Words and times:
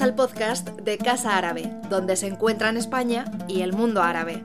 Al 0.00 0.14
podcast 0.14 0.68
de 0.80 0.98
Casa 0.98 1.38
Árabe, 1.38 1.70
donde 1.88 2.16
se 2.16 2.26
encuentran 2.26 2.76
España 2.76 3.24
y 3.48 3.62
el 3.62 3.72
mundo 3.72 4.02
árabe. 4.02 4.42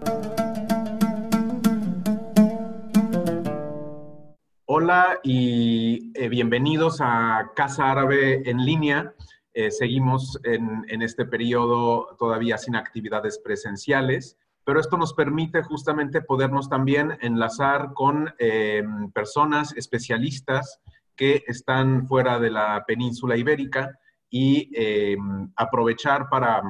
Hola 4.65 5.19
y 5.23 6.11
eh, 6.13 6.29
bienvenidos 6.29 6.99
a 7.01 7.51
Casa 7.55 7.91
Árabe 7.91 8.49
en 8.49 8.63
línea. 8.63 9.13
Eh, 9.53 9.71
seguimos 9.71 10.39
en, 10.43 11.01
este 11.01 11.25
periodo 11.25 12.15
todavía 12.17 12.57
sin 12.57 12.75
actividades 12.75 13.37
presenciales, 13.39 14.37
pero 14.63 14.79
esto 14.79 14.95
nos 14.95 15.13
permite 15.13 15.63
justamente 15.63 16.21
podernos 16.21 16.69
también 16.69 17.17
enlazar 17.19 17.93
con 17.93 18.33
eh, 18.39 18.83
personas 19.13 19.75
especialistas 19.75 20.79
que 21.15 21.43
están 21.47 22.07
fuera 22.07 22.39
de 22.39 22.51
la 22.51 22.85
península 22.85 23.35
ibérica 23.35 23.99
y 24.31 24.71
eh, 24.73 25.17
aprovechar 25.57 26.29
para, 26.29 26.63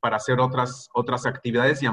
para, 0.00 0.16
hacer 0.16 0.40
otras, 0.40 0.90
otras 0.92 1.24
actividades 1.24 1.80
y 1.82 1.86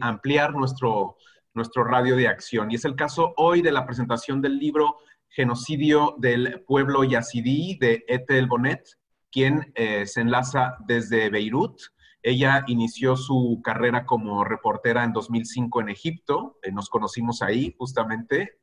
ampliar 0.00 0.52
nuestro, 0.52 1.16
nuestro 1.54 1.82
radio 1.82 2.14
de 2.14 2.28
acción. 2.28 2.70
Y 2.70 2.74
es 2.74 2.84
el 2.84 2.94
caso 2.94 3.32
hoy 3.38 3.62
de 3.62 3.72
la 3.72 3.86
presentación 3.86 4.42
del 4.42 4.58
libro 4.58 4.98
Genocidio 5.30 6.14
del 6.18 6.62
Pueblo 6.66 7.02
Yazidí 7.04 7.78
de 7.80 8.04
Ethel 8.06 8.46
Bonet, 8.46 8.84
quien 9.32 9.72
eh, 9.74 10.06
se 10.06 10.20
enlaza 10.20 10.76
desde 10.86 11.30
Beirut. 11.30 11.80
Ella 12.22 12.62
inició 12.66 13.16
su 13.16 13.62
carrera 13.64 14.04
como 14.04 14.44
reportera 14.44 15.04
en 15.04 15.14
2005 15.14 15.80
en 15.80 15.88
Egipto, 15.88 16.58
eh, 16.62 16.70
nos 16.70 16.90
conocimos 16.90 17.40
ahí 17.40 17.74
justamente, 17.78 18.58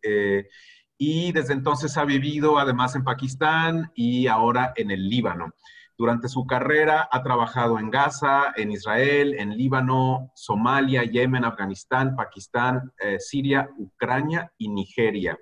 y 0.99 1.31
desde 1.31 1.53
entonces 1.53 1.97
ha 1.97 2.05
vivido 2.05 2.59
además 2.59 2.95
en 2.95 3.03
Pakistán 3.03 3.91
y 3.95 4.27
ahora 4.27 4.73
en 4.75 4.91
el 4.91 5.09
Líbano. 5.09 5.53
Durante 5.97 6.29
su 6.29 6.45
carrera 6.45 7.09
ha 7.11 7.23
trabajado 7.23 7.79
en 7.79 7.89
Gaza, 7.89 8.53
en 8.55 8.71
Israel, 8.71 9.35
en 9.39 9.57
Líbano, 9.57 10.31
Somalia, 10.35 11.03
Yemen, 11.03 11.43
Afganistán, 11.43 12.15
Pakistán, 12.15 12.91
eh, 12.99 13.19
Siria, 13.19 13.69
Ucrania 13.77 14.51
y 14.57 14.69
Nigeria. 14.69 15.39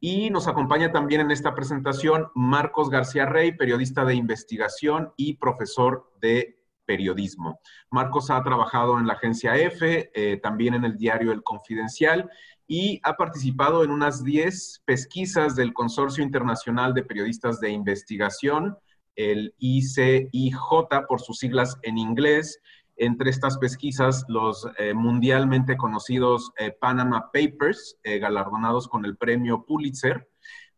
Y 0.00 0.30
nos 0.30 0.48
acompaña 0.48 0.92
también 0.92 1.20
en 1.20 1.30
esta 1.30 1.54
presentación 1.54 2.28
Marcos 2.34 2.88
García 2.88 3.26
Rey, 3.26 3.52
periodista 3.52 4.06
de 4.06 4.14
investigación 4.14 5.12
y 5.18 5.34
profesor 5.34 6.10
de 6.22 6.60
periodismo. 6.86 7.60
Marcos 7.90 8.30
ha 8.30 8.42
trabajado 8.42 8.98
en 8.98 9.06
la 9.06 9.12
agencia 9.12 9.56
EFE, 9.56 10.10
eh, 10.14 10.38
también 10.42 10.72
en 10.72 10.84
el 10.84 10.96
diario 10.96 11.32
El 11.32 11.42
Confidencial 11.42 12.30
y 12.66 12.98
ha 13.02 13.16
participado 13.16 13.84
en 13.84 13.90
unas 13.90 14.24
10 14.24 14.82
pesquisas 14.86 15.54
del 15.54 15.74
Consorcio 15.74 16.24
Internacional 16.24 16.94
de 16.94 17.02
Periodistas 17.02 17.60
de 17.60 17.70
Investigación, 17.70 18.78
el 19.16 19.54
ICIJ 19.58 21.06
por 21.08 21.20
sus 21.20 21.38
siglas 21.38 21.78
en 21.82 21.98
inglés. 21.98 22.60
Entre 22.96 23.30
estas 23.30 23.56
pesquisas, 23.58 24.24
los 24.28 24.66
eh, 24.78 24.92
mundialmente 24.92 25.76
conocidos 25.76 26.52
eh, 26.58 26.70
Panama 26.70 27.30
Papers, 27.32 27.98
eh, 28.02 28.18
galardonados 28.18 28.88
con 28.88 29.04
el 29.04 29.16
premio 29.16 29.64
Pulitzer. 29.64 30.28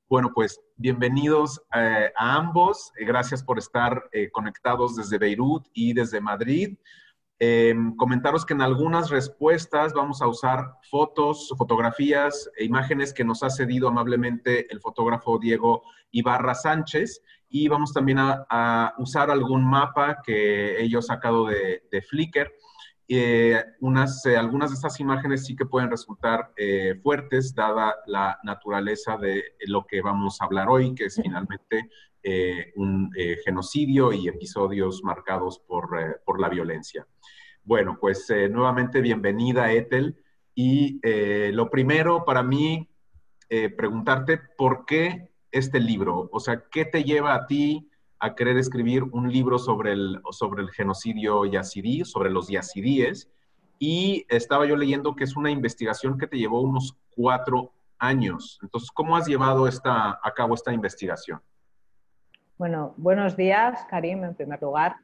Bueno, 0.08 0.30
pues 0.34 0.60
bienvenidos 0.76 1.62
a 1.70 2.10
ambos. 2.16 2.92
gracias 2.98 3.42
por 3.42 3.58
estar 3.58 4.10
conectados 4.32 4.94
desde 4.94 5.16
Beirut 5.16 5.66
y 5.72 5.94
desde 5.94 6.20
Madrid. 6.20 6.76
Em, 7.44 7.96
comentaros 7.96 8.46
que 8.46 8.54
en 8.54 8.62
algunas 8.62 9.10
respuestas 9.10 9.92
vamos 9.94 10.22
a 10.22 10.28
usar 10.28 10.76
fotos, 10.88 11.52
fotografías 11.58 12.48
e 12.56 12.64
imágenes 12.64 13.12
que 13.12 13.24
nos 13.24 13.42
ha 13.42 13.50
cedido 13.50 13.88
amablemente 13.88 14.72
el 14.72 14.80
fotógrafo 14.80 15.40
Diego 15.40 15.82
Ibarra 16.12 16.54
Sánchez 16.54 17.20
y 17.52 17.68
vamos 17.68 17.92
también 17.92 18.18
a, 18.18 18.94
usar 18.96 19.30
algún 19.30 19.62
mapa 19.62 20.22
que 20.24 20.82
ellos 20.82 21.06
sacado 21.06 21.46
de, 21.46 22.02
Flickr. 22.08 22.50
Eh, 23.06 23.62
unas, 23.80 24.24
eh, 24.24 24.38
algunas 24.38 24.70
de 24.70 24.76
estas 24.76 24.98
imágenes 25.00 25.44
sí 25.44 25.54
que 25.54 25.66
pueden 25.66 25.90
resultar 25.90 26.52
eh, 26.56 26.94
fuertes, 27.02 27.54
dada 27.54 27.94
la 28.06 28.38
naturaleza 28.42 29.18
de 29.18 29.44
lo 29.66 29.86
que 29.86 30.00
vamos 30.00 30.40
a 30.40 30.46
hablar 30.46 30.70
hoy, 30.70 30.94
que 30.94 31.04
es 31.04 31.20
finalmente 31.22 31.90
un 32.76 33.10
genocidio 33.44 34.12
y 34.12 34.28
episodios 34.28 35.02
marcados 35.02 35.58
por, 35.58 36.22
por 36.24 36.40
la 36.40 36.48
violencia. 36.48 37.06
Bueno, 37.64 37.98
pues 38.00 38.32
nuevamente 38.48 39.00
bienvenida, 39.00 39.72
Ethel. 39.72 40.16
Y 40.54 41.00
lo 41.52 41.68
primero 41.68 42.24
para 42.24 42.44
mí, 42.44 42.88
preguntarte 43.76 44.38
por 44.56 44.86
qué 44.86 45.31
este 45.52 45.78
libro? 45.78 46.28
O 46.32 46.40
sea, 46.40 46.64
¿qué 46.70 46.84
te 46.84 47.04
lleva 47.04 47.34
a 47.34 47.46
ti 47.46 47.88
a 48.18 48.34
querer 48.34 48.56
escribir 48.56 49.04
un 49.04 49.30
libro 49.30 49.58
sobre 49.58 49.92
el, 49.92 50.20
sobre 50.30 50.62
el 50.62 50.70
genocidio 50.70 51.44
yazidí, 51.44 52.04
sobre 52.04 52.30
los 52.30 52.48
yazidíes? 52.48 53.30
Y 53.78 54.26
estaba 54.28 54.66
yo 54.66 54.76
leyendo 54.76 55.14
que 55.14 55.24
es 55.24 55.36
una 55.36 55.50
investigación 55.50 56.18
que 56.18 56.26
te 56.26 56.38
llevó 56.38 56.60
unos 56.62 56.96
cuatro 57.14 57.72
años. 57.98 58.58
Entonces, 58.62 58.90
¿cómo 58.90 59.16
has 59.16 59.26
llevado 59.26 59.68
esta, 59.68 60.18
a 60.22 60.34
cabo 60.34 60.54
esta 60.54 60.72
investigación? 60.72 61.40
Bueno, 62.58 62.94
buenos 62.96 63.36
días, 63.36 63.84
Karim, 63.88 64.24
en 64.24 64.34
primer 64.34 64.60
lugar. 64.62 64.96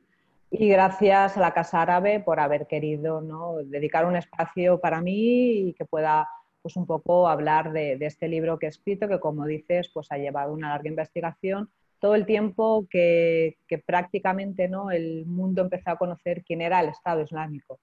Y 0.51 0.69
gracias 0.69 1.37
a 1.37 1.41
la 1.41 1.53
Casa 1.53 1.83
Árabe 1.83 2.21
por 2.21 2.41
haber 2.41 2.67
querido 2.67 3.21
¿no? 3.21 3.57
dedicar 3.65 4.07
un 4.07 4.17
espacio 4.17 4.81
para 4.81 5.01
mí 5.01 5.69
y 5.69 5.75
que 5.75 5.85
pueda 5.85 6.29
pues 6.63 6.77
un 6.77 6.87
poco 6.87 7.29
hablar 7.29 7.73
de, 7.73 7.99
este 8.01 8.29
libro 8.29 8.59
que 8.59 8.67
he 8.67 8.69
escrito, 8.69 9.09
que 9.09 9.21
como 9.21 9.47
dices, 9.47 9.91
pues 9.93 10.09
ha 10.11 10.19
llevado 10.19 10.53
una 10.53 10.71
larga 10.71 10.89
investigación, 10.89 11.71
todo 12.01 12.15
el 12.15 12.27
tiempo 12.27 12.87
que, 12.91 13.57
prácticamente 13.87 14.69
¿no? 14.69 14.91
el 14.91 15.27
mundo 15.27 15.63
empezó 15.63 15.91
a 15.91 15.97
conocer 15.97 16.45
quién 16.45 16.61
era 16.61 16.81
el 16.81 16.89
Estado 16.89 17.23
Islámico. 17.23 17.79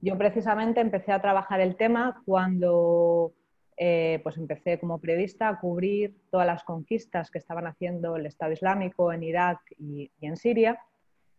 Yo 0.00 0.16
precisamente 0.16 0.80
empecé 0.80 1.12
a 1.12 1.20
trabajar 1.20 1.60
el 1.60 1.76
tema 1.76 2.22
cuando 2.24 3.32
eh, 3.76 4.20
pues 4.22 4.36
empecé 4.36 4.78
como 4.78 5.00
periodista 5.00 5.48
a 5.48 5.60
cubrir 5.60 6.16
todas 6.30 6.46
las 6.46 6.62
conquistas 6.64 7.30
que 7.30 7.38
estaban 7.38 7.66
haciendo 7.66 8.16
el 8.16 8.26
Estado 8.26 8.52
Islámico 8.52 9.12
en 9.12 9.22
Irak 9.22 9.60
y, 9.78 10.10
y 10.20 10.26
en 10.26 10.36
Siria 10.36 10.80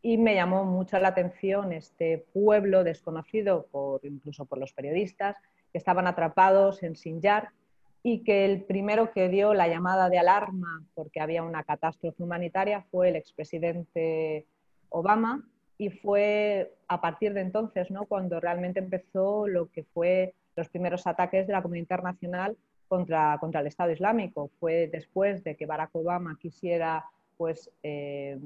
y 0.02 0.18
me 0.18 0.36
llamó 0.36 0.64
mucho 0.64 0.98
la 1.00 1.10
atención 1.10 1.74
este 1.74 2.26
pueblo 2.34 2.84
desconocido 2.84 3.68
por, 3.72 4.06
incluso 4.06 4.46
por 4.46 4.58
los 4.58 4.74
periodistas 4.74 5.38
que 5.72 5.78
estaban 5.78 6.08
atrapados 6.08 6.84
en 6.84 6.96
Sinjar 6.96 7.50
y 8.02 8.24
que 8.24 8.46
el 8.46 8.64
primero 8.64 9.12
que 9.12 9.28
dio 9.28 9.54
la 9.54 9.68
llamada 9.68 10.10
de 10.10 10.20
alarma 10.20 10.84
porque 10.96 11.20
había 11.20 11.44
una 11.44 11.64
catástrofe 11.64 12.24
humanitaria 12.24 12.86
fue 12.92 13.10
el 13.10 13.18
expresidente 13.18 14.46
Obama 14.90 15.46
y 15.78 15.90
fue 15.90 16.74
a 16.88 17.02
partir 17.02 17.34
de 17.34 17.42
entonces 17.42 17.92
¿no? 17.92 18.06
cuando 18.06 18.40
realmente 18.40 18.80
empezó 18.80 19.48
lo 19.48 19.70
que 19.70 19.84
fue 19.84 20.34
los 20.56 20.70
primeros 20.70 21.08
ataques 21.08 21.46
de 21.48 21.54
la 21.54 21.62
comunidad 21.62 21.84
internacional 21.84 22.58
contra, 22.88 23.38
contra 23.40 23.62
el 23.62 23.68
Estado 23.68 23.92
Islámico. 23.92 24.50
Fue 24.60 24.90
después 24.92 25.44
de 25.44 25.56
que 25.56 25.66
Barack 25.66 25.96
Obama 25.96 26.38
quisiera 26.40 27.06
pues, 27.38 27.72
eh, 27.84 28.38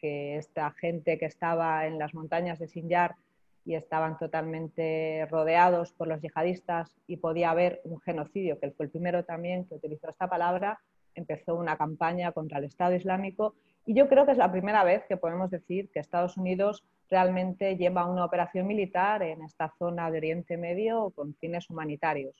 que 0.00 0.36
esta 0.36 0.70
gente 0.72 1.18
que 1.18 1.26
estaba 1.26 1.86
en 1.86 1.98
las 1.98 2.14
montañas 2.14 2.58
de 2.58 2.68
Sinjar 2.68 3.16
y 3.64 3.74
estaban 3.74 4.16
totalmente 4.16 5.26
rodeados 5.30 5.92
por 5.92 6.08
los 6.08 6.22
yihadistas 6.22 6.96
y 7.06 7.18
podía 7.18 7.50
haber 7.50 7.82
un 7.84 8.00
genocidio, 8.00 8.58
que 8.58 8.66
él 8.66 8.74
fue 8.74 8.86
el 8.86 8.90
primero 8.90 9.24
también 9.24 9.66
que 9.66 9.74
utilizó 9.74 10.08
esta 10.08 10.28
palabra, 10.28 10.80
empezó 11.14 11.54
una 11.54 11.76
campaña 11.76 12.32
contra 12.32 12.58
el 12.58 12.64
Estado 12.64 12.94
Islámico 12.94 13.54
y 13.84 13.94
yo 13.94 14.08
creo 14.08 14.24
que 14.24 14.32
es 14.32 14.38
la 14.38 14.52
primera 14.52 14.84
vez 14.84 15.04
que 15.06 15.16
podemos 15.16 15.50
decir 15.50 15.90
que 15.90 16.00
Estados 16.00 16.36
Unidos 16.36 16.84
realmente 17.10 17.76
lleva 17.76 18.10
una 18.10 18.24
operación 18.24 18.66
militar 18.66 19.22
en 19.22 19.42
esta 19.42 19.72
zona 19.78 20.10
de 20.10 20.18
Oriente 20.18 20.56
Medio 20.56 21.10
con 21.10 21.34
fines 21.34 21.68
humanitarios. 21.70 22.34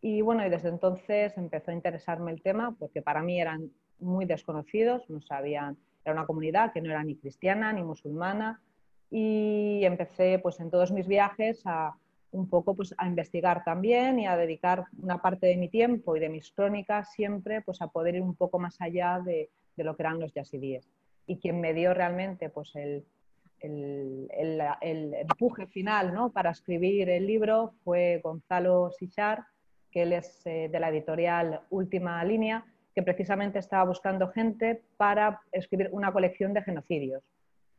Y 0.00 0.20
bueno, 0.20 0.46
y 0.46 0.50
desde 0.50 0.68
entonces 0.68 1.36
empezó 1.36 1.70
a 1.70 1.74
interesarme 1.74 2.32
el 2.32 2.42
tema 2.42 2.74
porque 2.78 3.02
para 3.02 3.22
mí 3.22 3.40
eran 3.40 3.70
muy 3.98 4.24
desconocidos, 4.24 5.08
no 5.08 5.20
sabían, 5.20 5.76
era 6.06 6.18
una 6.18 6.26
comunidad 6.26 6.72
que 6.72 6.80
no 6.80 6.90
era 6.90 7.02
ni 7.02 7.16
cristiana 7.16 7.72
ni 7.72 7.82
musulmana, 7.82 8.60
y 9.10 9.84
empecé 9.84 10.38
pues 10.38 10.60
en 10.60 10.70
todos 10.70 10.92
mis 10.92 11.06
viajes 11.06 11.62
a 11.64 11.96
un 12.32 12.48
poco 12.48 12.74
pues 12.74 12.94
a 12.98 13.06
investigar 13.06 13.64
también 13.64 14.18
y 14.18 14.26
a 14.26 14.36
dedicar 14.36 14.84
una 15.00 15.22
parte 15.22 15.46
de 15.46 15.56
mi 15.56 15.68
tiempo 15.68 16.16
y 16.16 16.20
de 16.20 16.28
mis 16.28 16.50
crónicas 16.50 17.12
siempre 17.12 17.62
pues 17.62 17.80
a 17.80 17.88
poder 17.88 18.16
ir 18.16 18.22
un 18.22 18.34
poco 18.34 18.58
más 18.58 18.80
allá 18.80 19.20
de, 19.24 19.48
lo 19.76 19.96
que 19.96 20.02
eran 20.02 20.20
los 20.20 20.32
yazidíes. 20.32 20.88
Y 21.26 21.38
quien 21.38 21.60
me 21.60 21.72
dio 21.72 21.94
realmente 21.94 22.50
pues 22.50 22.74
el, 22.76 23.04
empuje 23.60 25.66
final 25.66 26.12
¿no? 26.12 26.30
para 26.30 26.50
escribir 26.50 27.08
el 27.08 27.26
libro 27.26 27.72
fue 27.84 28.20
Gonzalo 28.22 28.90
Sichar, 28.90 29.44
que 29.90 30.02
él 30.02 30.12
es 30.12 30.46
eh, 30.46 30.68
de 30.70 30.80
la 30.80 30.90
editorial 30.90 31.60
Última 31.70 32.22
Línea, 32.22 32.64
que 32.96 33.02
precisamente 33.02 33.58
estaba 33.58 33.84
buscando 33.84 34.28
gente 34.28 34.82
para 34.96 35.42
escribir 35.52 35.90
una 35.92 36.10
colección 36.10 36.54
de 36.54 36.62
genocidios 36.62 37.22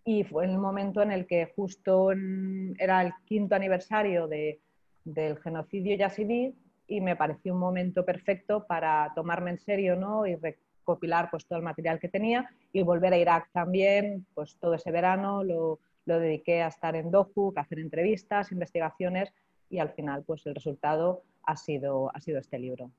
y 0.05 0.23
fue 0.23 0.45
el 0.45 0.57
momento 0.57 1.01
en 1.01 1.11
el 1.11 1.27
que 1.27 1.51
justo 1.53 2.11
era 2.11 3.01
el 3.01 3.11
quinto 3.25 3.55
aniversario 3.55 4.27
de, 4.27 4.61
del 5.03 5.37
genocidio 5.39 5.97
yazidí 5.97 6.55
y 6.87 7.01
me 7.01 7.17
pareció 7.17 7.53
un 7.53 7.59
momento 7.59 8.05
perfecto 8.05 8.65
para 8.65 9.11
tomarme 9.15 9.51
en 9.51 9.57
serio 9.57 9.97
¿no? 9.97 10.25
y 10.25 10.35
recopilar 10.35 11.29
pues, 11.29 11.45
todo 11.45 11.59
el 11.59 11.65
material 11.65 11.99
que 11.99 12.07
tenía 12.07 12.49
y 12.71 12.83
volver 12.83 13.11
a 13.11 13.17
Irak 13.17 13.49
también, 13.51 14.25
pues 14.33 14.55
todo 14.61 14.75
ese 14.75 14.91
verano 14.91 15.43
lo, 15.43 15.79
lo 16.05 16.19
dediqué 16.19 16.61
a 16.61 16.67
estar 16.67 16.95
en 16.95 17.11
Dohuk, 17.11 17.57
a 17.57 17.61
hacer 17.61 17.79
entrevistas, 17.79 18.53
investigaciones 18.53 19.33
y 19.69 19.79
al 19.79 19.89
final 19.89 20.23
pues 20.23 20.45
el 20.45 20.55
resultado 20.55 21.23
ha 21.43 21.57
sido, 21.57 22.15
ha 22.15 22.21
sido 22.21 22.39
este 22.39 22.59
libro. 22.59 22.91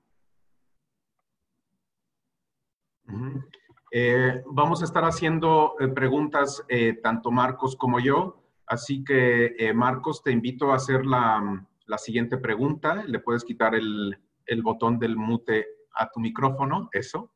Eh, 3.91 4.43
vamos 4.47 4.83
a 4.83 4.85
estar 4.85 5.05
haciendo 5.05 5.75
eh, 5.81 5.89
preguntas 5.89 6.63
eh, 6.69 6.95
tanto 7.03 7.31
Marcos 7.31 7.75
como 7.77 8.01
yo, 8.01 8.43
así 8.67 9.03
que 9.03 9.73
Marcos 9.75 10.23
te 10.23 10.31
invito 10.31 10.73
a 10.73 10.77
hacer 10.77 11.07
la, 11.07 11.67
la 11.87 11.99
siguiente 11.99 12.37
pregunta. 12.37 13.03
Le 13.07 13.21
puedes 13.21 13.45
quitar 13.45 13.75
el, 13.75 14.17
el 14.47 14.63
botón 14.63 14.99
del 14.99 15.17
mute 15.17 15.67
a 15.95 16.11
tu 16.11 16.21
micrófono, 16.21 16.89
eso. 16.93 17.33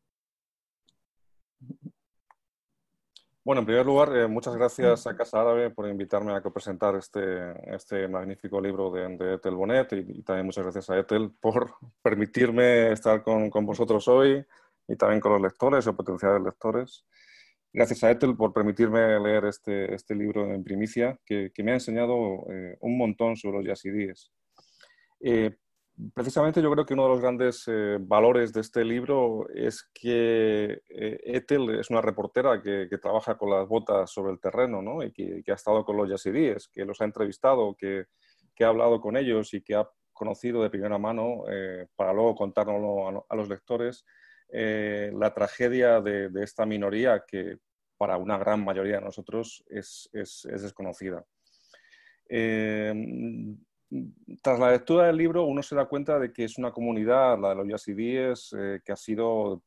Bueno, 3.44 3.60
en 3.60 3.66
primer 3.66 3.84
lugar, 3.84 4.16
eh, 4.16 4.28
muchas 4.28 4.54
gracias 4.54 5.04
a 5.08 5.16
Casa 5.16 5.40
Árabe 5.40 5.70
por 5.70 5.88
invitarme 5.88 6.32
a 6.32 6.40
presentar 6.40 6.94
este, 6.94 7.74
este 7.74 8.06
magnífico 8.06 8.60
libro 8.60 8.92
de, 8.92 9.16
de 9.16 9.34
Etel 9.34 9.56
Bonet. 9.56 9.92
Y, 9.94 10.22
también 10.22 10.46
muchas 10.46 10.62
gracias 10.62 10.88
a 10.90 10.98
Etel 10.98 11.32
por 11.40 11.74
permitirme 12.02 12.92
estar 12.92 13.24
con, 13.24 13.50
con, 13.50 13.66
vosotros 13.66 14.06
hoy 14.06 14.46
y 14.92 14.96
también 14.96 15.20
con 15.20 15.32
los 15.32 15.42
lectores 15.42 15.86
o 15.86 15.96
potenciales 15.96 16.42
lectores. 16.42 17.04
Gracias 17.72 18.04
a 18.04 18.10
Etel 18.10 18.36
por 18.36 18.52
permitirme 18.52 19.18
leer 19.18 19.46
este, 19.46 19.94
este 19.94 20.14
libro 20.14 20.52
en 20.52 20.62
primicia 20.62 21.18
que, 21.24 21.50
que 21.54 21.62
me 21.62 21.72
ha 21.72 21.74
enseñado 21.74 22.44
eh, 22.50 22.76
un 22.80 22.98
montón 22.98 23.36
sobre 23.36 23.58
los 23.58 23.66
yazidíes. 23.66 24.30
Eh, 25.20 25.56
precisamente 26.14 26.62
yo 26.62 26.70
creo 26.70 26.86
que 26.86 26.94
uno 26.94 27.04
de 27.04 27.08
los 27.10 27.20
grandes 27.20 27.64
eh, 27.66 27.98
valores 28.00 28.52
de 28.52 28.60
este 28.60 28.84
libro 28.84 29.48
es 29.54 29.88
que 29.94 30.82
eh, 30.88 31.20
Ethel 31.24 31.78
es 31.78 31.90
una 31.90 32.00
reportera 32.00 32.62
que, 32.62 32.88
trabaja 33.00 33.36
con 33.36 33.50
las 33.50 33.66
botas 33.68 34.10
sobre 34.10 34.32
el 34.32 34.40
terreno 34.40 34.80
¿no? 34.80 35.02
y 35.02 35.12
que, 35.12 35.42
ha 35.50 35.54
estado 35.54 35.84
con 35.84 35.96
los 35.96 36.08
yazidíes, 36.08 36.68
que 36.68 36.84
los 36.84 37.00
ha 37.00 37.04
entrevistado, 37.04 37.74
que, 37.76 38.06
ha 38.60 38.68
hablado 38.68 39.00
con 39.00 39.16
ellos 39.16 39.52
y 39.54 39.62
que 39.62 39.74
ha 39.74 39.88
conocido 40.12 40.62
de 40.62 40.70
primera 40.70 40.98
mano, 40.98 41.44
eh, 41.50 41.88
para 41.96 42.12
luego 42.12 42.36
contárnoslo 42.36 43.24
a, 43.28 43.36
los 43.36 43.48
lectores, 43.48 44.04
la 44.52 45.32
tragedia 45.32 46.00
de, 46.00 46.30
esta 46.42 46.66
minoría 46.66 47.24
que 47.26 47.58
para 47.96 48.18
una 48.18 48.36
gran 48.36 48.64
mayoría 48.64 48.96
de 48.96 49.04
nosotros 49.06 49.64
es, 49.68 50.10
es, 50.12 50.44
es 50.44 50.62
desconocida 50.62 51.24
tras 54.42 54.58
la 54.58 54.70
lectura 54.70 55.06
del 55.06 55.16
libro 55.16 55.44
uno 55.44 55.62
se 55.62 55.74
da 55.74 55.86
cuenta 55.86 56.18
de 56.18 56.32
que 56.32 56.44
es 56.44 56.58
una 56.58 56.72
comunidad, 56.72 57.38
la 57.38 57.50
de 57.50 57.54
los 57.56 57.68
yazidíes, 57.68 58.54
eh, 58.58 58.80
que 58.84 58.92
ha 58.92 58.96
sido 58.96 59.62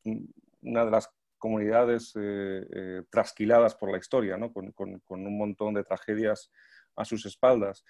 una 0.62 0.84
de 0.84 0.90
las 0.90 1.08
comunidades 1.38 2.12
eh, 2.16 2.66
eh, 2.74 3.02
trasquiladas 3.10 3.74
por 3.74 3.92
la 3.92 3.98
historia, 3.98 4.36
con, 4.52 5.00
un 5.08 5.38
montón 5.38 5.74
de 5.74 5.84
tragedias 5.84 6.50
a 6.96 7.04
sus 7.04 7.24
espaldas. 7.26 7.84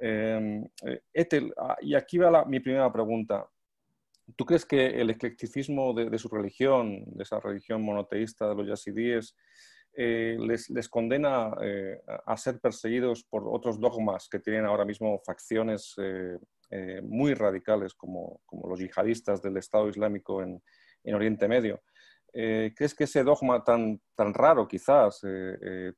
Ah, 0.00 1.76
y 1.80 1.94
aquí 1.94 2.18
va 2.18 2.44
mi 2.44 2.60
primera 2.60 2.92
pregunta. 2.92 3.46
¿Tú 4.34 4.44
crees 4.44 4.66
que 4.66 4.86
el 5.00 5.10
eclecticismo 5.10 5.94
de, 5.94 6.18
su 6.18 6.28
religión, 6.28 7.04
de 7.06 7.22
esa 7.22 7.38
religión 7.38 7.82
monoteísta 7.82 8.48
de 8.48 8.54
los 8.56 8.66
yazidíes, 8.66 9.36
eh, 9.98 10.36
les, 10.38 10.88
condena 10.88 11.52
eh, 11.62 12.02
a 12.26 12.36
ser 12.36 12.60
perseguidos 12.60 13.24
por 13.24 13.44
otros 13.48 13.80
dogmas 13.80 14.28
que 14.28 14.40
tienen 14.40 14.66
ahora 14.66 14.84
mismo 14.84 15.18
facciones 15.24 15.94
eh, 15.98 17.00
muy 17.02 17.34
radicales 17.34 17.94
como, 17.94 18.42
los 18.68 18.80
yihadistas 18.80 19.40
del 19.40 19.56
Estado 19.56 19.88
Islámico 19.88 20.42
en, 20.42 20.60
Oriente 21.14 21.46
Medio. 21.46 21.82
¿Crees 22.32 22.94
que 22.94 23.04
ese 23.04 23.22
dogma 23.22 23.62
tan, 23.62 24.02
tan 24.16 24.34
raro 24.34 24.66
quizás, 24.66 25.20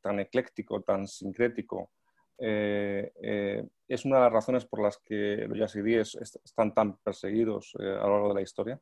tan 0.03 0.21
ecléctico, 0.21 0.83
tan 0.83 1.09
sincrético, 1.09 1.91
es 2.39 4.05
una 4.05 4.17
de 4.17 4.23
las 4.23 4.33
razones 4.33 4.65
por 4.65 4.83
las 4.83 4.99
que 4.99 5.47
los 5.49 5.59
yazidíes 5.59 6.15
están 6.15 6.73
tan 6.73 6.97
perseguidos 6.99 7.75
a 7.79 8.07
lo 8.07 8.13
largo 8.13 8.29
de 8.29 8.35
la 8.35 8.43
historia? 8.43 8.81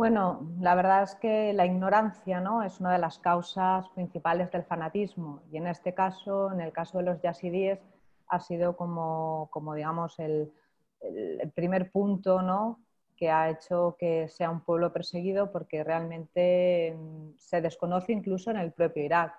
Bueno, 0.00 0.50
la 0.58 0.74
verdad 0.74 1.02
es 1.02 1.14
que 1.16 1.52
la 1.52 1.66
ignorancia 1.66 2.40
¿no? 2.40 2.62
es 2.62 2.80
una 2.80 2.90
de 2.94 2.98
las 2.98 3.18
causas 3.18 3.86
principales 3.90 4.50
del 4.50 4.64
fanatismo 4.64 5.42
y 5.52 5.58
en 5.58 5.66
este 5.66 5.92
caso, 5.92 6.50
en 6.52 6.62
el 6.62 6.72
caso 6.72 6.96
de 6.96 7.04
los 7.04 7.20
yazidíes, 7.20 7.80
ha 8.28 8.40
sido 8.40 8.78
como, 8.78 9.50
digamos, 9.76 10.18
el, 10.18 10.50
primer 11.54 11.90
punto 11.90 12.40
¿no? 12.40 12.80
que 13.14 13.30
ha 13.30 13.50
hecho 13.50 13.96
que 13.98 14.28
sea 14.28 14.48
un 14.48 14.62
pueblo 14.62 14.90
perseguido 14.90 15.52
porque 15.52 15.84
realmente 15.84 16.96
mm, 16.96 17.32
se 17.36 17.60
desconoce 17.60 18.12
incluso 18.12 18.50
en 18.50 18.56
el 18.56 18.72
propio 18.72 19.04
Irak. 19.04 19.34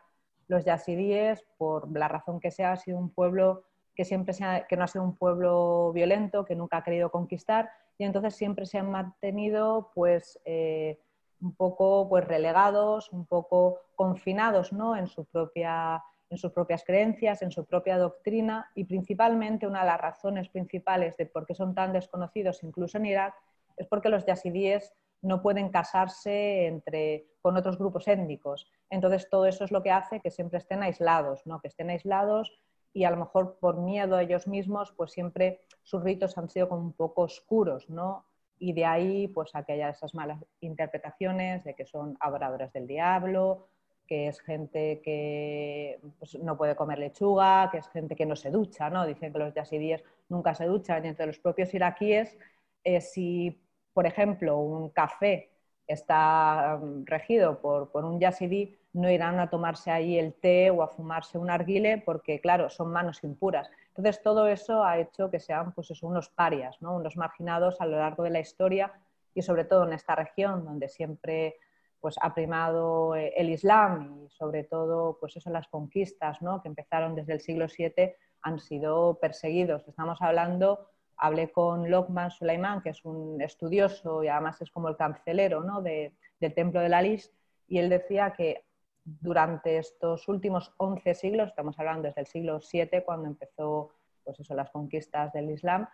Los 0.47 0.65
yazidíes, 0.65 1.45
por 1.57 1.91
la 1.97 2.07
razón 2.07 2.39
que 2.39 2.51
sea, 2.51 2.73
ha 2.73 2.77
sido 2.77 2.97
un 2.97 3.09
pueblo 3.09 3.63
que 3.95 4.05
siempre 4.05 4.33
que 4.67 4.77
no 4.77 4.83
ha 4.83 4.87
sido 4.87 5.03
un 5.03 5.15
pueblo 5.15 5.91
violento, 5.93 6.45
que 6.45 6.55
nunca 6.55 6.77
ha 6.77 6.83
querido 6.83 7.11
conquistar 7.11 7.69
y 7.97 8.03
entonces 8.03 8.35
siempre 8.35 8.65
se 8.65 8.77
han 8.77 8.89
mantenido 8.89 9.91
pues 9.93 10.39
eh, 10.45 10.99
un 11.41 11.53
poco 11.55 12.07
pues 12.09 12.25
relegados, 12.25 13.11
un 13.11 13.25
poco 13.25 13.79
confinados 13.95 14.71
¿no? 14.73 14.95
en, 14.95 15.07
su 15.07 15.25
propia, 15.25 16.01
en 16.29 16.37
sus 16.37 16.51
propias 16.51 16.83
creencias, 16.83 17.41
en 17.41 17.51
su 17.51 17.65
propia 17.65 17.97
doctrina 17.97 18.71
y 18.75 18.85
principalmente 18.85 19.67
una 19.67 19.81
de 19.81 19.87
las 19.87 20.01
razones 20.01 20.49
principales 20.49 21.17
de 21.17 21.25
por 21.25 21.45
qué 21.45 21.53
son 21.53 21.75
tan 21.75 21.93
desconocidos 21.93 22.63
incluso 22.63 22.97
en 22.97 23.05
Irak 23.05 23.35
es 23.77 23.87
porque 23.87 24.09
los 24.09 24.25
yazidíes 24.25 24.93
no 25.21 25.41
pueden 25.41 25.69
casarse 25.69 26.65
entre, 26.65 27.27
con 27.41 27.57
otros 27.57 27.77
grupos 27.77 28.07
étnicos. 28.07 28.71
Entonces 28.89 29.29
todo 29.29 29.45
eso 29.45 29.63
es 29.63 29.71
lo 29.71 29.83
que 29.83 29.91
hace 29.91 30.19
que 30.19 30.31
siempre 30.31 30.59
estén 30.59 30.83
aislados, 30.83 31.45
¿no? 31.45 31.59
que 31.59 31.67
estén 31.67 31.89
aislados 31.89 32.51
y 32.93 33.03
a 33.05 33.11
lo 33.11 33.17
mejor 33.17 33.57
por 33.59 33.77
miedo 33.77 34.15
a 34.15 34.23
ellos 34.23 34.47
mismos, 34.47 34.91
pues 34.91 35.11
siempre 35.11 35.61
sus 35.83 36.03
ritos 36.03 36.37
han 36.37 36.49
sido 36.49 36.69
como 36.69 36.81
un 36.81 36.93
poco 36.93 37.23
oscuros, 37.23 37.89
¿no? 37.89 38.25
Y 38.59 38.73
de 38.73 38.85
ahí, 38.85 39.27
pues, 39.27 39.55
a 39.55 39.63
que 39.63 39.73
haya 39.73 39.89
esas 39.89 40.13
malas 40.13 40.43
interpretaciones 40.59 41.63
de 41.63 41.73
que 41.73 41.85
son 41.85 42.17
adoradores 42.19 42.71
del 42.73 42.85
diablo, 42.85 43.69
que 44.07 44.27
es 44.27 44.41
gente 44.41 45.01
que 45.01 45.99
pues, 46.19 46.37
no 46.39 46.57
puede 46.57 46.75
comer 46.75 46.99
lechuga, 46.99 47.69
que 47.71 47.77
es 47.77 47.87
gente 47.87 48.15
que 48.15 48.25
no 48.25 48.35
se 48.35 48.51
ducha, 48.51 48.89
¿no? 48.89 49.05
Dicen 49.05 49.31
que 49.31 49.39
los 49.39 49.53
yazidíes 49.53 50.03
nunca 50.27 50.53
se 50.53 50.65
duchan 50.65 51.05
y 51.05 51.07
entre 51.07 51.27
los 51.27 51.39
propios 51.39 51.73
iraquíes, 51.73 52.37
eh, 52.83 52.99
si, 52.99 53.61
por 53.93 54.05
ejemplo, 54.05 54.57
un 54.59 54.89
café 54.89 55.50
está 55.91 56.77
mm, 56.81 57.05
regido 57.05 57.59
por, 57.59 57.89
un 58.05 58.19
yazidí, 58.19 58.77
no 58.93 59.09
irán 59.09 59.39
a 59.39 59.49
tomarse 59.49 59.91
ahí 59.91 60.17
el 60.17 60.33
té 60.33 60.69
o 60.69 60.83
a 60.83 60.87
fumarse 60.87 61.37
un 61.37 61.49
arguile 61.49 62.01
porque, 62.05 62.41
claro, 62.41 62.69
son 62.69 62.91
manos 62.91 63.23
impuras. 63.23 63.69
Entonces, 63.89 64.21
todo 64.21 64.47
eso 64.47 64.83
ha 64.83 64.99
hecho 64.99 65.29
que 65.29 65.39
sean 65.39 65.73
pues 65.73 65.89
unos 66.03 66.29
parias, 66.29 66.81
¿no? 66.81 66.95
unos 66.95 67.15
marginados 67.17 67.79
a 67.79 67.85
lo 67.85 67.97
largo 67.97 68.23
de 68.23 68.31
la 68.31 68.39
historia 68.39 68.91
y 69.33 69.41
sobre 69.41 69.65
todo 69.65 69.85
en 69.85 69.93
esta 69.93 70.15
región 70.15 70.65
donde 70.65 70.89
siempre 70.89 71.55
pues, 72.01 72.15
ha 72.21 72.33
primado 72.33 73.15
eh, 73.15 73.33
el 73.37 73.49
Islam 73.49 74.25
y 74.25 74.29
sobre 74.29 74.63
todo 74.63 75.17
pues 75.19 75.37
eso, 75.37 75.49
las 75.49 75.67
conquistas 75.67 76.41
¿no? 76.41 76.61
que 76.61 76.67
empezaron 76.67 77.15
desde 77.15 77.33
el 77.33 77.41
siglo 77.41 77.67
VII 77.67 78.15
han 78.41 78.59
sido 78.59 79.19
perseguidos. 79.19 79.87
Estamos 79.87 80.21
hablando, 80.21 80.89
hablé 81.21 81.51
con 81.51 81.89
Lokman 81.89 82.31
Suleiman, 82.31 82.81
que 82.81 82.89
es 82.89 83.05
un 83.05 83.39
estudioso 83.41 84.23
y 84.23 84.27
además 84.27 84.59
es 84.61 84.71
como 84.71 84.89
el 84.89 84.97
cancelero 84.97 85.63
¿no? 85.63 85.81
del 85.81 86.13
templo 86.55 86.81
de 86.81 86.89
la 86.89 87.01
Lis, 87.01 87.31
y 87.67 87.77
él 87.77 87.89
decía 87.89 88.33
que 88.35 88.65
durante 89.03 89.77
estos 89.77 90.27
últimos 90.27 90.73
11 90.77 91.13
siglos, 91.13 91.49
estamos 91.49 91.79
hablando 91.79 92.07
desde 92.07 92.21
el 92.21 92.27
siglo 92.27 92.59
VII, 92.59 93.03
cuando 93.05 93.27
empezó 93.27 93.91
pues 94.23 94.39
eso, 94.39 94.55
las 94.55 94.71
conquistas 94.71 95.31
del 95.31 95.51
Islam, 95.51 95.87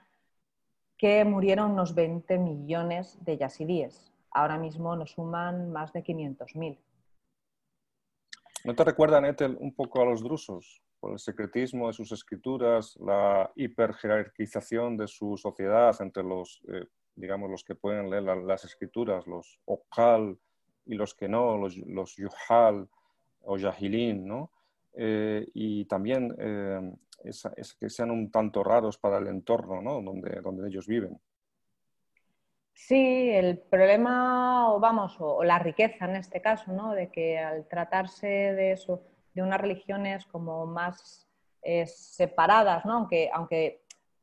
que 0.98 1.24
murieron 1.26 1.72
unos 1.72 1.94
20 1.94 2.38
millones 2.40 3.18
de 3.24 3.38
yazidíes. 3.38 4.14
Ahora 4.32 4.58
mismo 4.58 4.96
nos 4.96 5.12
suman 5.12 5.72
más 5.72 5.92
de 5.92 6.04
500.000. 6.04 6.80
¿No 8.64 8.76
te 8.76 8.84
recuerdan, 8.84 9.26
Ethel, 9.26 9.58
un 9.60 9.74
poco 9.74 10.02
a 10.02 10.06
los 10.06 10.24
drusos? 10.24 10.82
Por 11.00 11.14
el 11.14 11.20
secretismo 11.20 11.88
de 11.88 11.94
sus 11.94 12.12
escrituras, 12.12 12.98
la 13.00 13.52
hiperjerarquización 13.56 14.98
de 14.98 15.08
su 15.08 15.38
sociedad 15.38 15.96
entre 16.02 16.24
los, 16.24 16.62
eh, 16.68 16.86
digamos, 17.16 17.50
los 17.50 17.64
que 17.64 17.76
pueden 17.76 18.10
leer 18.10 18.24
las 18.24 18.66
escrituras, 18.66 19.28
los 19.28 19.60
Okhal 19.66 20.38
y 20.86 20.96
los 20.96 21.14
que 21.14 21.28
no, 21.28 21.58
los, 21.58 21.78
los 21.78 22.16
Yuhal, 22.16 22.90
o 23.42 23.58
Yahilín, 23.58 24.28
¿no? 24.28 24.52
Eh, 24.94 25.46
y 25.54 25.86
también 25.86 26.36
eh, 26.38 26.92
es, 27.24 27.76
que 27.80 27.90
sean 27.90 28.12
un 28.12 28.32
tanto 28.32 28.64
raros 28.64 28.98
para 28.98 29.20
el 29.20 29.28
entorno 29.28 29.82
¿no? 29.82 30.02
donde, 30.02 30.42
donde 30.42 30.68
ellos 30.68 30.88
viven. 30.88 31.20
Sí, 32.74 33.30
el 33.30 33.58
problema, 33.58 34.74
o 34.74 34.80
vamos, 34.80 35.16
o, 35.20 35.44
la 35.44 35.60
riqueza 35.60 36.06
en 36.06 36.16
este 36.16 36.42
caso, 36.42 36.72
¿no? 36.72 36.94
de 36.94 37.10
que 37.10 37.38
al 37.40 37.68
tratarse 37.68 38.28
de 38.28 38.72
eso, 38.72 39.02
de 39.38 39.44
unas 39.44 39.62
religiones 39.62 40.26
como 40.26 40.66
más 40.66 41.28
eh, 41.62 41.86
separadas, 41.86 42.86
¿no? 42.86 42.94
aunque, 42.94 43.30
aunque 43.32 43.82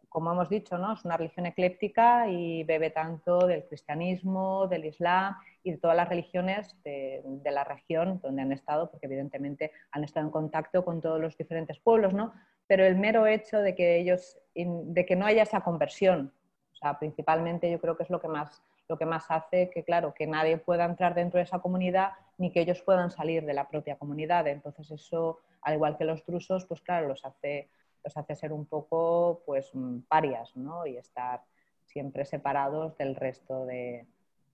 como 0.08 0.32
hemos 0.32 0.48
dicho, 0.48 0.76
¿no? 0.76 0.92
es 0.92 1.04
una 1.04 1.16
religión 1.16 1.46
ecléptica 1.46 2.28
y 2.28 2.64
bebe 2.64 2.90
tanto 2.90 3.46
del 3.46 3.64
cristianismo, 3.64 4.66
del 4.66 4.86
islam 4.86 5.36
y 5.62 5.72
de 5.72 5.78
todas 5.78 5.96
las 5.96 6.08
religiones 6.08 6.76
de, 6.84 7.22
la 7.44 7.64
región 7.64 8.20
donde 8.22 8.42
han 8.42 8.52
estado, 8.52 8.90
porque 8.90 9.06
evidentemente 9.06 9.72
han 9.92 10.04
estado 10.04 10.26
en 10.26 10.32
contacto 10.32 10.84
con 10.84 11.00
todos 11.00 11.20
los 11.20 11.36
diferentes 11.36 11.78
pueblos, 11.78 12.12
¿no? 12.12 12.32
Pero 12.66 12.84
el 12.84 12.96
mero 12.96 13.26
hecho 13.26 13.58
de 13.58 13.74
que 13.74 13.98
ellos, 13.98 14.38
de 14.54 15.06
que 15.06 15.16
no 15.16 15.26
haya 15.26 15.42
esa 15.42 15.60
conversión, 15.60 16.32
o 16.72 16.76
sea, 16.76 16.98
principalmente 16.98 17.70
yo 17.70 17.80
creo 17.80 17.96
que 17.96 18.02
es 18.04 18.10
lo 18.10 18.20
que 18.20 18.28
más, 18.28 18.62
lo 18.88 18.96
que 18.96 19.06
más 19.06 19.30
hace 19.30 19.70
que, 19.70 19.84
claro, 19.84 20.14
que 20.14 20.26
nadie 20.26 20.58
pueda 20.58 20.84
entrar 20.84 21.14
dentro 21.14 21.38
de 21.38 21.44
esa 21.44 21.58
comunidad 21.58 22.12
ni 22.38 22.52
que 22.52 22.60
ellos 22.60 22.82
puedan 22.82 23.10
salir 23.10 23.44
de 23.44 23.54
la 23.54 23.68
propia 23.68 23.96
comunidad. 23.96 24.46
Entonces 24.46 24.90
eso, 24.90 25.40
al 25.62 25.74
igual 25.74 25.96
que 25.96 26.04
los 26.04 26.24
drusos, 26.26 26.66
pues 26.66 26.80
claro, 26.80 27.08
los 27.08 27.24
hace 27.24 27.68
los 28.04 28.16
hace 28.16 28.36
ser 28.36 28.52
un 28.52 28.66
poco 28.66 29.42
pues 29.46 29.70
mm, 29.72 30.00
parias 30.00 30.54
¿no? 30.56 30.86
y 30.86 30.96
estar 30.96 31.42
siempre 31.86 32.24
separados 32.24 32.96
del 32.98 33.16
resto 33.16 33.64
de 33.66 34.06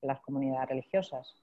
las 0.03 0.21
comunidades 0.21 0.69
religiosas. 0.69 1.37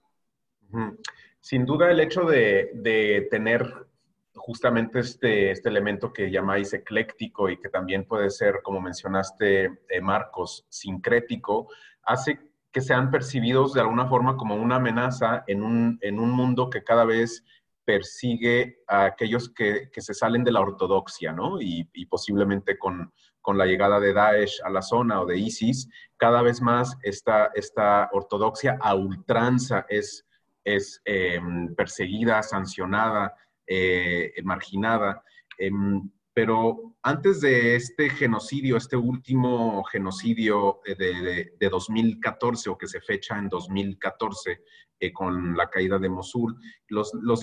Sin 1.40 1.66
duda 1.66 1.92
el 1.92 2.00
hecho 2.00 2.24
de, 2.24 3.28
tener 3.30 3.88
justamente 4.36 5.00
este, 5.00 5.52
este, 5.52 5.70
elemento 5.70 6.12
que 6.12 6.30
llamáis 6.30 6.74
ecléctico 6.74 7.50
y 7.50 7.58
que 7.58 7.70
también 7.70 8.06
puede 8.06 8.30
ser, 8.30 8.62
como 8.64 8.82
mencionaste, 8.82 9.66
eh, 9.90 10.02
Marcos, 10.02 10.66
sincrético, 10.70 11.70
hace 12.04 12.47
que 12.78 12.82
sean 12.82 13.10
percibidos 13.10 13.74
de 13.74 13.82
alguna 13.82 14.06
forma 14.06 14.38
como 14.38 14.56
una 14.56 14.76
amenaza 14.76 15.44
en 15.48 15.64
un, 15.64 15.98
en 16.04 16.20
un 16.20 16.30
mundo 16.30 16.70
que 16.70 16.84
cada 16.84 17.06
vez 17.06 17.44
persigue 17.84 18.84
a 18.88 19.06
aquellos 19.06 19.50
que, 19.50 19.90
se 19.98 20.14
salen 20.14 20.44
de 20.44 20.52
la 20.52 20.62
ortodoxia, 20.62 21.32
¿no? 21.32 21.60
Y, 21.60 21.86
posiblemente 22.06 22.78
con, 22.78 23.12
la 23.56 23.66
llegada 23.66 24.00
de 24.00 24.14
Daesh 24.14 24.62
a 24.64 24.70
la 24.70 24.84
zona 24.84 25.22
o 25.22 25.26
de 25.26 25.40
ISIS, 25.40 25.90
cada 26.18 26.44
vez 26.44 26.62
más 26.62 26.96
esta, 27.02 27.50
esta 27.56 28.12
ortodoxia 28.14 28.78
a 28.80 28.94
ultranza 28.94 29.88
es, 29.90 30.28
es 30.64 31.02
em, 31.04 31.74
perseguida, 31.74 32.44
sancionada, 32.44 33.34
eh, 33.66 34.34
marginada. 34.44 35.24
Em, 35.58 36.08
pero 36.38 36.94
antes 37.02 37.42
de 37.42 37.76
este 37.76 38.12
genocidio, 38.12 38.78
este 38.78 38.96
último 38.96 39.84
genocidio 39.86 40.82
de, 40.86 41.50
de, 41.60 41.70
2014 41.70 42.70
o 42.70 42.78
que 42.78 42.86
se 42.86 43.02
fecha 43.02 43.40
en 43.40 43.50
2014, 43.50 44.62
eh, 45.00 45.12
con 45.12 45.58
la 45.58 45.68
caída 45.68 45.98
de 45.98 46.10
Mosul. 46.10 46.56
Los, 46.90 47.12
los 47.24 47.40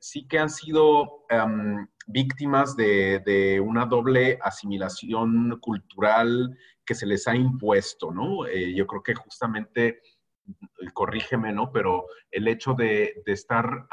sí 0.00 0.26
que 0.26 0.38
han 0.38 0.48
sido 0.48 1.26
víctimas 2.06 2.74
de, 2.74 3.60
una 3.62 3.84
doble 3.84 4.38
asimilación 4.40 5.58
cultural 5.60 6.56
que 6.86 6.94
se 6.94 7.04
les 7.04 7.28
ha 7.28 7.36
impuesto, 7.36 8.12
¿no? 8.12 8.46
Eh, 8.46 8.74
yo 8.74 8.86
creo 8.86 9.02
que 9.02 9.14
justamente, 9.14 10.00
corrígeme, 10.94 11.52
¿no? 11.52 11.70
Pero 11.70 12.06
el 12.30 12.48
hecho 12.48 12.72
de, 12.72 13.22
estar 13.26 13.86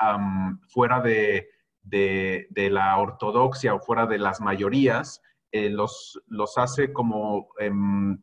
fuera 0.70 1.02
de, 1.02 1.50
la 1.90 2.98
ortodoxia 2.98 3.74
o 3.74 3.80
fuera 3.80 4.06
de 4.06 4.18
las 4.18 4.42
mayorías, 4.42 5.22
eh, 5.52 5.70
los, 5.70 6.20
los 6.28 6.58
hace 6.58 6.92
como 6.92 7.50
em, 7.60 8.18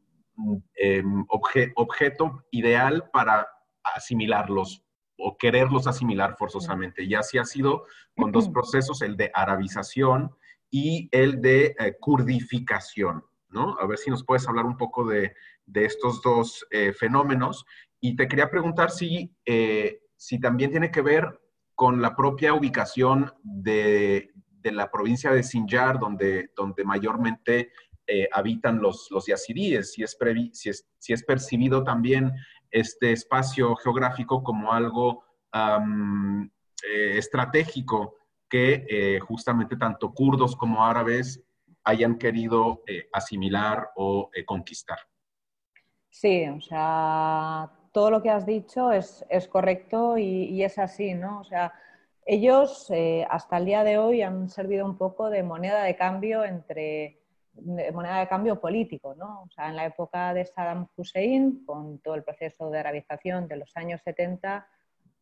em, 0.75 1.25
objeto 1.29 2.45
ideal 2.51 3.09
para 3.13 3.47
asimilarlos 3.85 4.85
o 5.21 5.37
quererlos 5.37 5.87
asimilar 5.87 6.37
forzosamente. 6.37 7.05
Y 7.05 7.15
así 7.15 7.39
ha 7.39 7.45
sido 7.45 7.85
con 8.17 8.33
dos 8.33 8.49
procesos, 8.49 9.03
el 9.03 9.17
de 9.17 9.31
arabización 9.35 10.35
y 10.71 11.09
el 11.13 11.41
de 11.41 11.75
eh, 11.79 11.97
kurdificación, 12.01 13.25
¿no? 13.49 13.77
A 13.81 13.87
ver 13.87 13.99
si 13.99 14.11
nos 14.11 14.25
puedes 14.25 14.49
hablar 14.49 14.67
un 14.67 14.77
poco 14.77 15.07
de, 15.07 15.33
estos 15.75 16.23
dos 16.23 16.67
eh, 16.71 16.93
fenómenos. 16.93 17.65
Y 18.01 18.17
te 18.17 18.27
quería 18.27 18.51
preguntar 18.51 18.91
si, 18.91 19.37
eh, 19.45 20.01
si 20.17 20.41
también 20.41 20.71
tiene 20.71 20.91
que 20.91 21.03
ver 21.03 21.41
con 21.81 22.03
la 22.03 22.15
propia 22.15 22.53
ubicación 22.53 23.33
de, 23.43 24.35
la 24.65 24.91
provincia 24.91 25.31
de 25.33 25.43
Sinjar, 25.43 25.99
donde, 25.99 26.51
donde 26.55 26.85
mayormente 26.85 27.73
habitan 28.35 28.83
los, 28.83 29.09
los 29.11 29.25
yazidíes, 29.27 29.95
si 29.95 30.03
es, 30.03 30.15
si, 30.53 30.69
es, 30.69 30.87
si 30.99 31.15
es 31.15 31.25
percibido 31.25 31.83
también 31.83 32.33
este 32.71 33.13
espacio 33.13 33.75
geográfico 33.77 34.43
como 34.43 34.75
algo 34.75 35.25
eh, 35.55 37.17
estratégico 37.17 38.17
que 38.47 38.85
eh, 38.87 39.19
justamente 39.21 39.75
tanto 39.79 40.13
kurdos 40.13 40.55
como 40.57 40.85
árabes 40.85 41.43
hayan 41.85 42.19
querido 42.19 42.83
eh, 42.87 43.09
asimilar 43.11 43.89
o 43.97 44.31
conquistar. 44.45 44.99
Sí, 46.11 46.47
o 46.47 46.61
sea, 46.61 47.71
todo 47.93 48.11
lo 48.11 48.23
que 48.23 48.31
has 48.31 48.47
dicho 48.47 48.93
es, 48.93 49.25
correcto 49.51 50.17
y, 50.19 50.63
es 50.63 50.79
así, 50.79 51.15
¿no? 51.15 51.41
O 51.41 51.45
sea, 51.45 51.73
ellos 52.25 52.91
hasta 53.29 53.57
el 53.57 53.65
día 53.65 53.85
de 53.85 53.99
hoy 53.99 54.23
han 54.23 54.49
servido 54.49 54.87
un 54.87 54.97
poco 54.97 55.31
de 55.31 55.43
moneda 55.43 55.83
de 55.83 55.97
cambio 55.97 56.45
entre 56.45 57.21
moneda 57.93 58.21
de 58.21 58.29
cambio 58.29 58.61
político. 58.61 59.15
¿no? 59.15 59.43
O 59.43 59.51
sea, 59.51 59.69
en 59.69 59.77
la 59.77 59.87
época 59.87 60.35
de 60.35 60.47
Saddam 60.47 60.89
Hussein, 60.97 61.65
con 61.65 61.99
todo 61.99 62.15
el 62.15 62.25
proceso 62.25 62.71
de 62.71 62.79
arabización 62.79 63.49
de 63.49 63.57
los 63.57 63.77
años 63.77 64.01
70, 64.05 64.67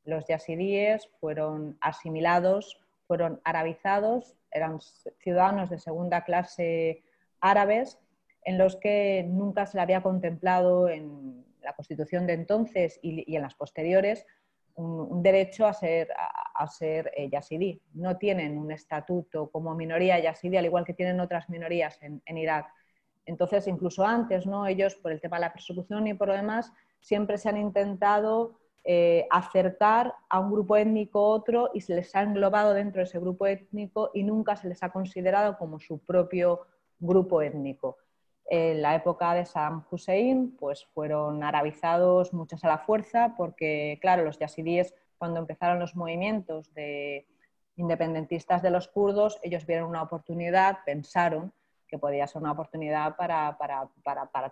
los 0.05 0.27
yazidíes 0.27 1.09
fueron 1.21 1.77
asimilados, 1.81 2.81
fueron 3.07 3.41
arabizados, 3.45 4.37
eran 4.51 4.79
ciudadanos 5.19 5.71
de 5.71 5.79
segunda 5.79 6.25
clase 6.25 7.03
árabes 7.41 7.99
en 8.43 8.59
los 8.59 8.77
que 8.77 9.25
nunca 9.29 9.67
se 9.67 9.77
le 9.77 9.83
había 9.83 10.03
contemplado 10.03 10.89
en 10.89 11.45
la 11.69 11.75
constitución 11.75 12.27
de 12.27 12.33
entonces 12.33 12.99
y, 13.03 13.37
en 13.37 13.43
las 13.43 13.55
posteriores 13.55 14.27
un, 14.75 15.23
derecho 15.23 15.67
a 15.67 15.75
ser, 15.75 16.09
a, 16.13 16.67
eh. 16.81 17.81
No 17.95 18.17
tienen 18.17 18.57
un 18.57 18.71
estatuto 18.71 19.51
como 19.51 19.75
minoría 19.75 20.19
yazidí, 20.21 20.57
al 20.57 20.65
igual 20.65 20.85
que 20.85 20.95
tienen 20.95 21.21
otras 21.21 21.49
minorías 21.51 21.99
en, 22.01 22.39
Irak. 22.39 22.73
Entonces, 23.27 23.67
incluso 23.67 24.05
antes, 24.05 24.47
¿no? 24.47 24.67
ellos, 24.67 24.95
por 24.95 25.13
el 25.13 25.21
tema 25.21 25.37
de 25.37 25.43
la 25.43 25.53
persecución 25.53 26.07
y 26.07 26.15
por 26.15 26.29
lo 26.29 26.35
demás, 26.35 26.73
siempre 27.01 27.39
se 27.39 27.49
han 27.49 27.57
intentado 27.59 28.55
eh, 28.85 29.27
acercar 29.31 30.15
a 30.31 30.39
un 30.39 30.53
grupo 30.53 30.77
étnico 30.77 31.19
a 31.19 31.29
otro 31.31 31.71
y 31.75 31.81
se 31.81 31.97
les 31.97 32.15
ha 32.15 32.23
englobado 32.23 32.73
dentro 32.73 33.01
de 33.01 33.09
ese 33.09 33.19
grupo 33.19 33.47
étnico 33.47 34.11
y 34.15 34.23
nunca 34.23 34.55
se 34.57 34.69
les 34.69 34.83
ha 34.83 34.91
considerado 34.91 35.59
como 35.59 35.81
su 35.81 35.99
propio 35.99 36.63
grupo 37.01 37.43
étnico 37.43 37.99
en 38.51 38.81
la 38.81 38.95
época 38.95 39.35
de 39.35 39.45
Saddam 39.45 39.85
Hussein, 39.91 40.57
pues 40.59 40.87
fueron 40.87 41.43
arabizados 41.45 42.33
muchos 42.33 42.65
a 42.65 42.69
la 42.69 42.79
fuerza, 42.79 43.35
porque, 43.37 43.99
claro, 44.01 44.25
los 44.25 44.39
yazidíes, 44.39 44.95
cuando 45.19 45.39
empezaron 45.41 45.79
los 45.79 45.95
movimientos 45.95 46.73
de 46.73 47.27
independentistas 47.77 48.63
de 48.63 48.71
los 48.71 48.89
kurdos, 48.89 49.39
ellos 49.43 49.67
vieron 49.67 49.91
una 49.91 50.03
oportunidad, 50.03 50.79
pensaron 50.87 51.53
que 51.87 51.99
podía 51.99 52.27
ser 52.27 52.41
una 52.41 52.53
oportunidad 52.53 53.17
para, 53.17 53.57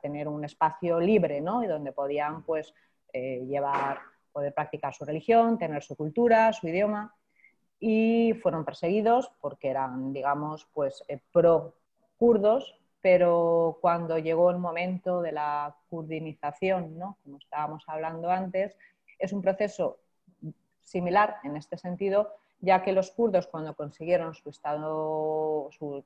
tener 0.02 0.28
un 0.28 0.44
espacio 0.44 1.00
libre, 1.00 1.40
¿no? 1.40 1.62
Y 1.62 1.66
donde 1.66 1.92
podían, 1.92 2.42
pues, 2.42 2.74
eh, 3.12 3.44
llevar, 3.46 4.00
poder 4.32 4.52
practicar 4.52 4.94
su 4.94 5.04
religión, 5.04 5.58
tener 5.58 5.82
su 5.82 5.96
cultura, 5.96 6.52
su 6.52 6.68
idioma, 6.68 7.14
y 7.80 8.34
fueron 8.42 8.64
perseguidos 8.64 9.30
porque 9.40 9.68
eran, 9.68 10.12
digamos, 10.12 10.66
pues, 10.72 11.02
eh, 11.08 11.20
pro-kurdos, 11.32 12.78
pero 13.06 13.78
cuando 13.80 14.18
llegó 14.18 14.50
el 14.50 14.58
momento 14.58 15.22
de 15.22 15.30
la 15.30 15.76
kurdinización, 15.88 16.98
¿no? 16.98 17.18
como 17.22 17.38
estábamos 17.38 17.84
hablando 17.86 18.32
antes, 18.32 18.76
es 19.20 19.32
un 19.32 19.42
proceso 19.42 20.00
similar 20.82 21.36
en 21.44 21.56
este 21.56 21.78
sentido, 21.78 22.34
ya 22.58 22.82
que 22.82 22.90
los 22.90 23.12
kurdos 23.12 23.46
cuando 23.46 23.76
consiguieron 23.76 24.34
su 24.34 24.50
estado, 24.50 25.70
su, 25.70 26.04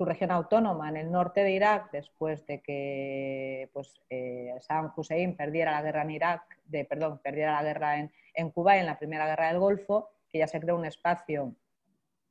región 0.00 0.32
autónoma 0.32 0.88
en 0.88 0.96
el 0.96 1.12
norte 1.12 1.44
de 1.44 1.52
Irak, 1.52 1.92
después 1.92 2.44
de 2.46 2.60
que 2.60 3.70
pues, 3.72 4.02
eh, 4.10 4.52
Saddam 4.58 4.92
Hussein 4.96 5.36
perdiera 5.36 5.70
la 5.70 5.82
guerra 5.82 6.02
en 6.02 6.10
Irak, 6.10 6.42
de, 6.64 6.84
perdón, 6.84 7.20
perdiera 7.22 7.52
la 7.52 7.62
guerra 7.62 8.00
en, 8.00 8.12
en 8.34 8.50
Cuba 8.50 8.78
en 8.78 8.86
la 8.86 8.98
primera 8.98 9.26
guerra 9.26 9.46
del 9.46 9.60
Golfo, 9.60 10.10
que 10.28 10.38
ya 10.40 10.48
se 10.48 10.58
creó 10.58 10.74
un 10.74 10.86
espacio 10.86 11.54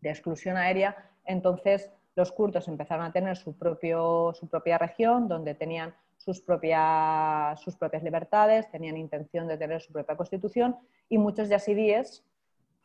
de 0.02 0.10
exclusión 0.10 0.58
aérea, 0.58 0.98
entonces 1.24 1.90
los 2.16 2.32
kurdos 2.32 2.68
empezaron 2.68 3.06
a 3.06 3.12
tener 3.12 3.38
su, 3.38 3.58
propio, 3.58 4.34
su 4.34 4.48
propia 4.48 4.78
región, 4.78 5.28
donde 5.28 5.56
tenían 5.56 5.94
sus 6.18 6.42
propias, 6.42 7.60
sus 7.62 7.76
propias 7.76 8.04
libertades, 8.04 8.70
tenían 8.70 8.98
intención 8.98 9.48
de 9.48 9.58
tener 9.58 9.82
su 9.82 9.92
propia 9.92 10.16
constitución 10.16 10.78
y 11.10 11.18
muchos 11.18 11.50
yazidíes 11.50 12.24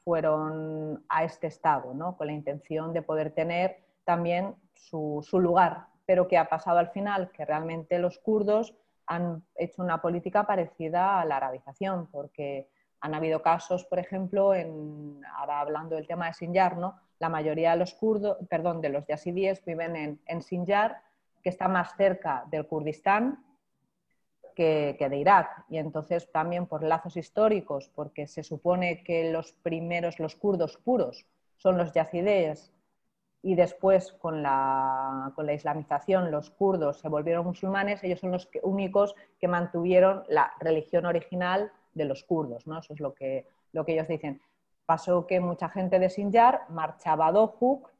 fueron 0.04 1.04
a 1.08 1.24
este 1.24 1.48
estado, 1.48 1.92
¿no? 1.92 2.16
con 2.16 2.28
la 2.28 2.32
intención 2.32 2.92
de 2.92 3.02
poder 3.02 3.32
tener 3.32 3.82
también 4.04 4.54
su, 4.74 5.24
su 5.28 5.40
lugar. 5.40 5.86
Pero 6.06 6.28
¿qué 6.28 6.38
ha 6.38 6.48
pasado 6.48 6.78
al 6.78 6.90
final? 6.90 7.30
Que 7.32 7.44
realmente 7.44 7.98
los 7.98 8.18
kurdos 8.18 8.74
han 9.06 9.44
hecho 9.56 9.82
una 9.82 10.00
política 10.00 10.46
parecida 10.46 11.20
a 11.20 11.24
la 11.24 11.36
arabización, 11.36 12.06
porque 12.10 12.68
han 13.00 13.14
habido 13.14 13.42
casos, 13.42 13.84
por 13.84 13.98
ejemplo, 13.98 14.54
en, 14.54 15.20
ahora 15.36 15.60
hablando 15.60 15.96
del 15.96 16.06
tema 16.06 16.26
de 16.26 16.34
Sinjar, 16.34 16.76
¿no? 16.76 16.98
La 17.18 17.28
mayoría 17.28 17.72
de 17.72 17.78
los 17.78 17.94
kurdos, 17.94 18.36
perdón, 18.48 18.80
de 18.80 18.90
los 18.90 19.06
yazidíes 19.06 19.64
viven 19.64 20.20
en, 20.26 20.42
Sinjar, 20.42 21.02
que 21.42 21.48
está 21.48 21.68
más 21.68 21.96
cerca 21.96 22.44
del 22.50 22.66
Kurdistán 22.66 23.44
que, 24.54 24.96
de 24.98 25.16
Irak. 25.16 25.64
Y 25.68 25.78
entonces 25.78 26.30
también 26.30 26.66
por 26.66 26.82
lazos 26.82 27.16
históricos, 27.16 27.90
porque 27.94 28.26
se 28.26 28.42
supone 28.42 29.02
que 29.02 29.30
los 29.30 29.52
primeros, 29.52 30.18
los 30.18 30.36
kurdos 30.36 30.76
puros, 30.76 31.26
son 31.56 31.78
los 31.78 31.92
yazidíes 31.92 32.72
y 33.42 33.54
después 33.54 34.12
con 34.12 34.42
la, 34.42 35.32
con 35.34 35.46
la, 35.46 35.52
islamización 35.52 36.30
los 36.30 36.50
kurdos 36.50 36.98
se 36.98 37.08
volvieron 37.08 37.46
musulmanes, 37.46 38.02
ellos 38.02 38.20
son 38.20 38.32
los 38.32 38.48
únicos 38.62 39.14
que 39.38 39.46
mantuvieron 39.46 40.24
la 40.28 40.52
religión 40.58 41.06
original 41.06 41.70
de 41.94 42.04
los 42.06 42.24
kurdos, 42.24 42.66
¿no? 42.66 42.78
Eso 42.78 42.92
es 42.92 43.00
lo 43.00 43.14
que, 43.14 43.46
lo 43.72 43.84
que 43.84 43.92
ellos 43.92 44.08
dicen. 44.08 44.40
Pasó 44.86 45.26
que 45.26 45.40
mucha 45.40 45.68
gente 45.68 45.98
de 45.98 46.08
Sinjar 46.08 46.62
marchaba 46.68 47.26
a 47.26 47.32
Dohuk, 47.32 47.90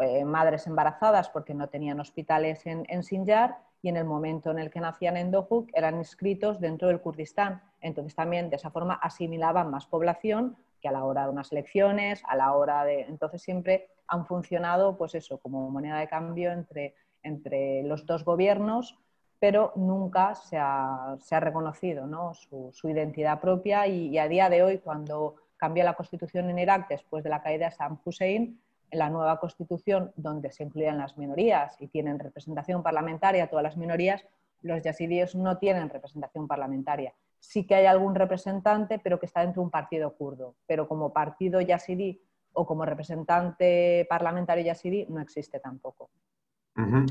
eh, 0.00 0.24
madres 0.24 0.66
embarazadas 0.66 1.28
porque 1.30 1.54
no 1.54 1.68
tenían 1.68 1.98
hospitales 1.98 2.66
en, 2.66 2.84
en 2.88 3.02
Sinjar, 3.02 3.58
y 3.82 3.88
en 3.88 3.96
el 3.96 4.04
momento 4.04 4.50
en 4.50 4.58
el 4.58 4.70
que 4.70 4.80
nacían 4.80 5.16
en 5.16 5.30
Dohuk 5.30 5.70
eran 5.72 5.96
inscritos 5.96 6.60
dentro 6.60 6.88
del 6.88 7.00
Kurdistán. 7.00 7.62
Entonces 7.80 8.14
también 8.14 8.50
de 8.50 8.56
esa 8.56 8.70
forma 8.70 8.94
asimilaban 8.94 9.70
más 9.70 9.86
población 9.86 10.56
que 10.80 10.88
a 10.88 10.92
la 10.92 11.04
hora 11.04 11.24
de 11.24 11.30
unas 11.30 11.52
elecciones, 11.52 12.22
a 12.26 12.36
la 12.36 12.52
hora 12.54 12.84
de... 12.84 13.02
Entonces 13.02 13.42
siempre 13.42 13.88
han 14.06 14.26
funcionado, 14.26 14.96
pues 14.96 15.14
eso, 15.14 15.38
como 15.38 15.70
moneda 15.70 15.98
de 15.98 16.08
cambio 16.08 16.52
entre, 16.52 16.94
entre 17.22 17.82
los 17.84 18.06
dos 18.06 18.24
gobiernos, 18.24 18.98
pero 19.38 19.72
nunca 19.76 20.34
se 20.34 20.56
ha, 20.56 21.16
se 21.20 21.34
ha 21.34 21.40
reconocido 21.40 22.06
¿no? 22.06 22.34
su, 22.34 22.70
su, 22.72 22.88
identidad 22.88 23.40
propia 23.40 23.86
y, 23.86 24.08
y, 24.08 24.18
a 24.18 24.26
día 24.26 24.48
de 24.48 24.62
hoy, 24.64 24.78
cuando 24.78 25.36
cambia 25.58 25.84
la 25.84 25.94
constitución 25.94 26.48
en 26.48 26.58
Irak 26.58 26.88
después 26.88 27.22
de 27.22 27.30
la 27.30 27.42
caída 27.42 27.66
de 27.66 27.72
Saddam 27.72 27.98
Hussein, 28.04 28.60
en 28.90 28.98
la 28.98 29.10
nueva 29.10 29.38
constitución, 29.38 30.12
donde 30.16 30.50
se 30.50 30.62
incluyen 30.62 30.96
las 30.96 31.18
minorías 31.18 31.76
y 31.78 31.88
tienen 31.88 32.18
representación 32.18 32.82
parlamentaria 32.82 33.50
todas 33.50 33.62
las 33.62 33.76
minorías, 33.76 34.24
los 34.62 34.82
yazidíes 34.82 35.34
no 35.34 35.58
tienen 35.58 35.90
representación 35.90 36.48
parlamentaria. 36.48 37.12
Sí 37.38 37.66
que 37.66 37.74
hay 37.74 37.86
algún 37.86 38.14
representante, 38.14 38.98
pero 38.98 39.20
que 39.20 39.26
está 39.26 39.42
dentro 39.42 39.60
de 39.60 39.66
un 39.66 39.70
partido 39.70 40.14
kurdo. 40.16 40.56
Pero 40.66 40.88
como 40.88 41.12
partido 41.12 41.60
yazidí 41.60 42.20
o 42.52 42.66
como 42.66 42.84
representante 42.84 44.06
parlamentario 44.08 44.64
yazidí 44.64 45.06
no 45.08 45.20
existe 45.20 45.60
tampoco. 45.60 46.10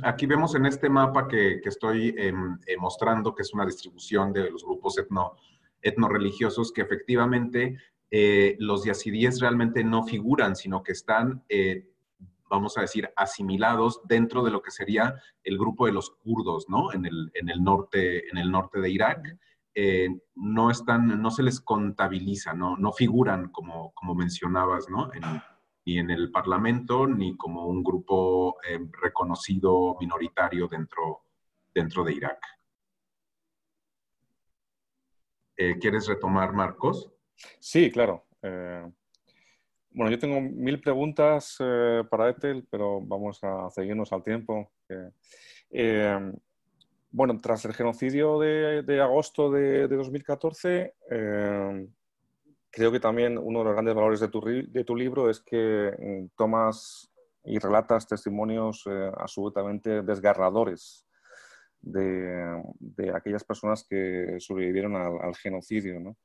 Aquí 0.04 0.26
vemos 0.26 0.56
en 0.56 0.66
este 0.66 0.90
mapa 0.90 1.28
que, 1.28 1.60
estoy 1.64 2.16
eh, 2.18 2.34
mostrando, 2.80 3.36
que 3.36 3.42
es 3.42 3.54
una 3.54 3.66
distribución 3.66 4.32
de 4.32 4.50
los 4.50 4.64
grupos 4.64 4.98
etno, 4.98 5.36
etno-religiosos, 5.82 6.72
que 6.72 6.82
efectivamente 6.82 7.78
eh, 8.10 8.56
los 8.60 8.86
yazidíes 8.86 9.42
realmente 9.42 9.84
no 9.84 10.04
figuran, 10.04 10.56
sino 10.56 10.82
que 10.82 10.94
están, 10.94 11.44
eh, 11.50 11.90
vamos 12.50 12.78
a 12.78 12.82
decir, 12.82 13.12
asimilados 13.16 14.02
dentro 14.06 14.44
de 14.44 14.52
lo 14.52 14.62
que 14.62 14.72
sería 14.72 15.16
el 15.44 15.58
grupo 15.58 15.86
de 15.86 15.92
los 15.92 16.12
kurdos, 16.12 16.70
¿no? 16.70 16.94
En 16.94 17.06
el, 17.06 17.32
en 17.34 17.50
el, 17.50 17.62
norte, 17.64 18.30
en 18.30 18.38
el 18.38 18.50
norte 18.50 18.80
de 18.80 18.90
Irak. 18.90 19.38
Eh, 19.76 20.08
no, 20.36 20.72
están, 20.72 21.22
no 21.22 21.30
se 21.30 21.44
les 21.44 21.60
contabiliza, 21.60 22.54
no, 22.54 22.78
no 22.78 22.94
figuran 22.94 23.50
como, 23.50 23.92
como 23.94 24.16
mencionabas, 24.16 24.90
¿no? 24.90 25.12
ni 25.86 26.00
en 26.00 26.10
el 26.10 26.32
Parlamento, 26.32 27.08
ni 27.08 27.38
como 27.38 27.68
un 27.68 27.82
grupo 27.82 28.58
reconocido 29.02 29.96
minoritario 30.02 30.68
dentro, 30.68 31.22
dentro 31.74 32.04
de 32.04 32.14
Irak. 32.14 32.40
¿Quieres 35.80 36.08
retomar, 36.08 36.52
Marcos? 36.52 37.17
Sí, 37.60 37.92
claro. 37.92 38.26
Eh, 38.42 38.86
bueno, 39.92 40.12
yo 40.12 40.20
tengo 40.20 40.40
mil 40.42 40.80
preguntas 40.82 41.58
eh, 41.60 42.04
para 42.10 42.30
Ethel, 42.30 42.68
pero 42.70 43.02
vamos 43.02 43.40
a 43.44 43.70
seguirnos 43.70 44.12
al 44.14 44.24
tiempo. 44.24 44.72
Eh, 45.70 46.32
bueno, 47.10 47.40
tras 47.42 47.66
el 47.66 47.74
genocidio 47.74 48.40
de, 48.40 49.02
agosto 49.02 49.50
de, 49.52 49.88
2014, 49.88 50.94
creo 52.70 52.92
que 52.92 53.00
también 53.00 53.38
uno 53.38 53.60
de 53.60 53.66
los 53.66 53.74
grandes 53.74 53.96
valores 53.96 54.20
de 54.20 54.28
tu, 54.28 54.42
de 54.42 54.84
tu 54.84 54.96
libro 54.96 55.30
es 55.30 55.40
que 55.40 55.92
mm, 55.98 56.36
tomas 56.36 57.12
y 57.44 57.60
relatas 57.60 58.08
testimonios 58.08 58.86
absolutamente 59.16 60.02
desgarradores 60.04 61.07
de, 61.92 63.12
aquellas 63.14 63.44
personas 63.44 63.86
que 63.88 64.38
sobrevivieron 64.40 64.96
al, 64.96 65.36
genocidio. 65.36 66.00
¿no? 66.00 66.18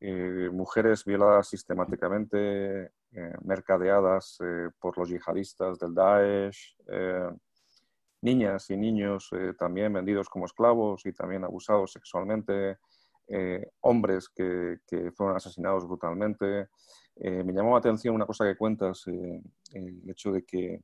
Eh, 0.00 0.50
mujeres 0.52 1.04
violadas 1.04 1.48
sistemáticamente, 1.48 2.86
eh, 3.12 3.32
mercadeadas 3.44 4.38
eh, 4.44 4.68
por 4.80 4.98
los 4.98 5.08
yihadistas 5.08 5.78
del 5.78 5.94
Daesh, 5.94 6.76
niñas 8.20 8.70
y 8.70 8.76
niños 8.76 9.30
también 9.58 9.92
vendidos 9.92 10.28
como 10.28 10.46
esclavos 10.46 11.04
y 11.06 11.12
también 11.12 11.42
abusados 11.42 11.92
sexualmente, 11.92 12.78
hombres 13.80 14.28
que, 14.28 14.78
que, 14.86 15.10
fueron 15.10 15.36
asesinados 15.36 15.86
brutalmente. 15.86 16.68
me 17.16 17.52
llamó 17.52 17.72
la 17.72 17.78
atención 17.78 18.14
una 18.14 18.26
cosa 18.26 18.44
que 18.44 18.56
cuentas, 18.56 19.04
el 19.08 20.08
hecho 20.08 20.30
de 20.30 20.44
que 20.44 20.82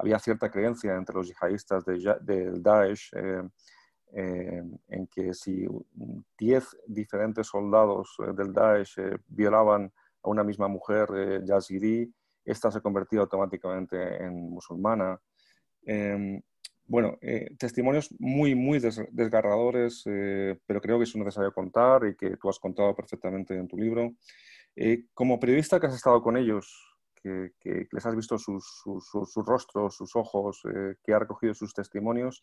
había 0.00 0.18
cierta 0.18 0.50
creencia 0.50 0.96
entre 0.96 1.14
los 1.14 1.28
yihadistas 1.28 1.84
del 1.84 2.62
Daesh 2.62 3.10
eh, 4.12 4.62
en 4.88 5.06
que 5.06 5.32
si 5.34 5.66
10 6.38 6.64
diferentes 6.86 7.46
soldados 7.46 8.16
eh, 8.18 8.32
del 8.34 8.52
Daesh 8.52 8.98
eh, 8.98 9.16
violaban 9.28 9.92
a 10.22 10.28
una 10.28 10.42
misma 10.42 10.66
mujer 10.66 11.44
yazidí, 11.44 12.12
esta 12.44 12.72
se 12.72 12.80
convertía 12.80 13.20
automáticamente 13.20 14.24
en 14.24 14.50
musulmana. 14.50 15.20
Em, 15.84 16.42
bueno, 16.86 17.18
testimonios 17.56 18.12
muy, 18.18 18.56
muy 18.56 18.80
desgarradores, 18.80 20.02
pero 20.66 20.80
creo 20.80 20.98
que 20.98 21.04
es 21.04 21.14
necesario 21.14 21.52
contar 21.52 22.04
y 22.04 22.16
que 22.16 22.36
tú 22.36 22.48
has 22.48 22.58
contado 22.58 22.96
perfectamente 22.96 23.56
en 23.56 23.68
tu 23.68 23.76
libro. 23.76 24.12
como 25.14 25.38
periodista 25.38 25.78
que 25.78 25.86
has 25.86 25.94
estado 25.94 26.20
con 26.20 26.36
ellos, 26.36 26.89
que, 27.22 27.88
les 27.90 28.06
has 28.06 28.16
visto 28.16 28.38
sus, 28.38 28.82
sus 28.82 29.46
rostros, 29.46 29.96
sus 29.96 30.16
ojos, 30.16 30.62
que 31.04 31.14
ha 31.14 31.18
recogido 31.18 31.54
sus 31.54 31.72
testimonios, 31.72 32.42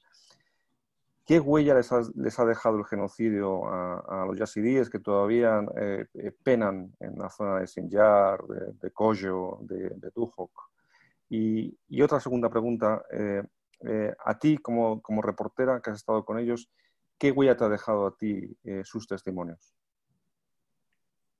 ¿Qué 1.28 1.42
huella 1.42 1.76
les 1.76 1.92
ha, 1.92 2.46
dejado 2.46 2.78
el 2.78 2.86
genocidio 2.86 3.68
a, 3.68 4.26
los 4.26 4.38
yazidíes 4.38 4.90
que 4.90 5.00
todavía 5.00 5.60
eh, 5.76 6.06
eh, 6.14 6.32
penan 6.42 6.96
en 7.02 7.20
la 7.20 7.30
zona 7.30 7.60
de 7.60 7.68
Sinjar, 7.68 8.42
de, 8.48 8.72
de 8.82 8.92
Koyo, 8.92 9.58
de, 9.60 9.90
de 9.90 10.12
Y, 11.28 12.02
otra 12.02 12.22
segunda 12.22 12.50
pregunta, 12.50 13.04
eh, 13.12 13.44
a 14.24 14.40
ti 14.40 14.58
como, 14.58 15.02
como, 15.02 15.22
reportera 15.22 15.82
que 15.82 15.90
has 15.90 15.98
estado 15.98 16.24
con 16.24 16.40
ellos, 16.40 16.70
¿qué 17.18 17.34
huella 17.34 17.58
te 17.58 17.66
ha 17.66 17.70
dejado 17.70 18.08
a 18.08 18.16
ti 18.16 18.58
sus 18.86 19.06
testimonios? 19.06 19.77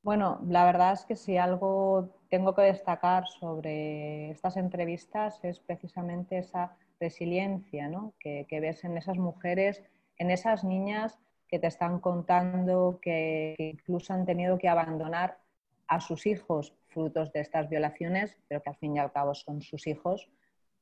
Bueno, 0.08 0.40
la 0.48 0.64
verdad 0.64 0.94
es 0.94 1.04
que 1.04 1.18
si 1.18 1.36
algo 1.36 2.08
tengo 2.30 2.56
que 2.56 2.62
destacar 2.62 3.28
sobre 3.28 4.30
estas 4.30 4.56
entrevistas 4.56 5.38
es 5.44 5.60
precisamente 5.60 6.38
esa 6.38 6.78
resiliencia 6.98 7.90
¿no? 7.90 8.14
que, 8.18 8.48
ves 8.50 8.86
en 8.86 8.96
esas 8.96 9.18
mujeres, 9.18 9.84
en 10.18 10.32
esas 10.32 10.64
niñas 10.64 11.20
que 11.50 11.60
te 11.60 11.68
están 11.68 12.00
contando 12.00 13.00
que, 13.02 13.56
incluso 13.58 14.14
han 14.14 14.26
tenido 14.26 14.58
que 14.58 14.70
abandonar 14.70 15.40
a 15.90 16.00
sus 16.00 16.26
hijos 16.26 16.74
frutos 16.88 17.34
de 17.34 17.42
estas 17.42 17.68
violaciones, 17.68 18.38
pero 18.48 18.64
que 18.64 18.70
al 18.70 18.78
fin 18.78 18.96
y 18.96 19.00
al 19.00 19.12
cabo 19.12 19.36
son 19.36 19.60
sus 19.60 19.88
hijos, 19.88 20.30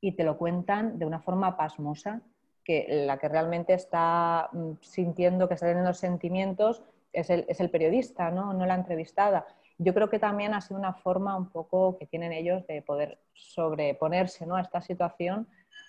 y 0.02 0.12
te 0.12 0.24
lo 0.24 0.38
cuentan 0.38 1.00
de 1.00 1.06
una 1.08 1.20
forma 1.20 1.58
pasmosa, 1.58 2.22
que 2.64 2.86
la 3.08 3.18
que 3.18 3.30
realmente 3.30 3.74
está 3.74 4.50
mm, 4.52 4.74
sintiendo, 4.82 5.48
que 5.48 5.56
está 5.56 5.66
teniendo 5.66 5.94
sentimientos, 5.94 6.84
es 7.16 7.30
el, 7.30 7.46
es 7.48 7.60
el 7.60 7.70
periodista, 7.70 8.30
¿no? 8.30 8.54
no 8.54 8.66
la 8.66 8.76
entrevistada. 8.76 9.46
Yo 9.78 9.94
creo 9.94 10.10
que 10.10 10.20
también 10.20 10.54
ha 10.54 10.62
sido 10.62 10.80
una 10.80 10.94
forma 10.94 11.36
un 11.36 11.50
poco 11.50 11.98
que 11.98 12.06
tienen 12.06 12.32
ellos 12.32 12.66
de 12.68 12.82
poder 12.82 13.20
sobreponerse 13.34 14.46
¿no? 14.46 14.56
a 14.56 14.62
esta 14.62 14.82
situación 14.82 15.48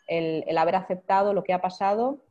el, 0.09 0.57
haber 0.57 0.77
aceptado 0.77 1.33
lo 1.35 1.45
que 1.45 1.53
ha 1.53 1.61
pasado 1.61 2.25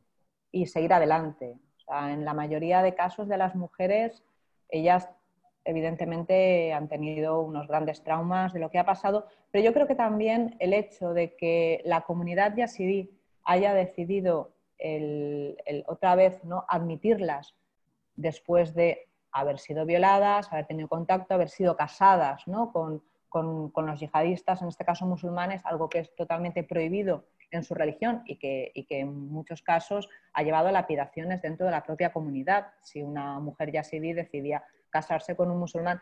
y 0.50 0.66
seguir 0.66 0.92
adelante. 0.92 1.58
en 1.88 2.24
la 2.24 2.34
mayoría 2.34 2.82
de 2.82 2.94
casos 2.94 3.28
de 3.28 3.36
las 3.36 3.54
mujeres, 3.54 4.24
ellas 4.68 5.08
evidentemente 5.64 6.72
han 6.72 6.88
tenido 6.88 7.40
unos 7.40 7.68
grandes 7.68 8.02
traumas 8.02 8.52
de 8.52 8.60
lo 8.60 8.70
que 8.70 8.78
ha 8.78 8.86
pasado, 8.86 9.26
pero 9.50 9.64
yo 9.64 9.72
creo 9.72 9.86
que 9.86 9.94
también 9.94 10.56
el 10.58 10.72
hecho 10.72 11.12
de 11.12 11.36
que 11.36 11.82
la 11.84 12.02
comunidad 12.02 12.56
yazidí 12.56 13.10
haya 13.44 13.74
decidido 13.74 14.52
otra 15.86 16.14
vez 16.14 16.44
¿no? 16.44 16.64
admitirlas 16.68 17.54
después 18.16 18.74
de 18.74 19.08
haber 19.32 19.58
sido 19.58 19.84
violadas, 19.84 20.52
haber 20.52 20.66
tenido 20.66 20.88
contacto, 20.88 21.34
haber 21.34 21.50
sido 21.50 21.76
casadas 21.76 22.44
con, 22.72 23.02
con, 23.28 23.86
los 23.86 24.00
yihadistas, 24.00 24.62
en 24.62 24.68
este 24.68 24.84
caso 24.84 25.04
musulmanes, 25.06 25.60
algo 25.64 25.88
que 25.88 26.00
es 26.00 26.14
totalmente 26.14 26.64
prohibido 26.64 27.24
en 27.50 27.62
su 27.64 27.74
religión 27.74 28.22
y 28.24 28.36
que, 28.36 28.72
en 28.74 29.28
muchos 29.28 29.62
casos 29.62 30.08
ha 30.32 30.42
llevado 30.42 30.68
a 30.68 30.72
lapidaciones 30.72 31.42
dentro 31.42 31.66
de 31.66 31.72
la 31.72 31.84
propia 31.84 32.12
comunidad. 32.12 32.68
Si 32.82 33.02
una 33.02 33.38
mujer 33.38 33.72
yazidí 33.72 34.12
decidía 34.12 34.64
casarse 34.90 35.36
con 35.36 35.50
un 35.50 35.58
musulmán, 35.58 36.00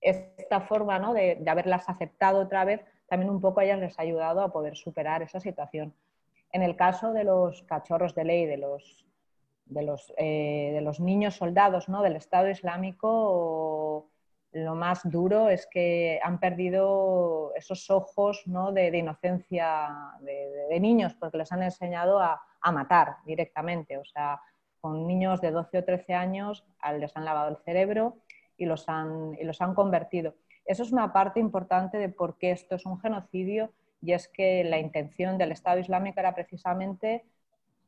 esta 0.00 0.60
forma 0.60 0.98
¿no? 0.98 1.14
de, 1.14 1.42
haberlas 1.46 1.88
aceptado 1.88 2.40
otra 2.40 2.64
vez 2.64 2.84
también 3.08 3.30
un 3.30 3.40
poco 3.40 3.60
a 3.60 3.64
ellas 3.64 3.78
les 3.78 3.98
ha 3.98 4.02
ayudado 4.02 4.40
a 4.40 4.52
poder 4.52 4.76
superar 4.76 5.22
esa 5.22 5.38
situación. 5.38 5.94
En 6.50 6.62
el 6.62 6.76
caso 6.76 7.12
de 7.12 7.24
los 7.24 7.62
cachorros 7.62 8.14
de 8.14 8.24
ley, 8.24 8.46
de 8.46 8.56
los, 8.56 9.06
de 9.72 9.82
los, 9.82 10.12
eh, 10.16 10.70
de 10.74 10.80
los 10.80 11.00
niños 11.00 11.36
soldados 11.36 11.88
¿no? 11.88 12.02
del 12.02 12.16
Estado 12.16 12.48
Islámico, 12.48 14.08
lo 14.52 14.74
más 14.74 15.00
duro 15.04 15.48
es 15.48 15.66
que 15.66 16.20
han 16.22 16.38
perdido 16.38 17.52
esos 17.54 17.90
ojos 17.90 18.42
¿no? 18.46 18.72
de, 18.72 18.96
inocencia 18.96 19.88
de, 20.20 20.78
niños, 20.80 21.14
porque 21.14 21.38
les 21.38 21.52
han 21.52 21.62
enseñado 21.62 22.20
a, 22.20 22.42
a, 22.60 22.72
matar 22.72 23.16
directamente. 23.24 23.98
O 23.98 24.04
sea, 24.04 24.40
con 24.80 25.06
niños 25.06 25.40
de 25.40 25.52
12 25.52 25.78
o 25.78 25.84
13 25.84 26.14
años 26.14 26.64
les 26.98 27.16
han 27.16 27.24
lavado 27.24 27.50
el 27.50 27.56
cerebro 27.64 28.18
y 28.56 28.66
los 28.66 28.88
han, 28.88 29.36
y 29.40 29.44
los 29.44 29.60
han 29.60 29.74
convertido. 29.74 30.34
Eso 30.64 30.82
es 30.82 30.92
una 30.92 31.12
parte 31.12 31.40
importante 31.40 31.98
de 31.98 32.08
por 32.08 32.36
qué 32.36 32.50
esto 32.50 32.74
es 32.74 32.86
un 32.86 33.00
genocidio 33.00 33.72
y 34.00 34.12
es 34.12 34.28
que 34.28 34.64
la 34.64 34.78
intención 34.78 35.38
del 35.38 35.52
Estado 35.52 35.78
Islámico 35.78 36.20
era 36.20 36.34
precisamente 36.34 37.24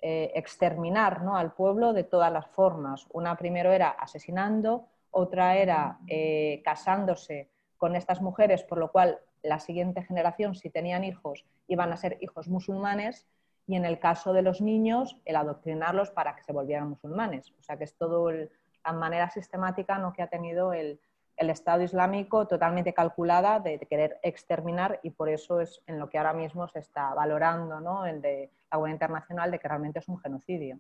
eh, 0.06 0.32
exterminar 0.34 1.22
¿no? 1.22 1.38
al 1.38 1.54
pueblo 1.54 1.94
de 1.94 2.04
todas 2.04 2.30
las 2.30 2.46
formas. 2.48 3.06
Una 3.10 3.38
primero 3.38 3.72
era 3.72 3.88
asesinando, 3.88 4.84
otra 5.10 5.56
era 5.56 5.98
eh, 6.08 6.60
casándose 6.62 7.48
con 7.78 7.96
estas 7.96 8.20
mujeres, 8.20 8.64
por 8.64 8.76
lo 8.76 8.92
cual 8.92 9.18
la 9.42 9.60
siguiente 9.60 10.02
generación, 10.02 10.56
si 10.56 10.68
tenían 10.68 11.04
hijos, 11.04 11.46
iban 11.68 11.90
a 11.90 11.96
ser 11.96 12.18
hijos 12.20 12.48
musulmanes, 12.48 13.26
y 13.66 13.76
en 13.76 13.86
el 13.86 13.98
caso 13.98 14.34
de 14.34 14.42
los 14.42 14.60
niños, 14.60 15.16
el 15.24 15.36
adoctrinarlos 15.36 16.10
para 16.10 16.36
que 16.36 16.42
se 16.42 16.52
volvieran 16.52 16.90
musulmanes. 16.90 17.54
O 17.58 17.62
sea 17.62 17.78
que 17.78 17.84
es 17.84 17.94
todo 17.96 18.30
la 18.30 18.92
manera 18.92 19.30
sistemática 19.30 19.96
¿no? 19.96 20.12
que 20.12 20.20
ha 20.20 20.28
tenido 20.28 20.74
el, 20.74 21.00
el 21.36 21.50
Estado 21.50 21.82
Islámico 21.82 22.46
totalmente 22.46 22.94
calculada 22.94 23.60
de, 23.60 23.78
querer 23.78 24.18
exterminar 24.22 25.00
y 25.02 25.10
por 25.10 25.28
eso 25.28 25.60
es 25.60 25.82
en 25.86 25.98
lo 25.98 26.08
que 26.08 26.18
ahora 26.18 26.32
mismo 26.32 26.68
se 26.68 26.78
está 26.78 27.14
valorando 27.14 27.80
¿no? 27.80 28.06
el 28.06 28.20
de 28.20 28.50
la 28.70 28.78
huella 28.78 28.94
internacional 28.94 29.50
de 29.50 29.58
que 29.58 29.68
realmente 29.68 29.98
es 29.98 30.08
un 30.08 30.18
genocidio. 30.18 30.78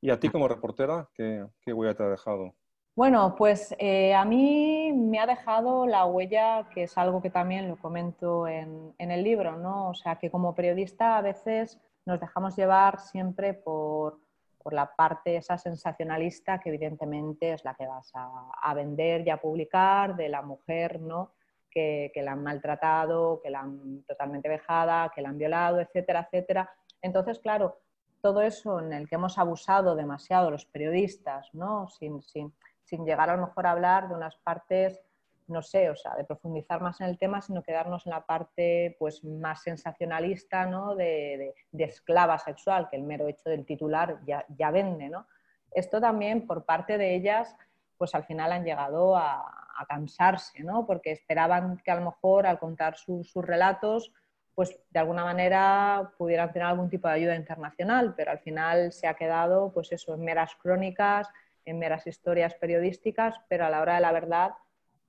¿Y 0.00 0.10
a 0.10 0.18
ti 0.18 0.28
como 0.28 0.48
reportera 0.48 1.08
qué, 1.14 1.46
qué 1.60 1.72
huella 1.72 1.94
te 1.94 2.02
ha 2.02 2.08
dejado? 2.08 2.54
Bueno, 2.96 3.34
pues 3.36 3.74
eh, 3.78 4.14
a 4.14 4.24
mí 4.24 4.92
me 4.92 5.20
ha 5.20 5.26
dejado 5.26 5.86
la 5.86 6.06
huella, 6.06 6.68
que 6.74 6.84
es 6.84 6.98
algo 6.98 7.22
que 7.22 7.30
también 7.30 7.68
lo 7.68 7.76
comento 7.76 8.48
en, 8.48 8.94
en 8.98 9.10
el 9.10 9.22
libro, 9.22 9.56
¿no? 9.56 9.90
O 9.90 9.94
sea, 9.94 10.16
que 10.16 10.30
como 10.30 10.54
periodista 10.54 11.16
a 11.16 11.22
veces 11.22 11.78
nos 12.04 12.18
dejamos 12.18 12.56
llevar 12.56 12.98
siempre 12.98 13.54
por, 13.54 14.18
por 14.62 14.72
la 14.72 14.94
parte 14.94 15.36
esa 15.36 15.56
sensacionalista 15.58 16.60
que 16.60 16.68
evidentemente 16.68 17.52
es 17.52 17.64
la 17.64 17.74
que 17.74 17.86
vas 17.86 18.10
a, 18.14 18.74
vender 18.74 19.26
y 19.26 19.30
a 19.30 19.40
publicar 19.40 20.16
de 20.16 20.28
la 20.28 20.42
mujer, 20.42 21.00
¿no? 21.00 21.32
Que, 21.70 22.12
la 22.16 22.32
han 22.32 22.42
maltratado, 22.42 23.40
que 23.42 23.50
la 23.50 23.60
han 23.60 24.02
totalmente 24.02 24.48
vejada, 24.48 25.10
que 25.14 25.22
la 25.22 25.30
han 25.30 25.38
violado, 25.38 25.80
etcétera, 25.80 26.28
etcétera. 26.30 26.70
Entonces, 27.00 27.38
claro, 27.38 27.78
todo 28.20 28.42
eso 28.42 28.80
en 28.80 28.92
el 28.92 29.08
que 29.08 29.14
hemos 29.14 29.38
abusado 29.38 29.94
demasiado 29.94 30.50
los 30.50 30.66
periodistas, 30.66 31.48
¿no? 31.54 31.88
sin, 31.88 32.22
sin, 32.22 32.52
sin 32.82 33.06
llegar 33.06 33.30
a 33.30 33.36
lo 33.36 33.46
mejor 33.46 33.66
a 33.66 33.70
hablar 33.70 34.08
de 34.08 34.14
unas 34.14 34.36
partes 34.36 35.00
no 35.50 35.62
sé, 35.62 35.90
o 35.90 35.96
sea, 35.96 36.14
de 36.14 36.24
profundizar 36.24 36.80
más 36.80 37.00
en 37.00 37.08
el 37.08 37.18
tema, 37.18 37.42
sino 37.42 37.62
quedarnos 37.62 38.06
en 38.06 38.10
la 38.10 38.24
parte 38.24 38.96
pues, 38.98 39.24
más 39.24 39.62
sensacionalista 39.62 40.66
¿no? 40.66 40.94
de, 40.94 41.54
esclava 41.72 42.38
sexual, 42.38 42.88
que 42.88 42.96
el 42.96 43.02
mero 43.02 43.28
hecho 43.28 43.50
del 43.50 43.66
titular 43.66 44.20
ya, 44.26 44.44
ya, 44.56 44.70
vende. 44.70 45.08
¿no? 45.08 45.26
Esto 45.72 46.00
también 46.00 46.46
por 46.46 46.64
parte 46.64 46.98
de 46.98 47.14
ellas, 47.14 47.54
pues 47.98 48.14
al 48.14 48.24
final 48.24 48.52
han 48.52 48.64
llegado 48.64 49.16
a, 49.16 49.56
cansarse, 49.88 50.62
¿no? 50.62 50.86
porque 50.86 51.10
esperaban 51.10 51.78
que 51.78 51.90
a 51.90 51.94
lo 51.94 52.04
mejor 52.04 52.46
al 52.46 52.58
contar 52.58 52.98
sus 52.98 53.32
relatos, 53.34 54.12
pues 54.54 54.78
de 54.90 54.98
alguna 54.98 55.24
manera 55.24 56.12
pudieran 56.18 56.52
tener 56.52 56.68
algún 56.68 56.90
tipo 56.90 57.08
de 57.08 57.14
ayuda 57.14 57.34
internacional, 57.34 58.12
pero 58.14 58.30
al 58.30 58.40
final 58.40 58.92
se 58.92 59.06
ha 59.06 59.14
quedado 59.14 59.72
pues 59.72 59.90
eso, 59.90 60.12
en 60.12 60.20
meras 60.20 60.54
crónicas, 60.60 61.30
en 61.64 61.78
meras 61.78 62.06
historias 62.06 62.54
periodísticas, 62.56 63.40
pero 63.48 63.64
a 63.64 63.70
la 63.70 63.80
hora 63.80 63.94
de 63.94 64.02
la 64.02 64.12
verdad 64.12 64.50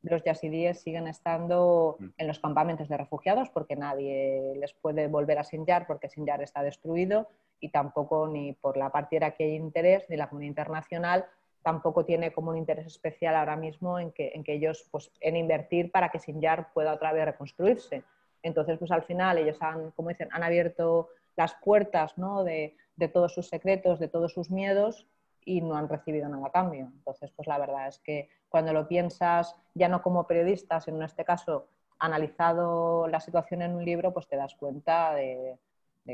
los 0.04 0.24
yazidíes 0.24 0.82
siguen 0.82 1.08
estando 1.08 1.98
mm. 2.00 2.06
en 2.18 2.28
los 2.28 2.40
campamentos 2.40 2.88
de 2.90 2.98
refugiados 2.98 3.50
porque 3.50 3.76
nadie 3.76 4.54
les 4.58 4.74
puede 4.74 5.08
volver 5.08 5.38
a 5.40 5.44
Sinjar 5.44 5.88
porque 5.88 6.10
Sinjar 6.10 6.42
está 6.42 6.64
destruido 6.64 7.30
y 7.60 7.70
tampoco 7.70 8.28
ni 8.28 8.54
por 8.54 8.78
la 8.78 8.90
parte 8.90 9.20
que 9.38 9.44
hay 9.44 9.56
interés 9.56 10.10
ni 10.10 10.18
la 10.18 10.30
comunidad 10.30 10.50
internacional 10.50 11.26
tampoco 11.62 12.06
tiene 12.06 12.32
como 12.32 12.50
un 12.52 12.58
interés 12.58 12.88
especial 12.88 13.36
ahora 13.36 13.56
mismo 13.56 14.00
en 14.00 14.12
que, 14.12 14.32
en 14.34 14.44
que 14.44 14.54
ellos 14.54 14.88
pues 14.90 15.12
en 15.20 15.38
invertir 15.38 15.92
para 15.92 16.10
que 16.10 16.20
Sinjar 16.20 16.74
pueda 16.74 16.94
otra 16.94 17.14
vez 17.14 17.26
reconstruirse. 17.26 18.04
Entonces 18.42 18.80
pues 18.80 18.90
al 18.92 19.04
final 19.04 19.38
ellos 19.38 19.58
han, 19.62 19.92
como 19.92 20.10
dicen, 20.10 20.30
han 20.32 20.42
abierto 20.42 21.10
las 21.36 21.54
puertas 21.64 22.18
¿no? 22.18 22.44
de, 22.44 22.76
de 22.96 23.08
todos 23.08 23.34
sus 23.34 23.48
secretos, 23.48 24.00
de 24.00 24.08
todos 24.08 24.34
sus 24.34 24.50
miedos 24.50 25.06
y 25.46 25.62
no 25.62 25.76
han 25.76 25.90
recibido 25.90 26.30
nada 26.30 26.48
a 26.48 26.52
cambio. 26.52 26.92
Entonces, 26.94 27.32
pues 27.36 27.48
la 27.48 27.58
verdad 27.58 27.88
es 27.88 28.00
que 28.00 28.30
cuando 28.50 28.74
lo 28.74 28.88
piensas 28.88 29.56
ya 29.74 29.88
no 29.88 30.02
como 30.02 30.28
periodista, 30.28 30.80
sino 30.82 30.98
en 30.98 31.04
este 31.04 31.26
caso 31.26 31.68
analizado 32.00 33.08
la 33.08 33.20
situación 33.20 33.62
en 33.62 33.76
un 33.76 33.86
libro, 33.86 34.14
pues 34.14 34.28
te 34.28 34.36
das 34.36 34.56
cuenta 34.56 35.14
de, 35.14 35.60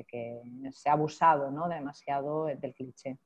que 0.08 0.42
se 0.72 0.90
ha 0.90 0.94
abusado 0.94 1.50
¿no? 1.50 1.68
demasiado 1.68 2.46
del 2.46 2.74
cliché. 2.74 3.18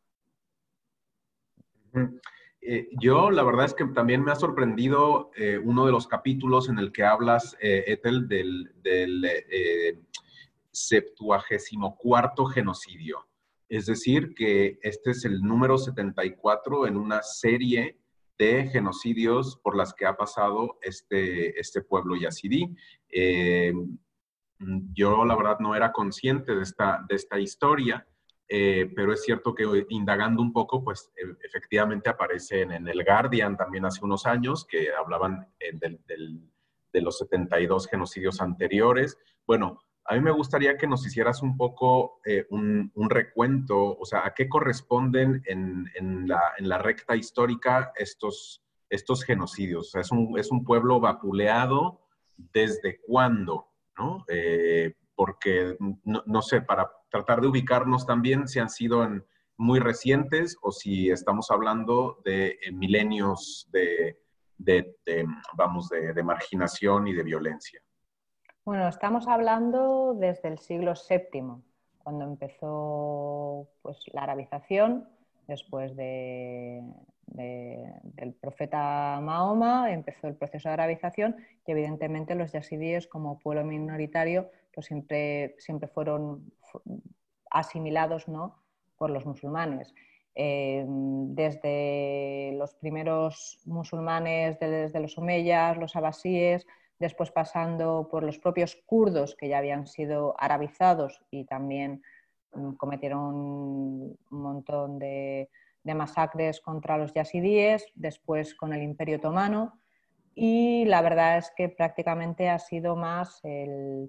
Eh, 2.62 2.90
yo 3.00 3.32
la 3.32 3.44
verdad 3.44 3.66
es 3.66 3.74
que 3.74 3.86
también 3.86 4.24
me 4.24 4.32
ha 4.32 4.36
sorprendido 4.36 5.32
eh, 5.36 5.58
uno 5.58 5.86
de 5.88 5.92
los 5.92 6.08
capítulos 6.08 6.70
en 6.70 6.78
el 6.78 6.92
que 6.92 7.04
hablas, 7.04 7.58
eh, 7.60 8.00
del, 8.04 8.28
del 8.28 10.06
74 10.72 12.46
genocidio. 12.46 13.28
Es 13.72 13.86
decir, 13.86 14.34
que 14.36 14.80
este 14.82 15.12
es 15.12 15.24
el 15.24 15.40
número 15.40 15.78
74 15.78 16.88
en 16.88 16.98
una 16.98 17.24
serie 17.24 17.98
de 18.38 18.68
genocidios 18.68 19.62
por 19.64 19.78
las 19.78 19.94
que 19.94 20.06
ha 20.06 20.18
pasado 20.18 20.78
este, 20.82 21.58
este 21.58 21.82
pueblo 21.82 22.18
yazidí. 22.18 22.76
Eh, 23.10 23.72
yo 24.92 25.24
la 25.24 25.38
verdad 25.38 25.60
no 25.60 25.74
era 25.74 25.94
consciente 25.94 26.54
de 26.54 26.64
esta, 26.64 27.06
de 27.08 27.16
esta 27.16 27.40
historia, 27.40 28.06
eh, 28.50 28.92
pero 28.94 29.14
es 29.14 29.24
cierto 29.24 29.56
que 29.56 29.64
indagando 29.88 30.42
un 30.42 30.52
poco, 30.52 30.84
pues 30.84 31.10
e, 31.16 31.24
efectivamente 31.42 32.10
aparecen 32.10 32.74
en 32.74 32.90
el 32.90 33.06
Guardian 33.06 33.56
también 33.56 33.86
hace 33.86 34.04
unos 34.04 34.26
años 34.26 34.66
que 34.66 34.90
hablaban 34.92 35.48
eh, 35.62 35.80
de 36.92 37.02
los 37.02 37.20
72 37.20 37.88
genocidios 37.88 38.42
anteriores. 38.42 39.18
Bueno, 39.48 39.80
a 40.06 40.16
mí 40.16 40.22
me 40.22 40.32
gustaría 40.32 40.78
que 40.78 40.88
nos 40.88 41.06
hicieras 41.06 41.42
un 41.42 41.56
poco 41.58 42.20
eh, 42.26 42.46
un, 42.50 42.92
recuento, 43.10 43.98
o 43.98 44.06
sea, 44.06 44.26
a 44.26 44.34
qué 44.34 44.50
corresponden 44.50 45.44
en, 45.46 46.28
la, 46.28 46.78
recta 46.80 47.16
histórica 47.16 47.92
estos, 47.96 48.64
estos 48.90 49.24
genocidios. 49.24 49.88
O 49.88 49.92
sea, 49.92 50.02
es 50.02 50.12
un, 50.12 50.38
es 50.40 50.52
un 50.52 50.64
pueblo 50.64 51.00
vapuleado 51.00 52.02
desde 52.36 53.00
cuándo, 53.02 53.68
¿no? 53.98 54.26
Eh, 54.28 54.96
porque, 55.16 55.78
no, 56.04 56.42
sé, 56.42 56.62
para 56.62 56.92
tratar 57.12 57.42
de 57.42 57.48
ubicarnos 57.48 58.08
también 58.08 58.48
si 58.48 58.60
han 58.60 58.70
sido 58.70 59.08
muy 59.58 59.80
recientes 59.80 60.58
o 60.64 60.72
si 60.72 61.12
estamos 61.12 61.52
hablando 61.52 62.20
de 62.26 62.58
milenios 62.74 63.70
de, 63.72 64.18
vamos, 65.54 65.90
de 65.90 66.24
marginación 66.24 67.08
y 67.08 67.14
de 67.14 67.22
violencia. 67.22 67.82
Bueno, 68.64 68.88
estamos 68.88 69.28
hablando 69.28 70.14
desde 70.14 70.50
el 70.50 70.60
siglo 70.60 70.94
VII, 70.94 71.64
cuando 71.98 72.26
empezó 72.26 73.68
pues, 73.82 73.98
la 74.14 74.22
arabización, 74.22 75.10
después 75.48 75.96
del 75.96 76.94
profeta 78.40 79.20
Mahoma, 79.20 79.92
empezó 79.92 80.28
el 80.28 80.36
proceso 80.36 80.70
de 80.70 80.74
arabización 80.74 81.38
y 81.66 81.72
evidentemente 81.72 82.36
los 82.36 82.52
yazidíes 82.52 83.08
como 83.08 83.40
pueblo 83.40 83.64
minoritario 83.66 84.52
pues 84.74 84.86
siempre, 84.86 85.56
siempre 85.58 85.88
fueron 85.88 86.54
asimilados 87.50 88.28
¿no? 88.28 88.62
por 88.96 89.10
los 89.10 89.26
musulmanes. 89.26 89.92
Eh, 90.36 90.86
desde 90.88 92.54
los 92.58 92.76
primeros 92.76 93.60
musulmanes, 93.66 94.60
desde 94.60 95.00
los 95.00 95.18
omeyas, 95.18 95.78
los 95.78 95.96
abasíes, 95.96 96.68
después 97.02 97.32
pasando 97.32 98.08
por 98.10 98.24
los 98.24 98.38
propios 98.38 98.78
kurdos 98.86 99.36
que 99.36 99.50
ya 99.50 99.58
habían 99.58 99.88
sido 99.88 100.36
arabizados 100.38 101.20
y 101.32 101.46
también 101.46 102.04
mm, 102.54 102.74
cometieron 102.74 103.36
un 103.36 104.18
montón 104.30 105.00
de, 105.00 105.50
masacres 105.84 106.62
contra 106.62 107.00
los 107.00 107.12
yazidíes, 107.12 107.88
después 107.96 108.54
con 108.54 108.72
el 108.72 108.84
Imperio 108.84 109.18
Otomano 109.18 109.80
y 110.36 110.86
la 110.86 111.02
verdad 111.02 111.40
es 111.40 111.52
que 111.58 111.70
prácticamente 111.70 112.48
ha 112.50 112.60
sido 112.60 112.96
más 112.96 113.42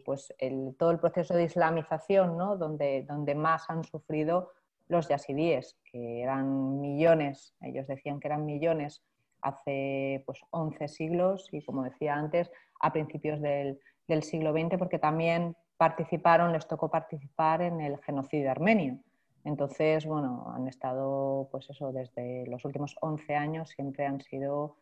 pues 0.05 0.35
todo 0.79 0.91
el 0.91 1.01
proceso 1.01 1.35
de 1.35 1.45
islamización, 1.45 2.37
¿no? 2.37 2.59
donde, 2.59 3.05
donde 3.09 3.35
más 3.35 3.71
han 3.71 3.85
sufrido 3.85 4.53
los 4.87 5.09
yazidíes, 5.09 5.79
que 5.91 6.21
eran 6.21 6.79
millones, 6.79 7.55
ellos 7.63 7.87
decían 7.87 8.21
que 8.21 8.29
eran 8.29 8.45
millones 8.45 9.03
hace 9.43 10.23
pues, 10.25 10.41
11 10.51 10.89
siglos 10.89 11.49
y 11.53 11.63
como 11.63 11.83
decía 11.83 12.15
antes, 12.15 12.51
a 12.83 12.93
principios 12.93 13.41
del, 13.41 13.79
siglo 14.23 14.53
XX, 14.53 14.77
porque 14.77 14.99
también 14.99 15.57
participaron, 15.79 16.53
les 16.53 16.69
tocó 16.69 16.91
participar 16.91 17.63
en 17.63 17.81
el 17.81 17.97
genocidio 18.03 18.51
armenio. 18.51 18.99
Entonces, 19.45 20.05
bueno, 20.05 20.53
han 20.55 20.69
estado, 20.69 21.49
pues 21.51 21.71
eso, 21.71 21.93
desde 21.93 22.47
los 22.47 22.63
últimos 22.67 22.95
11 23.01 23.35
años 23.35 23.71
siempre 23.71 24.05
han 24.05 24.21
sido 24.21 24.77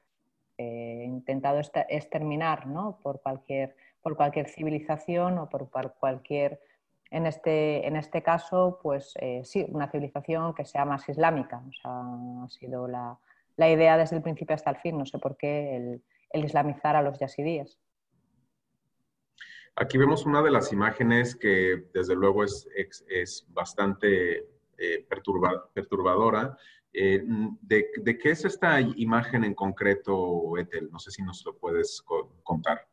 eh, 0.59 1.05
intentado 1.07 1.61
exterminar, 1.89 2.67
¿no? 2.67 2.99
Por 3.03 3.23
cualquier, 3.23 3.77
por 4.03 4.17
cualquier 4.17 4.49
civilización 4.49 5.39
o 5.39 5.49
por 5.49 5.71
cualquier, 5.71 6.61
en 7.11 7.27
este, 7.27 7.87
en 7.87 7.97
este 7.97 8.23
caso, 8.23 8.79
pues 8.83 9.15
eh, 9.21 9.43
sí, 9.45 9.67
una 9.71 9.91
civilización 9.91 10.55
que 10.55 10.65
sea 10.65 10.85
más 10.85 11.09
islámica. 11.09 11.63
Ha 11.85 12.47
sido 12.49 12.87
la, 12.87 13.19
la, 13.57 13.71
idea 13.71 13.97
desde 13.97 14.17
el 14.17 14.23
principio 14.23 14.55
hasta 14.55 14.71
el 14.71 14.77
fin. 14.77 14.97
No 14.99 15.07
sé 15.07 15.19
por 15.19 15.37
qué 15.37 15.77
el, 15.77 16.45
islamizar 16.45 16.95
a 16.95 17.03
los 17.03 17.19
yazidíes. 17.19 17.79
Aquí 19.81 19.97
vemos 19.97 20.27
una 20.27 20.43
de 20.43 20.51
las 20.51 20.75
imágenes 20.75 21.35
que 21.35 21.87
desde 21.95 22.15
luego 22.15 22.45
es, 22.45 22.69
es, 23.09 23.47
bastante 23.49 24.47
eh, 24.77 25.07
perturbadora. 25.09 26.55
Eh, 26.93 27.25
de, 27.63 28.19
qué 28.19 28.31
es 28.31 28.45
esta 28.45 28.79
imagen 28.79 29.43
en 29.43 29.55
concreto, 29.55 30.59
Ethel? 30.59 30.91
No 30.93 30.99
sé 30.99 31.11
si 31.11 31.23
nos 31.23 31.43
lo 31.47 31.57
puedes 31.57 32.05
contar. 32.43 32.87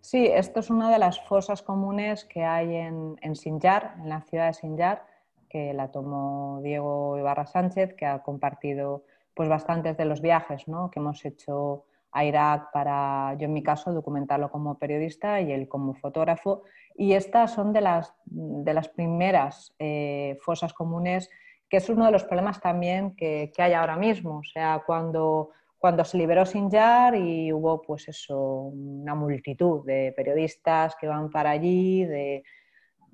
Sí, 0.00 0.26
esto 0.26 0.58
es 0.58 0.70
una 0.70 0.90
de 0.90 0.98
las 0.98 1.24
fosas 1.24 1.62
comunes 1.62 2.24
que 2.24 2.42
hay 2.42 2.74
en, 2.74 3.16
en 3.22 3.36
Sinjar, 3.36 3.94
en 4.00 4.08
la 4.08 4.22
ciudad 4.22 4.48
de 4.48 4.54
Sinjar, 4.54 5.06
que 5.48 5.72
la 5.72 5.92
tomó 5.92 6.60
Diego 6.64 7.16
Ibarra 7.16 7.46
Sánchez, 7.46 7.94
que 7.94 8.06
ha 8.06 8.24
compartido 8.24 9.04
pues 9.34 9.48
bastantes 9.48 9.96
de 9.96 10.04
los 10.04 10.20
viajes 10.20 10.66
¿no? 10.66 10.90
que 10.90 10.98
hemos 10.98 11.24
hecho 11.24 11.84
a 12.12 12.24
Irak 12.24 12.70
para, 12.72 13.34
yo 13.38 13.46
en 13.46 13.52
mi 13.52 13.62
caso, 13.62 13.92
documentarlo 13.92 14.50
como 14.50 14.78
periodista 14.78 15.40
y 15.40 15.52
él 15.52 15.68
como 15.68 15.94
fotógrafo. 15.94 16.62
Y 16.94 17.12
estas 17.12 17.52
son 17.52 17.72
de 17.72 17.80
las, 17.80 18.14
de 18.24 18.74
las 18.74 18.88
primeras 18.88 19.74
eh, 19.78 20.38
fosas 20.40 20.72
comunes, 20.72 21.30
que 21.68 21.76
es 21.76 21.88
uno 21.88 22.06
de 22.06 22.12
los 22.12 22.24
problemas 22.24 22.60
también 22.60 23.14
que, 23.14 23.52
que 23.54 23.62
hay 23.62 23.74
ahora 23.74 23.96
mismo. 23.96 24.38
O 24.38 24.44
sea, 24.44 24.82
cuando, 24.86 25.50
cuando 25.78 26.04
se 26.04 26.18
liberó 26.18 26.44
Sinjar 26.44 27.14
y 27.14 27.52
hubo 27.52 27.82
pues 27.82 28.08
eso, 28.08 28.38
una 28.40 29.14
multitud 29.14 29.84
de 29.84 30.12
periodistas 30.16 30.96
que 30.96 31.06
van 31.06 31.30
para 31.30 31.50
allí, 31.50 32.04
de 32.04 32.42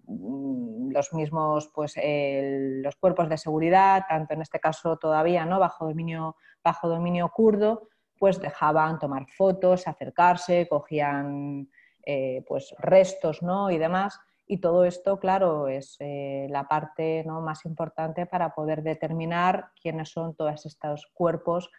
mm, 0.07 0.90
los 0.92 1.12
mismos 1.12 1.68
pues 1.74 1.94
los 1.96 2.96
cuerpos 2.96 3.28
de 3.28 3.37
seguridad, 3.37 4.04
tanto 4.09 4.35
en 4.35 4.42
este 4.42 4.61
caso 4.61 4.96
todavía 4.96 5.44
no 5.44 5.59
bajo 5.59 5.87
dominio, 5.87 6.37
bajo 6.62 6.88
dominio 6.88 7.28
kurdo, 7.35 7.88
pues 8.24 8.40
dejaban 8.40 8.98
tomar 8.98 9.26
fotos, 9.28 9.87
acercarse, 9.87 10.66
cogían 10.66 11.68
eh, 12.06 12.42
pues 12.48 12.74
restos 12.78 13.42
¿no? 13.42 13.70
y 13.70 13.76
demás. 13.76 14.18
Y 14.46 14.62
todo 14.62 14.87
esto, 14.87 15.20
claro, 15.20 15.68
es 15.68 15.96
eh, 16.00 16.46
la 16.48 16.66
parte 16.66 17.22
¿no? 17.26 17.42
más 17.42 17.66
importante 17.66 18.24
para 18.24 18.54
poder 18.54 18.82
determinar 18.82 19.66
quiénes 19.78 20.08
son 20.08 20.34
todos 20.34 20.64
estos 20.64 21.06
cuerpos 21.12 21.70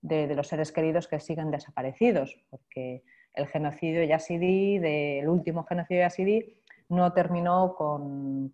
de, 0.00 0.34
los 0.34 0.48
seres 0.48 0.72
queridos 0.72 1.06
que 1.06 1.20
siguen 1.20 1.52
desaparecidos, 1.52 2.36
porque 2.50 3.04
el 3.32 3.46
genocidio 3.46 4.02
yazidí, 4.02 4.78
el 4.82 5.28
último 5.28 5.62
genocidio 5.62 6.00
yazidí, 6.00 6.58
no 6.88 7.12
terminó 7.12 7.76
con, 7.76 8.52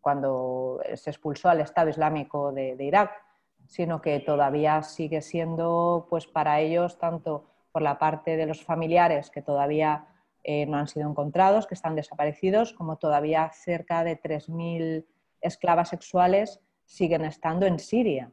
cuando 0.00 0.80
se 0.94 1.10
expulsó 1.10 1.50
al 1.50 1.60
Estado 1.60 1.90
Islámico 1.90 2.52
de 2.52 2.74
Irak, 2.82 3.10
sino 3.66 4.00
que 4.00 4.20
todavía 4.20 4.82
sigue 4.82 5.22
siendo, 5.22 6.06
pues 6.10 6.26
para 6.26 6.60
ellos, 6.60 6.98
tanto 6.98 7.46
por 7.72 7.82
la 7.82 7.98
parte 7.98 8.36
de 8.36 8.46
los 8.46 8.62
familiares 8.62 9.30
que 9.30 9.42
todavía 9.42 10.06
eh, 10.44 10.66
no 10.66 10.76
han 10.76 10.88
sido 10.88 11.08
encontrados, 11.08 11.66
que 11.66 11.74
están 11.74 11.94
desaparecidos, 11.94 12.72
como 12.72 12.96
todavía 12.96 13.50
cerca 13.52 14.04
de 14.04 14.20
3.000 14.20 15.06
esclavas 15.40 15.88
sexuales 15.88 16.60
siguen 16.84 17.24
estando 17.24 17.66
en 17.66 17.78
Siria. 17.78 18.30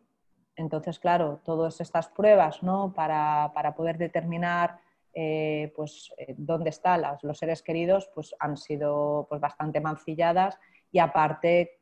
Entonces, 0.55 0.99
claro, 0.99 1.39
todas 1.45 1.79
estas 1.79 2.09
pruebas 2.09 2.61
¿no? 2.63 2.93
para, 2.93 3.73
poder 3.77 3.97
determinar 3.97 4.79
eh, 5.13 5.71
pues, 5.75 6.11
eh, 6.17 6.35
dónde 6.37 6.69
están 6.69 7.01
los 7.21 7.37
seres 7.37 7.63
queridos 7.63 8.09
pues, 8.13 8.35
han 8.39 8.57
sido 8.57 9.25
pues, 9.29 9.39
bastante 9.39 9.79
mancilladas 9.79 10.59
y 10.91 10.99
aparte 10.99 11.78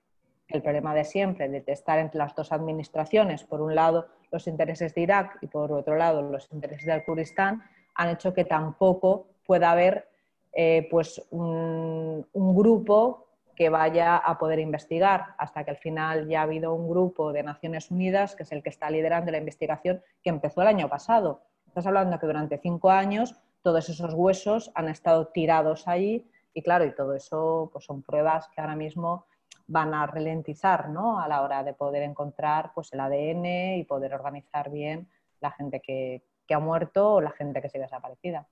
el 0.49 0.61
problema 0.61 0.93
de 0.93 1.03
siempre, 1.03 1.49
de 1.49 1.63
estar 1.67 1.99
entre 1.99 2.19
las 2.19 2.35
dos 2.35 2.51
administraciones, 2.51 3.43
por 3.43 3.61
un 3.61 3.75
lado 3.75 4.07
los 4.31 4.47
intereses 4.47 4.93
de 4.93 5.01
Irak 5.01 5.37
y 5.41 5.47
por 5.47 5.71
otro 5.71 5.95
lado 5.95 6.21
los 6.21 6.51
intereses 6.51 6.85
del 6.85 7.03
Kurdistán, 7.03 7.63
han 7.95 8.09
hecho 8.09 8.33
que 8.33 8.45
tampoco 8.45 9.27
pueda 9.45 9.71
haber 9.71 10.07
eh, 10.53 10.87
pues 10.89 11.21
un, 11.31 12.25
grupo 12.33 13.27
que 13.55 13.69
vaya 13.69 14.17
a 14.17 14.37
poder 14.37 14.59
investigar, 14.59 15.35
hasta 15.37 15.63
que 15.63 15.71
al 15.71 15.77
final 15.77 16.27
ya 16.27 16.41
ha 16.41 16.43
habido 16.43 16.73
un 16.73 16.89
grupo 16.89 17.33
de 17.33 17.43
Naciones 17.43 17.89
Unidas, 17.89 18.35
que 18.35 18.43
es 18.43 18.51
el 18.51 18.61
que 18.61 18.69
está 18.69 18.89
liderando 18.89 19.31
la 19.31 19.39
investigación, 19.39 20.01
que 20.23 20.29
empezó 20.29 20.61
el 20.61 20.67
año 20.67 20.89
pasado. 20.89 21.41
Estás 21.65 21.87
hablando 21.87 22.19
que 22.19 22.27
durante 22.27 22.59
cinco 22.59 22.91
años 22.91 23.35
todos 23.63 23.89
esos 23.89 24.13
huesos 24.13 24.71
han 24.75 24.89
estado 24.89 25.27
tirados 25.27 25.87
allí 25.87 26.29
y 26.53 26.61
claro, 26.61 26.85
y 26.85 26.95
todo 26.95 27.13
eso 27.15 27.69
pues 27.71 27.85
son 27.85 28.03
pruebas 28.03 28.47
que 28.49 28.61
ahora 28.61 28.75
mismo 28.75 29.25
van 29.67 29.93
a 29.93 30.07
ralentizar 30.07 30.89
¿no? 30.89 31.19
a 31.19 31.27
la 31.27 31.41
hora 31.41 31.63
de 31.63 31.73
poder 31.73 32.03
encontrar 32.03 32.71
pues, 32.73 32.91
el 32.93 33.01
ADN 33.01 33.77
y 33.77 33.83
poder 33.83 34.13
organizar 34.13 34.71
bien 34.71 35.07
la 35.41 35.51
gente 35.51 35.81
que, 35.81 36.23
que 36.47 36.53
ha 36.53 36.59
muerto 36.59 37.15
o 37.15 37.21
la 37.21 37.31
gente 37.31 37.61
que 37.61 37.69
sigue 37.69 37.83
desaparecida. 37.83 38.47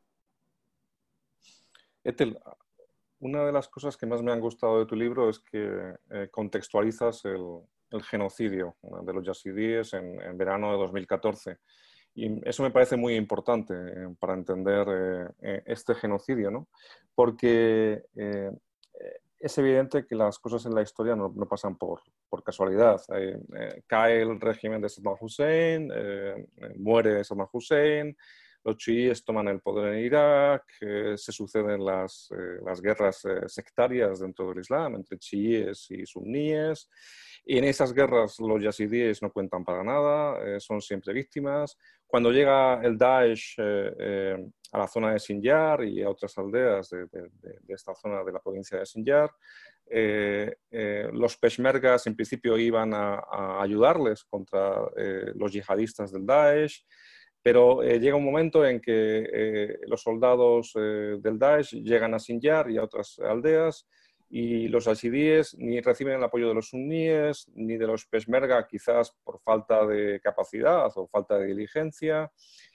Etel, 2.03 2.37
una 3.19 3.45
de 3.45 3.51
las 3.51 3.67
cosas 3.67 3.97
que 3.97 4.05
más 4.05 4.21
me 4.21 4.31
han 4.31 4.39
gustado 4.39 4.79
de 4.79 4.85
tu 4.85 4.95
libro 4.95 5.29
es 5.29 5.39
que 5.39 5.95
eh, 6.11 6.27
contextualizas 6.29 7.25
el, 7.25 7.61
genocidio 8.03 8.75
de 8.81 9.13
los 9.13 9.25
yazidíes 9.25 9.93
en, 9.93 10.21
en, 10.21 10.37
verano 10.37 10.71
de 10.73 10.77
2014. 10.79 11.59
Y 12.13 12.47
eso 12.47 12.61
me 12.61 12.71
parece 12.71 12.97
muy 12.97 13.15
importante 13.15 13.73
eh, 13.73 14.15
para 14.19 14.33
entender 14.33 15.33
eh, 15.41 15.63
este 15.65 15.95
genocidio, 15.95 16.51
¿no? 16.51 16.67
porque 17.15 18.03
es 19.45 19.55
evidente 19.59 20.07
que 20.07 20.15
las 20.15 20.39
cosas 20.39 20.65
en 20.65 20.73
la 20.73 20.81
historia 20.81 21.15
no, 21.15 21.31
pasan 21.47 21.77
por, 21.77 22.01
por 22.27 22.43
casualidad. 22.43 22.99
Eh, 23.15 23.37
eh, 23.55 23.83
cae 23.85 24.23
el 24.23 24.41
régimen 24.41 24.81
de 24.81 24.89
Saddam 24.89 25.17
Hussein, 25.21 25.91
eh, 25.93 26.47
muere 26.77 27.23
Saddam 27.23 27.47
Hussein, 27.53 28.17
los 28.63 28.77
chiíes 28.77 29.23
toman 29.23 29.47
el 29.49 29.61
poder 29.61 29.93
en 29.93 30.03
Irak, 30.03 30.63
se 30.79 31.31
suceden 31.31 31.85
las, 31.85 32.29
las 32.65 32.81
guerras 32.81 33.21
sectarias 33.45 34.21
dentro 34.21 34.49
del 34.49 34.61
Islam 34.61 34.95
entre 34.95 35.19
chiíes 35.19 35.85
y 35.91 36.03
suníes. 36.07 36.89
Y 37.45 37.59
en 37.59 37.65
esas 37.65 37.93
guerras 37.93 38.39
los 38.39 38.63
yazidíes 38.63 39.21
no 39.21 39.31
cuentan 39.31 39.63
para 39.63 39.83
nada, 39.83 40.59
son 40.59 40.81
siempre 40.81 41.13
víctimas. 41.13 41.77
Cuando 42.15 42.31
llega 42.31 42.81
el 42.81 42.97
Daesh 42.97 43.57
a 43.59 44.77
la 44.77 44.87
zona 44.87 45.11
de 45.11 45.19
Sinjar 45.19 45.83
y 45.83 46.01
a 46.01 46.09
otras 46.09 46.37
aldeas 46.37 46.89
de, 46.89 47.07
esta 47.67 47.93
zona 47.93 48.23
de 48.23 48.31
la 48.31 48.39
provincia 48.39 48.79
de 48.79 48.85
Sinjar. 48.85 49.29
Eh, 49.85 50.55
eh, 50.71 51.09
los 51.11 51.35
peshmergas 51.35 52.07
en 52.07 52.15
principio 52.15 52.57
iban 52.57 52.93
a, 52.93 53.61
ayudarles 53.61 54.23
contra 54.23 54.75
eh, 54.95 55.33
los 55.35 55.51
yihadistas 55.51 56.13
del 56.13 56.25
Daesh, 56.25 56.85
pero 57.41 57.81
llega 57.81 58.15
un 58.15 58.23
momento 58.23 58.65
en 58.65 58.79
que 58.79 59.75
los 59.85 60.01
soldados 60.01 60.71
del 60.73 61.37
Daesh 61.37 61.73
llegan 61.83 62.13
a 62.13 62.19
Sinjar 62.19 62.71
y 62.71 62.77
a 62.77 62.83
otras 62.85 63.19
aldeas 63.19 63.85
y 64.37 64.67
los 64.67 64.85
asidíes 64.89 65.55
ni 65.57 65.79
reciben 65.79 66.17
el 66.17 66.23
apoyo 66.25 66.49
de 66.49 66.55
los 66.55 66.67
suníes 66.67 67.49
ni 67.55 67.77
de 67.77 67.87
los 67.87 68.05
peshmerga, 68.05 68.67
quizás 68.67 69.15
por 69.23 69.39
falta 69.39 69.87
de 69.87 70.19
capacidad 70.19 70.91
o 70.97 71.07
falta 71.07 71.37
de 71.37 71.45
diligencia, 71.45 72.29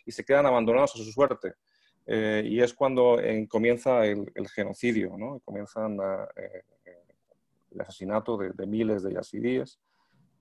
y 0.06 0.10
se 0.10 0.24
quedan 0.24 0.46
abandonados 0.46 0.94
a 0.94 0.98
su 1.04 1.12
suerte. 1.12 1.52
Eh, 2.06 2.42
y 2.46 2.62
es 2.62 2.72
cuando 2.72 3.18
comienza 3.50 4.06
el, 4.06 4.48
genocidio, 4.48 5.18
¿no? 5.18 5.38
comienzan 5.40 5.98
eh, 6.34 6.62
el 7.72 7.80
asesinato 7.82 8.38
de, 8.38 8.66
miles 8.66 9.02
de 9.02 9.12
yazidíes, 9.12 9.78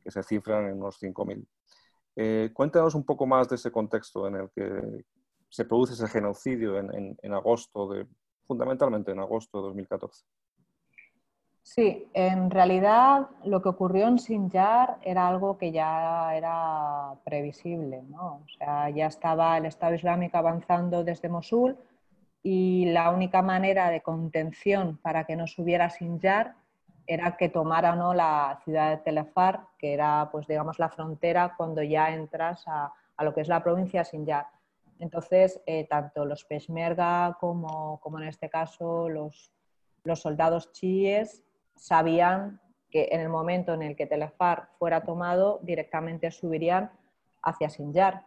que 0.01 0.12
se 0.12 0.23
cifran 0.23 0.69
en 0.69 0.77
unos 0.77 1.01
5.000. 1.01 1.45
Eh, 2.15 2.49
cuéntanos 2.53 2.95
un 2.95 3.03
poco 3.03 3.25
más 3.25 3.49
de 3.49 3.58
ese 3.58 3.71
contexto 3.71 4.25
en 4.25 4.36
el 4.38 4.49
que 4.55 5.03
se 5.49 5.65
produce 5.65 5.95
ese 5.95 6.08
genocidio 6.08 6.79
en, 6.79 7.17
en 7.21 7.34
agosto, 7.34 7.89
de, 7.89 8.08
fundamentalmente 8.47 9.12
en 9.12 9.19
agosto 9.19 9.58
de 9.58 9.63
2014. 9.67 10.23
Sí, 11.75 12.10
en 12.15 12.49
realidad 12.49 13.27
lo 13.43 13.62
que 13.62 13.69
ocurrió 13.69 14.08
en 14.08 14.17
Sinjar 14.17 14.97
era 15.03 15.27
algo 15.27 15.60
que 15.60 15.71
ya 15.71 16.36
era 16.36 17.13
previsible, 17.23 18.01
¿no? 18.10 18.41
O 18.43 18.47
sea, 18.58 18.89
ya 18.89 19.05
estaba 19.05 19.55
el 19.55 19.67
Estado 19.67 19.93
Islámico 19.93 20.39
avanzando 20.39 21.03
desde 21.03 21.29
Mosul 21.29 21.77
y 22.41 22.86
la 22.91 23.12
única 23.12 23.43
manera 23.43 23.91
de 23.91 24.01
contención 24.01 24.97
para 25.03 25.25
que 25.25 25.36
no 25.36 25.45
subiera 25.45 25.91
Sinjar 25.91 26.55
era 27.05 27.38
que 27.38 27.49
tomara 27.49 27.95
¿no? 27.95 28.15
la 28.15 28.60
ciudad 28.63 28.89
de 28.89 29.03
Telefar, 29.03 29.67
que 29.77 29.93
era, 29.93 30.27
pues 30.32 30.47
digamos, 30.47 30.79
la 30.79 30.89
frontera 30.89 31.53
cuando 31.55 31.84
ya 31.84 32.12
entras 32.12 32.63
a, 32.65 32.91
lo 33.19 33.32
que 33.36 33.41
es 33.41 33.47
la 33.47 33.62
provincia 33.62 33.99
de 33.99 34.05
Sinjar. 34.05 34.47
Entonces, 34.97 35.62
eh, 35.67 35.86
tanto 35.88 36.25
los 36.25 36.45
Peshmerga 36.45 37.38
como, 37.39 37.99
como 37.99 38.19
en 38.19 38.27
este 38.27 38.49
caso 38.49 39.08
los 39.08 39.53
los 40.03 40.21
soldados 40.21 40.71
chiíes 40.71 41.43
sabían 41.79 42.59
que 42.91 43.09
en 43.11 43.21
el 43.21 43.29
momento 43.29 43.73
en 43.73 43.81
el 43.81 43.95
que 43.95 44.07
Telefar 44.07 44.69
fuera 44.77 45.03
tomado, 45.03 45.59
directamente 45.63 46.31
subirían 46.31 46.91
hacia 47.41 47.69
Sinjar. 47.69 48.25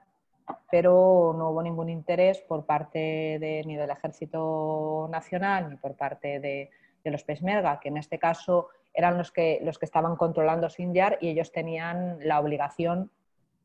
Pero 0.70 1.34
no 1.36 1.50
hubo 1.50 1.62
ningún 1.62 1.88
interés 1.88 2.40
por 2.40 2.64
parte 2.64 3.38
ni 3.66 3.76
del 3.76 3.90
Ejército 3.90 5.08
Nacional 5.10 5.70
ni 5.70 5.76
por 5.76 5.96
parte 5.96 6.40
de, 6.40 6.70
los 7.04 7.24
Peshmerga, 7.24 7.80
que 7.80 7.88
en 7.88 7.96
este 7.96 8.18
caso 8.18 8.68
eran 8.94 9.18
los 9.18 9.32
que, 9.32 9.58
los 9.62 9.78
que 9.78 9.86
estaban 9.86 10.16
controlando 10.16 10.70
Sinjar 10.70 11.18
y 11.20 11.30
ellos 11.30 11.52
tenían 11.52 12.18
la 12.20 12.40
obligación 12.40 13.10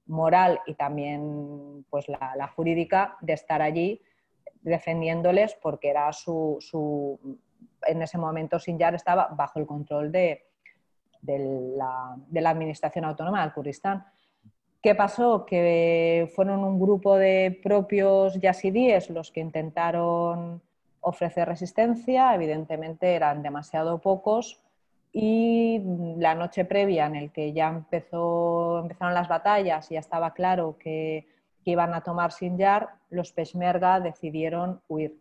moral 0.07 0.61
y 0.65 0.75
también 0.75 1.85
pues, 1.89 2.07
la, 2.07 2.47
jurídica 2.55 3.17
de 3.21 3.33
estar 3.33 3.61
allí 3.61 4.01
defendiéndoles 4.61 5.55
porque 5.61 5.89
era 5.89 6.11
su 6.13 6.57
en 7.85 8.01
ese 8.01 8.17
momento 8.17 8.59
Sinjar 8.59 8.95
estaba 8.95 9.27
bajo 9.27 9.59
el 9.59 9.65
control 9.65 10.11
de, 10.11 10.45
la, 11.21 12.17
Administración 12.49 13.05
Autónoma 13.05 13.41
del 13.41 13.53
Kurdistán. 13.53 14.05
¿Qué 14.81 14.95
pasó? 14.95 15.45
Que 15.45 16.31
fueron 16.35 16.63
un 16.63 16.79
grupo 16.79 17.17
de 17.17 17.59
propios 17.63 18.39
yazidíes 18.39 19.09
los 19.09 19.31
que 19.31 19.41
intentaron 19.41 20.61
ofrecer 21.01 21.47
resistencia, 21.47 22.33
evidentemente 22.35 23.15
eran 23.15 23.41
demasiado 23.41 23.99
pocos 23.99 24.61
y 25.13 25.81
la 26.17 26.35
noche 26.35 26.65
previa 26.65 27.05
en 27.05 27.15
el 27.15 27.31
que 27.31 27.53
ya 27.53 27.69
empezaron 27.69 28.89
las 28.99 29.27
batallas 29.27 29.89
y 29.89 29.95
ya 29.95 29.99
estaba 29.99 30.33
claro 30.33 30.77
que, 30.77 31.27
iban 31.63 31.93
a 31.93 31.99
tomar 31.99 32.31
Sinjar, 32.31 32.91
los 33.09 33.33
Peshmerga 33.33 33.99
decidieron 33.99 34.79
huir, 34.87 35.19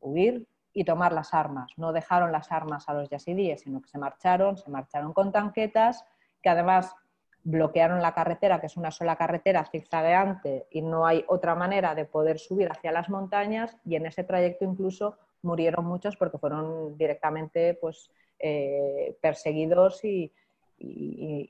huir 0.00 0.48
y 0.72 0.84
tomar 0.84 1.12
las 1.12 1.34
armas. 1.34 1.72
No 1.76 1.92
dejaron 1.92 2.32
las 2.32 2.52
armas 2.52 2.88
a 2.88 2.94
los 2.94 3.08
yazidíes, 3.08 3.62
sino 3.62 3.80
que 3.80 3.88
se 3.88 3.98
marcharon, 3.98 4.56
se 4.56 4.70
marcharon 4.70 5.12
con 5.12 5.32
tanquetas, 5.32 6.04
que 6.42 6.48
además 6.48 6.94
bloquearon 7.42 8.02
la 8.02 8.12
carretera, 8.12 8.60
que 8.60 8.66
es 8.66 8.76
una 8.76 8.90
sola 8.90 9.16
carretera 9.16 9.64
zigzagueante 9.64 10.66
y 10.70 10.82
no 10.82 11.06
hay 11.06 11.24
otra 11.28 11.54
manera 11.54 11.94
de 11.94 12.04
poder 12.04 12.38
subir 12.38 12.70
hacia 12.70 12.92
las 12.92 13.08
montañas 13.08 13.76
y 13.84 13.96
en 13.96 14.06
ese 14.06 14.24
trayecto 14.24 14.64
incluso 14.64 15.16
murieron 15.42 15.86
muchos 15.86 16.16
porque 16.16 16.38
fueron 16.38 16.98
directamente 16.98 17.74
pues, 17.80 18.10
eh, 18.38 19.16
perseguidos 19.20 20.04
y, 20.04 20.32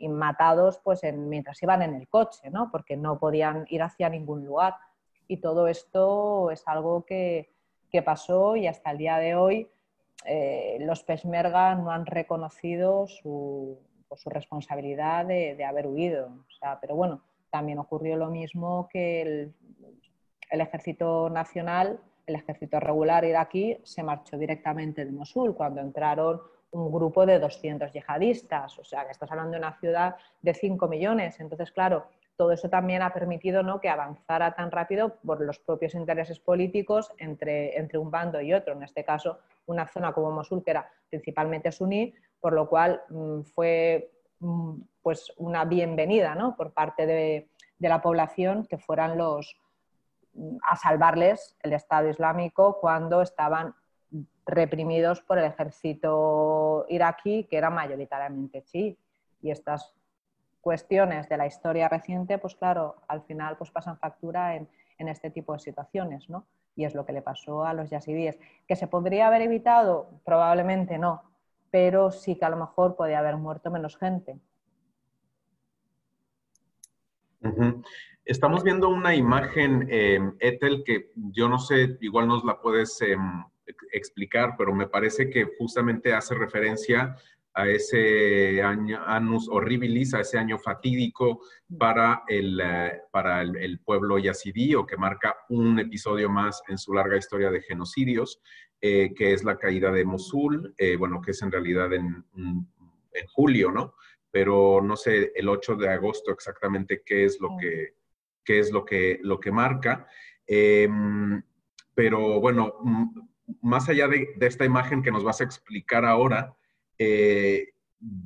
matados 0.09 0.81
pues, 0.83 1.03
mientras 1.15 1.63
iban 1.63 1.83
en 1.83 1.95
el 1.95 2.09
coche, 2.09 2.51
¿no? 2.51 2.69
porque 2.71 2.97
no 2.97 3.19
podían 3.19 3.65
ir 3.69 3.83
hacia 3.83 4.09
ningún 4.09 4.45
lugar. 4.45 4.75
Y 5.29 5.37
todo 5.37 5.69
esto 5.69 6.51
es 6.51 6.67
algo 6.67 7.05
que, 7.05 7.49
pasó 8.03 8.57
y 8.57 8.67
hasta 8.67 8.91
el 8.93 8.99
día 8.99 9.19
de 9.19 9.35
hoy 9.35 9.69
eh, 10.25 10.79
los 10.81 11.03
Peshmerga 11.03 11.75
no 11.75 11.91
han 11.91 12.07
reconocido 12.07 13.07
su, 13.07 13.79
pues, 14.09 14.25
responsabilidad 14.27 15.27
de, 15.27 15.65
haber 15.65 15.87
huido. 15.87 16.31
pero 16.81 16.95
bueno, 16.95 17.23
también 17.51 17.79
ocurrió 17.79 18.17
lo 18.17 18.29
mismo 18.29 18.89
que 18.91 19.23
el, 19.23 19.55
el 20.51 20.61
ejército 20.61 21.31
nacional, 21.31 22.01
el 22.27 22.35
ejército 22.37 22.79
regular 22.81 23.25
iraquí, 23.25 23.79
se 23.83 24.03
marchó 24.03 24.37
directamente 24.37 25.05
de 25.05 25.13
Mosul 25.13 25.55
cuando 25.55 25.81
entraron 25.81 26.41
un 26.73 26.93
grupo 26.93 27.27
de 27.27 27.39
200 27.39 27.93
yihadistas, 27.93 28.79
o 28.79 28.85
sea, 28.85 29.05
que 29.05 29.13
estás 29.13 29.31
hablando 29.31 29.53
de 29.53 29.59
una 29.59 29.79
ciudad 29.79 30.17
de 30.41 30.55
5 30.55 30.87
millones. 30.89 31.41
Entonces, 31.41 31.73
claro, 31.73 32.07
todo 32.41 32.53
eso 32.53 32.71
también 32.71 33.03
ha 33.03 33.13
permitido 33.13 33.63
¿no? 33.63 33.83
que 33.83 33.91
avanzara 33.91 34.55
tan 34.55 34.71
rápido 34.71 35.17
por 35.17 35.43
los 35.43 35.59
propios 35.59 35.95
intereses 35.95 36.41
políticos 36.41 37.13
entre, 37.19 37.77
entre 37.79 37.99
un 37.99 38.11
bando 38.11 38.41
y 38.41 38.55
otro. 38.55 38.73
En 38.73 38.83
este 38.83 39.05
caso, 39.05 39.41
una 39.67 39.87
zona 39.87 40.15
como 40.15 40.31
Mosul, 40.31 40.65
que 40.65 40.71
era 40.71 40.91
principalmente 41.11 41.71
suní, 41.71 42.15
por 42.41 42.55
lo 42.55 42.67
cual 42.67 43.03
mm, 43.11 43.43
fue 43.43 44.11
mm, 44.39 44.73
pues 45.03 45.31
una 45.37 45.67
bienvenida 45.67 46.35
¿no? 46.35 46.57
por 46.57 46.73
parte 46.73 47.05
de, 47.05 47.51
de 47.79 47.89
la 47.91 48.01
población 48.01 48.65
que 48.65 48.79
fueran 48.79 49.19
los 49.19 49.55
mm, 50.33 50.57
a 50.63 50.77
salvarles 50.77 51.59
el 51.63 51.75
Estado 51.75 52.09
Islámico 52.09 52.79
cuando 52.81 53.21
estaban 53.21 53.75
reprimidos 54.47 55.21
por 55.21 55.37
el 55.37 55.45
ejército 55.45 56.87
iraquí, 56.89 57.45
que 57.51 57.59
era 57.59 57.69
mayoritariamente 57.69 58.63
chií. 58.63 58.97
Y 59.43 59.51
estas 59.51 59.95
cuestiones 60.61 61.29
de 61.29 61.37
la 61.37 61.47
historia 61.47 61.89
reciente, 61.89 62.39
pues 62.39 62.55
claro, 62.55 62.97
al 63.09 63.23
final 63.23 63.57
pues 63.57 63.71
pasan 63.71 63.99
factura 63.99 64.57
en, 64.57 64.69
este 64.99 65.31
tipo 65.31 65.55
de 65.55 65.61
situaciones, 65.61 66.29
¿no? 66.29 66.47
Y 66.77 66.85
es 66.85 66.95
lo 66.95 67.07
que 67.07 67.15
le 67.15 67.23
pasó 67.23 67.65
a 67.65 67.73
los 67.73 67.89
yazidíes. 67.89 68.39
¿Que 68.69 68.77
se 68.77 68.87
podría 68.87 69.29
haber 69.29 69.41
evitado? 69.41 70.11
Probablemente 70.27 70.99
no, 70.99 71.23
pero 71.71 72.11
sí 72.11 72.37
que 72.37 72.45
a 72.45 72.51
lo 72.51 72.59
mejor 72.59 72.97
podría 72.97 73.21
haber 73.21 73.39
muerto 73.39 73.71
menos 73.71 73.97
gente. 73.97 74.39
Estamos 78.27 78.63
viendo 78.63 78.91
una 78.91 79.15
imagen, 79.15 79.89
eh, 79.91 80.21
Ethel, 80.39 80.83
que 80.85 81.11
yo 81.15 81.49
no 81.49 81.59
sé, 81.59 81.97
igual 82.03 82.29
nos 82.29 82.45
la 82.45 82.61
puedes 82.61 83.01
em, 83.01 83.43
explicar, 83.93 84.55
pero 84.57 84.75
me 84.75 84.87
parece 84.87 85.31
que 85.31 85.47
justamente 85.59 86.13
hace 86.13 86.35
referencia 86.35 87.17
a 87.61 87.69
ese 87.69 88.63
año, 88.63 89.03
annus 89.07 89.49
ese 90.21 90.39
año 90.39 90.59
fatídico 90.59 91.41
para 91.79 92.23
el, 92.27 92.61
eh, 92.61 93.01
para 93.11 93.43
el, 93.43 93.81
pueblo 93.81 94.19
yazidí, 94.19 94.75
o 94.75 94.87
que 94.87 94.97
marca 94.97 95.37
un 95.49 95.79
episodio 95.79 96.31
más 96.31 96.63
en 96.69 96.79
su 96.79 96.95
larga 96.95 97.17
historia 97.17 97.51
de 97.51 97.63
genocidios, 97.63 98.41
eh, 98.81 99.13
que 99.15 99.33
es 99.33 99.45
la 99.45 99.59
caída 99.59 99.91
de 99.91 100.05
Mosul, 100.05 100.75
eh, 100.79 100.97
bueno, 100.97 101.21
que 101.21 101.33
es 101.33 101.43
en 101.43 101.53
realidad 101.53 101.93
en, 101.93 102.25
en, 102.37 103.27
julio, 103.29 103.71
¿no? 103.71 103.95
Pero 104.31 104.81
no 104.83 104.97
sé 104.97 105.33
el 105.35 105.49
8 105.49 105.77
de 105.77 105.89
agosto 105.91 106.33
exactamente 106.33 107.03
qué 107.05 107.25
es 107.25 107.39
lo 107.41 107.57
que, 107.61 107.95
qué 108.45 108.59
es 108.59 108.71
lo 108.71 108.85
que, 108.85 109.19
lo 109.23 109.39
que 109.39 109.53
marca. 109.53 110.07
Em, 110.47 111.43
pero 111.95 112.41
bueno, 112.41 112.75
más 113.63 113.89
allá 113.89 114.09
de, 114.09 114.29
esta 114.41 114.65
imagen 114.65 115.03
que 115.03 115.13
nos 115.13 115.25
vas 115.25 115.41
a 115.41 115.45
explicar 115.45 116.05
ahora, 116.05 116.57
eh, 117.03 117.73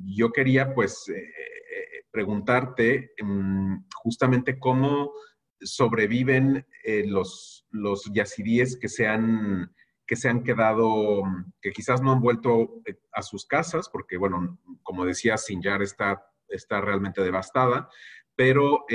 yo 0.03 0.33
quería 0.33 0.73
pues 0.73 1.07
eh, 1.07 1.13
eh, 1.15 2.03
preguntarte 2.11 3.13
mm, 3.23 3.85
justamente 3.95 4.59
cómo 4.59 5.13
sobreviven 5.61 6.67
los, 7.05 7.65
los 7.71 8.11
que 8.11 8.89
se, 8.89 9.07
han, 9.07 9.73
que 10.05 10.17
se 10.17 10.29
han 10.29 10.43
quedado, 10.43 11.23
que 11.61 11.71
quizás 11.71 12.01
no 12.01 12.11
han 12.11 12.19
vuelto 12.19 12.83
a 13.13 13.23
sus 13.23 13.45
casas, 13.45 13.89
porque 13.89 14.17
bueno, 14.17 14.59
como 14.83 15.05
decía, 15.05 15.37
Sinjar 15.37 15.81
está, 15.81 16.29
está 16.49 16.81
realmente 16.81 17.23
devastada, 17.23 17.89
pero 18.35 18.85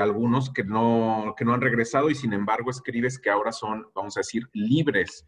algunos 0.00 0.50
que 0.50 0.62
no, 0.62 1.34
que 1.36 1.44
no 1.44 1.52
han 1.52 1.60
regresado 1.60 2.08
y 2.08 2.14
sin 2.14 2.32
embargo 2.32 2.70
escribes 2.70 3.18
que 3.18 3.28
ahora 3.28 3.50
son, 3.52 3.86
vamos 3.92 4.16
a 4.16 4.20
decir, 4.20 4.48
libres. 4.54 5.26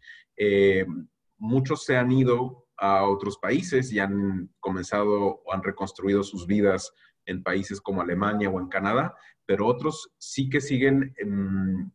Muchos 1.37 1.83
se 1.83 1.97
han 1.97 2.11
ido 2.11 2.66
a 2.77 3.03
otros 3.05 3.37
países 3.37 3.91
y 3.91 3.99
han 3.99 4.49
comenzado 4.59 5.41
o 5.43 5.53
han 5.53 5.63
reconstruido 5.63 6.23
sus 6.23 6.45
vidas 6.47 6.93
en 7.25 7.43
países 7.43 7.81
como 7.81 8.01
Alemania 8.01 8.49
o 8.49 8.59
en 8.59 8.67
Canadá, 8.67 9.15
pero 9.45 9.65
otros 9.65 10.11
sí 10.17 10.49
que 10.49 10.61
siguen 10.61 11.13
en, 11.17 11.91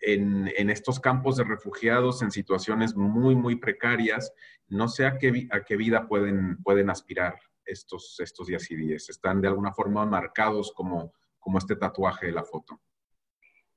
en, 0.00 0.70
estos 0.70 1.00
campos 1.00 1.36
de 1.36 1.44
refugiados 1.44 2.22
en 2.22 2.30
situaciones 2.30 2.94
muy, 2.94 3.34
muy 3.34 3.56
precarias. 3.56 4.32
No 4.68 4.88
sé 4.88 5.06
a 5.06 5.18
qué, 5.18 5.48
a 5.50 5.60
qué 5.60 5.76
vida 5.76 6.06
pueden, 6.06 6.62
pueden 6.62 6.90
aspirar 6.90 7.36
estos, 7.64 8.20
estos 8.20 8.48
yazidíes? 8.48 9.08
¿Están 9.08 9.40
de 9.40 9.48
alguna 9.48 9.72
forma 9.72 10.04
marcados 10.04 10.72
como, 10.72 11.12
como 11.38 11.58
este 11.58 11.76
tatuaje 11.76 12.26
de 12.26 12.32
la 12.32 12.44
foto? 12.44 12.80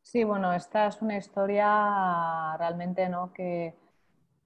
Sí, 0.01 0.23
bueno, 0.23 0.53
esta 0.53 0.87
es 0.87 1.01
una 1.01 1.17
historia 1.17 2.55
realmente 2.57 3.09
¿no? 3.09 3.33
que, 3.33 3.75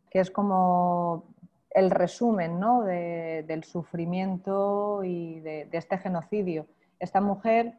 que 0.09 0.19
es 0.19 0.31
como 0.31 1.35
el 1.73 1.89
resumen 1.89 2.59
¿no? 2.59 2.83
del 2.83 3.63
sufrimiento 3.63 5.03
y 5.03 5.39
de, 5.39 5.69
este 5.71 5.97
genocidio. 5.97 6.67
Esta 6.99 7.21
mujer, 7.21 7.77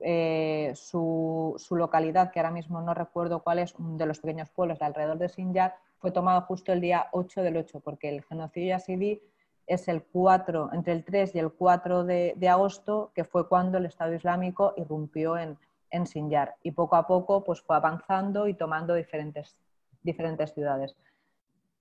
eh, 0.00 0.72
su, 0.74 1.54
su, 1.58 1.76
localidad, 1.76 2.30
que 2.30 2.40
ahora 2.40 2.50
mismo 2.50 2.80
no 2.80 2.92
recuerdo 2.92 3.42
cuál 3.42 3.60
es, 3.60 3.74
de 3.78 4.06
los 4.06 4.20
pequeños 4.20 4.50
pueblos 4.50 4.78
de 4.78 4.86
alrededor 4.86 5.18
de 5.18 5.28
Sinjar, 5.28 5.76
fue 5.98 6.10
tomado 6.10 6.40
justo 6.42 6.72
el 6.72 6.80
día 6.80 7.06
8 7.12 7.42
del 7.42 7.56
8, 7.56 7.80
porque 7.80 8.08
el 8.08 8.24
genocidio 8.24 8.70
yazidí 8.70 9.22
es 9.66 9.86
el 9.86 10.02
4, 10.02 10.70
entre 10.72 10.92
el 10.92 11.04
3 11.04 11.36
y 11.36 11.38
el 11.38 11.52
4 11.52 12.04
de, 12.04 12.48
agosto, 12.48 13.12
que 13.14 13.24
fue 13.24 13.48
cuando 13.48 13.78
el 13.78 13.86
Estado 13.86 14.12
Islámico 14.12 14.74
irrumpió 14.76 15.38
en, 15.38 15.56
en 15.90 16.06
Sinjar. 16.06 16.56
Y 16.64 16.72
poco 16.72 16.96
a 16.96 17.06
poco 17.06 17.44
pues, 17.44 17.62
fue 17.62 17.76
avanzando 17.76 18.48
y 18.48 18.54
tomando 18.54 18.94
diferentes, 18.94 19.56
diferentes 20.02 20.52
ciudades. 20.52 20.96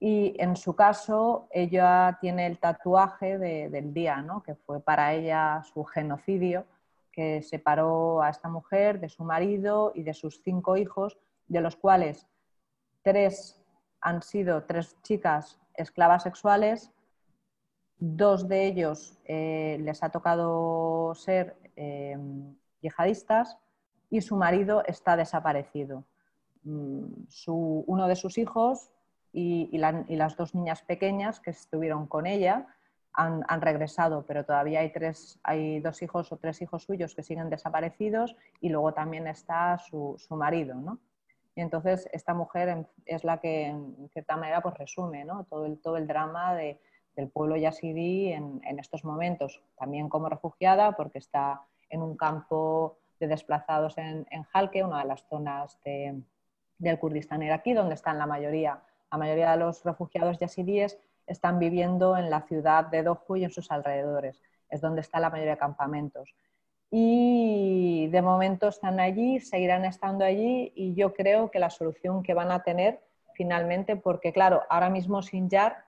Y 0.04 0.34
en 0.40 0.56
su 0.56 0.76
caso, 0.76 1.48
ella 1.52 2.18
tiene 2.20 2.48
el 2.48 2.58
tatuaje 2.58 3.38
del 3.38 3.94
día, 3.94 4.26
que 4.44 4.56
fue 4.56 4.80
para 4.80 5.14
ella 5.14 5.62
su 5.64 5.84
genocidio, 5.84 6.66
que 7.12 7.44
separó 7.44 8.24
a 8.24 8.32
esta 8.32 8.50
mujer 8.50 9.00
de 9.00 9.10
su 9.10 9.24
marido 9.24 9.92
y 9.94 10.02
de 10.02 10.16
sus 10.16 10.42
cinco 10.42 10.76
hijos, 10.76 11.20
de 11.48 11.62
los 11.62 11.76
cuales 11.76 12.26
tres 13.04 13.62
han 14.00 14.24
sido 14.24 14.64
tres 14.64 15.00
chicas 15.04 15.60
esclavas 15.76 16.24
sexuales, 16.24 16.92
dos 18.00 18.48
de 18.48 18.66
ellos 18.66 19.20
eh, 19.26 19.78
les 19.82 20.02
ha 20.02 20.10
tocado 20.10 21.14
ser 21.14 21.56
eh, 21.76 22.18
yihadistas 22.82 23.56
y 24.10 24.22
su 24.22 24.36
marido 24.36 24.84
está 24.88 25.16
desaparecido. 25.16 26.06
Mm, 26.64 27.06
uno 27.46 28.08
de 28.08 28.16
sus 28.16 28.40
hijos 28.40 28.90
y, 29.34 29.78
las 29.78 30.36
dos 30.36 30.54
niñas 30.56 30.82
pequeñas 30.82 31.40
que 31.40 31.52
estuvieron 31.52 32.08
con 32.08 32.28
ella 32.28 32.68
han, 33.14 33.62
regresado, 33.62 34.26
pero 34.26 34.46
todavía 34.46 34.80
hay, 34.80 34.92
tres, 34.92 35.40
hay 35.44 35.80
dos 35.80 36.02
hijos 36.02 36.32
o 36.32 36.38
tres 36.38 36.62
hijos 36.62 36.84
suyos 36.84 37.14
que 37.14 37.24
siguen 37.24 37.50
desaparecidos 37.50 38.36
y 38.62 38.70
luego 38.70 38.94
también 38.94 39.28
está 39.28 39.78
su, 39.78 40.18
marido. 40.30 40.76
¿no? 40.76 41.00
Y 41.56 41.62
entonces 41.62 42.10
esta 42.14 42.34
mujer 42.34 42.88
es 43.06 43.24
la 43.24 43.40
que 43.40 43.68
en 43.68 44.10
cierta 44.14 44.38
manera 44.38 44.62
pues, 44.62 44.78
resume 44.78 45.26
todo, 45.50 45.66
el, 45.66 45.80
todo 45.80 45.98
el 45.98 46.08
drama 46.08 46.56
del 46.56 47.30
pueblo 47.34 47.58
yazidí 47.58 48.32
en, 48.32 48.62
estos 48.80 49.04
momentos, 49.04 49.62
también 49.78 50.08
como 50.08 50.30
refugiada 50.30 50.94
porque 50.94 51.20
está 51.20 51.62
en 51.90 52.02
un 52.02 52.16
campo 52.16 52.98
de 53.20 53.28
desplazados 53.28 53.98
en, 53.98 54.26
en 54.32 54.46
Halke, 54.54 54.84
una 54.84 55.02
de 55.02 55.08
las 55.08 55.26
zonas 55.28 55.78
del 55.84 57.00
Kurdistán 57.00 57.44
iraquí, 57.44 57.74
donde 57.74 57.96
están 57.96 58.18
la 58.18 58.26
mayoría, 58.26 58.82
la 59.12 59.18
mayoría 59.18 59.52
de 59.52 59.58
los 59.58 59.84
refugiados 59.84 60.40
yazidíes 60.40 60.98
están 61.28 61.60
viviendo 61.60 62.18
en 62.18 62.30
la 62.30 62.42
ciudad 62.42 62.86
de 62.86 63.04
Dohu 63.04 63.36
y 63.36 63.44
en 63.44 63.52
sus 63.52 63.72
alrededores. 63.72 64.42
Es 64.70 64.82
donde 64.82 65.02
está 65.02 65.20
la 65.20 65.30
mayoría 65.30 65.54
de 65.54 65.60
campamentos. 65.60 66.34
Y 66.90 68.08
de 68.08 68.22
momento 68.22 68.68
están 68.68 69.00
allí, 69.00 69.40
seguirán 69.40 69.86
estando 69.86 70.26
allí 70.26 70.74
y 70.76 70.94
yo 70.94 71.14
creo 71.14 71.50
que 71.50 71.60
la 71.60 71.70
solución 71.70 72.22
que 72.22 72.34
van 72.34 72.52
a 72.52 72.64
tener 72.64 73.02
finalmente, 73.34 73.96
porque 73.96 74.34
claro, 74.34 74.64
ahora 74.70 74.90
mismo 74.90 75.22
Sinjar 75.22 75.86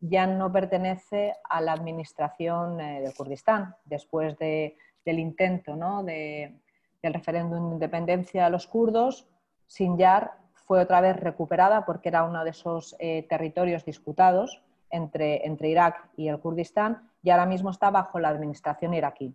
ya 0.00 0.26
no 0.26 0.52
pertenece 0.52 1.34
a 1.48 1.62
la 1.62 1.72
administración 1.72 2.78
eh, 2.78 3.00
del 3.00 3.14
Kurdistán, 3.14 3.74
después 3.86 4.36
del 4.38 5.18
intento 5.18 5.76
de, 6.02 6.60
del 7.02 7.14
referéndum 7.14 7.68
de 7.68 7.74
independencia 7.76 8.44
de 8.44 8.50
los 8.50 8.66
kurdos, 8.66 9.26
Sinjar 9.66 10.43
fue 10.66 10.80
otra 10.80 11.00
vez 11.00 11.16
recuperada 11.16 11.84
porque 11.84 12.08
era 12.08 12.24
uno 12.24 12.44
de 12.44 12.50
esos 12.50 12.96
eh, 12.98 13.26
territorios 13.28 13.84
disputados 13.84 14.62
entre, 14.90 15.46
entre 15.46 15.68
Irak 15.68 16.10
y 16.16 16.28
el 16.28 16.40
Kurdistán 16.40 17.10
y 17.22 17.30
ahora 17.30 17.46
mismo 17.46 17.70
está 17.70 17.90
bajo 17.90 18.18
la 18.18 18.28
administración 18.28 18.94
iraquí. 18.94 19.34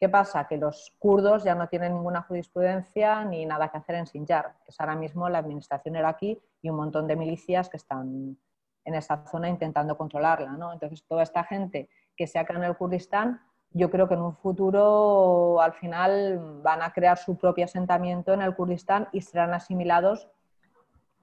¿Qué 0.00 0.08
pasa? 0.08 0.46
Que 0.46 0.56
los 0.56 0.94
kurdos 0.98 1.42
ya 1.42 1.54
no 1.54 1.68
tienen 1.68 1.94
ninguna 1.94 2.22
jurisprudencia 2.22 3.24
ni 3.24 3.44
nada 3.46 3.68
que 3.68 3.78
hacer 3.78 3.96
en 3.96 4.06
Sinjar, 4.06 4.54
que 4.64 4.70
es 4.70 4.80
ahora 4.80 4.94
mismo 4.94 5.28
la 5.28 5.38
administración 5.38 5.96
iraquí 5.96 6.40
y 6.62 6.70
un 6.70 6.76
montón 6.76 7.08
de 7.08 7.16
milicias 7.16 7.68
que 7.68 7.76
están 7.76 8.38
en 8.84 8.94
esa 8.94 9.24
zona 9.26 9.48
intentando 9.48 9.96
controlarla. 9.96 10.52
¿no? 10.52 10.72
Entonces, 10.72 11.04
toda 11.04 11.22
esta 11.22 11.42
gente 11.44 11.88
que 12.16 12.26
se 12.26 12.38
acá 12.38 12.54
en 12.54 12.64
el 12.64 12.76
Kurdistán, 12.76 13.40
yo 13.70 13.90
creo 13.90 14.08
que 14.08 14.14
en 14.14 14.22
un 14.22 14.34
futuro 14.34 15.60
al 15.60 15.72
final 15.72 16.60
van 16.62 16.82
a 16.82 16.92
crear 16.92 17.18
su 17.18 17.36
propio 17.36 17.64
asentamiento 17.64 18.32
en 18.32 18.42
el 18.42 18.54
Kurdistán 18.54 19.08
y 19.12 19.20
serán 19.20 19.52
asimilados 19.52 20.28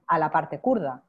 a 0.06 0.18
la 0.18 0.30
parte 0.30 0.60
kurda 0.60 1.02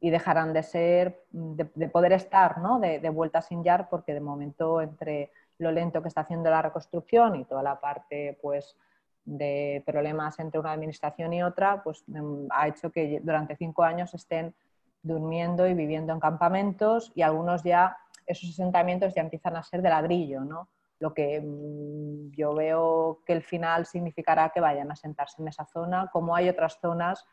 y 0.00 0.10
dejarán 0.10 0.52
de 0.52 0.62
ser, 0.64 1.24
de, 1.30 1.88
poder 1.88 2.12
estar 2.12 2.58
¿no? 2.58 2.80
de, 2.80 3.08
vuelta 3.10 3.40
sin 3.40 3.62
Yar, 3.62 3.88
porque 3.88 4.12
de 4.12 4.20
momento 4.20 4.80
entre 4.80 5.30
lo 5.58 5.70
lento 5.70 6.02
que 6.02 6.08
está 6.08 6.22
haciendo 6.22 6.50
la 6.50 6.60
reconstrucción 6.60 7.36
y 7.36 7.44
toda 7.44 7.62
la 7.62 7.80
parte 7.80 8.36
pues, 8.42 8.76
de 9.24 9.82
problemas 9.86 10.38
entre 10.40 10.58
una 10.58 10.72
administración 10.72 11.32
y 11.32 11.42
otra, 11.42 11.82
pues 11.84 12.02
mm, 12.08 12.46
ha 12.50 12.66
hecho 12.66 12.90
que 12.90 13.20
durante 13.22 13.54
cinco 13.56 13.84
años 13.84 14.12
estén 14.14 14.54
durmiendo 15.02 15.68
y 15.68 15.74
viviendo 15.74 16.12
en 16.12 16.20
campamentos 16.20 17.12
y 17.14 17.22
algunos 17.22 17.62
ya, 17.62 17.96
esos 18.26 18.50
asentamientos 18.50 19.14
ya 19.14 19.22
empiezan 19.22 19.56
a 19.56 19.62
ser 19.62 19.82
de 19.82 19.90
ladrillo, 19.90 20.40
¿no? 20.40 20.68
Lo 20.98 21.14
que 21.14 21.40
mm, 21.40 22.32
yo 22.32 22.54
veo 22.54 23.20
que 23.24 23.34
el 23.34 23.42
final 23.42 23.86
significará 23.86 24.50
que 24.50 24.60
vayan 24.60 24.90
a 24.90 24.96
sentarse 24.96 25.40
en 25.42 25.48
esa 25.48 25.64
zona, 25.66 26.10
como 26.12 26.34
hay 26.34 26.48
otras 26.48 26.78
zonas 26.80 27.24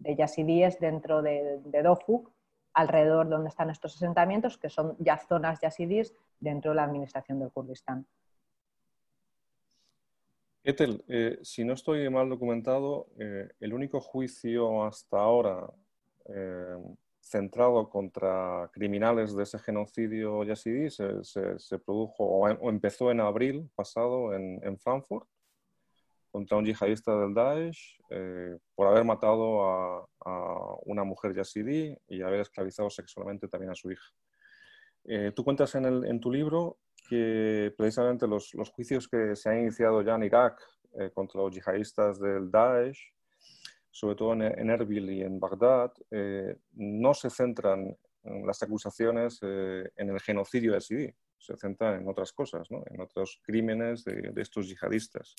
de 0.00 0.16
yazidíes 0.16 0.78
dentro 0.78 1.22
de, 1.22 1.60
de 1.64 1.82
Dofuk, 1.82 2.30
alrededor 2.74 3.28
donde 3.28 3.48
están 3.48 3.70
estos 3.70 3.96
asentamientos, 3.96 4.58
que 4.58 4.68
son 4.68 4.96
ya 4.98 5.18
zonas 5.18 5.60
yazidíes 5.60 6.14
dentro 6.40 6.70
de 6.70 6.76
la 6.76 6.84
administración 6.84 7.40
del 7.40 7.50
Kurdistán. 7.50 8.06
Etel, 10.62 11.02
eh, 11.08 11.38
si 11.42 11.64
no 11.64 11.72
estoy 11.72 12.08
mal 12.10 12.28
documentado, 12.28 13.08
eh, 13.18 13.48
el 13.60 13.72
único 13.72 14.00
juicio 14.00 14.84
hasta 14.84 15.18
ahora 15.18 15.66
eh, 16.26 16.76
centrado 17.20 17.88
contra 17.88 18.70
criminales 18.72 19.34
de 19.34 19.42
ese 19.44 19.58
genocidio 19.58 20.44
yazidí 20.44 20.90
se, 20.90 21.78
produjo 21.84 22.24
o, 22.24 22.48
empezó 22.68 23.10
en 23.10 23.20
abril 23.20 23.70
pasado 23.74 24.34
en, 24.34 24.60
en 24.62 24.78
Frankfurt 24.78 25.26
contra 26.30 26.56
un 26.56 26.64
yihadista 26.64 27.18
del 27.18 27.34
Daesh 27.34 27.98
eh, 28.10 28.58
por 28.74 28.86
haber 28.86 29.04
matado 29.04 29.64
a, 29.64 30.06
una 30.84 31.04
mujer 31.04 31.34
yazidí 31.34 31.96
y 32.06 32.22
haber 32.22 32.40
esclavizado 32.40 32.90
sexualmente 32.90 33.48
también 33.48 33.72
a 33.72 33.74
su 33.74 33.90
hija. 33.90 34.12
Eh, 35.04 35.32
tú 35.34 35.42
cuentas 35.42 35.74
en, 35.74 36.20
tu 36.20 36.30
libro 36.30 36.78
que 37.08 37.72
precisamente 37.76 38.26
los, 38.26 38.52
juicios 38.74 39.08
que 39.08 39.34
se 39.34 39.48
han 39.48 39.60
iniciado 39.60 40.02
ya 40.02 40.16
en 40.16 40.24
Irak 40.24 40.60
eh, 40.98 41.10
contra 41.14 41.40
los 41.40 41.54
yihadistas 41.54 42.20
del 42.20 42.50
Daesh, 42.50 43.00
sobre 43.90 44.16
todo 44.16 44.34
en, 44.34 44.70
Erbil 44.70 45.10
y 45.10 45.22
en 45.22 45.40
Bagdad, 45.40 45.92
no 46.74 47.14
se 47.14 47.30
centran 47.30 47.96
en 48.22 48.46
las 48.46 48.62
acusaciones 48.62 49.40
en 49.42 50.10
el 50.10 50.20
genocidio 50.20 50.74
yazidí, 50.74 51.12
se 51.38 51.56
centran 51.56 52.02
en 52.02 52.08
otras 52.08 52.32
cosas, 52.32 52.68
en 52.70 53.00
otros 53.00 53.40
crímenes 53.42 54.04
de, 54.04 54.30
de 54.30 54.42
estos 54.42 54.68
yihadistas. 54.68 55.34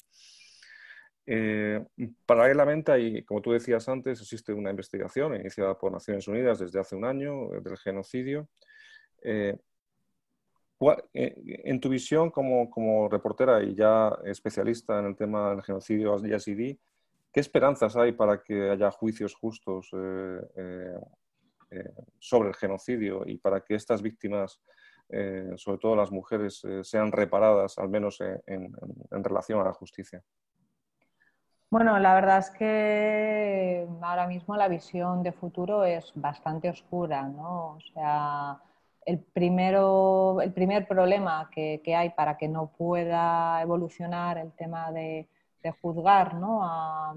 Eh, 1.32 1.86
paralelamente, 2.26 2.92
hay, 2.92 3.24
como 3.24 3.40
tú 3.40 3.52
decías 3.52 3.88
antes, 3.88 4.20
existe 4.20 4.52
una 4.52 4.72
investigación 4.72 5.36
iniciada 5.36 5.78
por 5.78 5.92
Naciones 5.92 6.28
Unidas 6.28 6.58
desde 6.58 6.80
hace 6.80 6.96
un 6.96 7.06
año 7.06 7.54
eh, 7.54 7.62
del 7.62 7.78
genocidio. 7.78 8.50
Eh, 9.22 9.56
en 10.82 11.80
tu 11.80 11.88
visión 11.90 12.32
como, 12.32 13.10
reportera 13.10 13.62
y 13.62 13.76
ya 13.76 14.18
especialista 14.24 14.98
en 14.98 15.06
el 15.06 15.16
tema 15.16 15.52
del 15.52 15.62
genocidio 15.62 16.18
yazidí, 16.18 16.80
¿qué 17.32 17.42
esperanzas 17.42 17.96
hay 17.96 18.14
para 18.14 18.42
que 18.42 18.72
haya 18.72 18.90
juicios 18.90 19.36
justos 19.36 19.90
sobre 22.18 22.48
el 22.48 22.56
genocidio 22.56 23.24
y 23.28 23.38
para 23.38 23.60
que 23.60 23.76
estas 23.76 24.02
víctimas, 24.02 24.62
sobre 25.58 25.78
todo 25.80 25.98
las 25.98 26.12
mujeres, 26.12 26.66
sean 26.84 27.12
reparadas, 27.12 27.78
al 27.78 27.90
menos 27.90 28.22
en 28.22 29.24
relación 29.24 29.60
a 29.60 29.66
la 29.66 29.74
justicia? 29.74 30.24
Bueno, 31.72 32.00
la 32.00 32.16
verdad 32.16 32.40
es 32.40 32.50
que 32.50 33.88
ahora 34.02 34.26
mismo 34.26 34.56
la 34.58 34.68
visión 34.68 35.22
de 35.22 35.32
futuro 35.32 35.86
es 35.86 36.12
bastante 36.16 36.68
oscura, 36.68 37.24
¿no? 37.28 37.76
O 37.76 37.80
sea, 37.94 38.60
el, 39.06 39.20
primero, 39.20 40.42
el 40.42 40.52
primer 40.52 40.88
problema 40.88 41.48
que, 41.54 41.82
hay 41.96 42.10
para 42.12 42.38
que 42.38 42.48
no 42.48 42.72
pueda 42.72 43.62
evolucionar 43.62 44.40
el 44.40 44.52
tema 44.54 44.92
de, 44.92 45.28
juzgar 45.82 46.34
¿no? 46.36 46.64
a, 46.64 47.16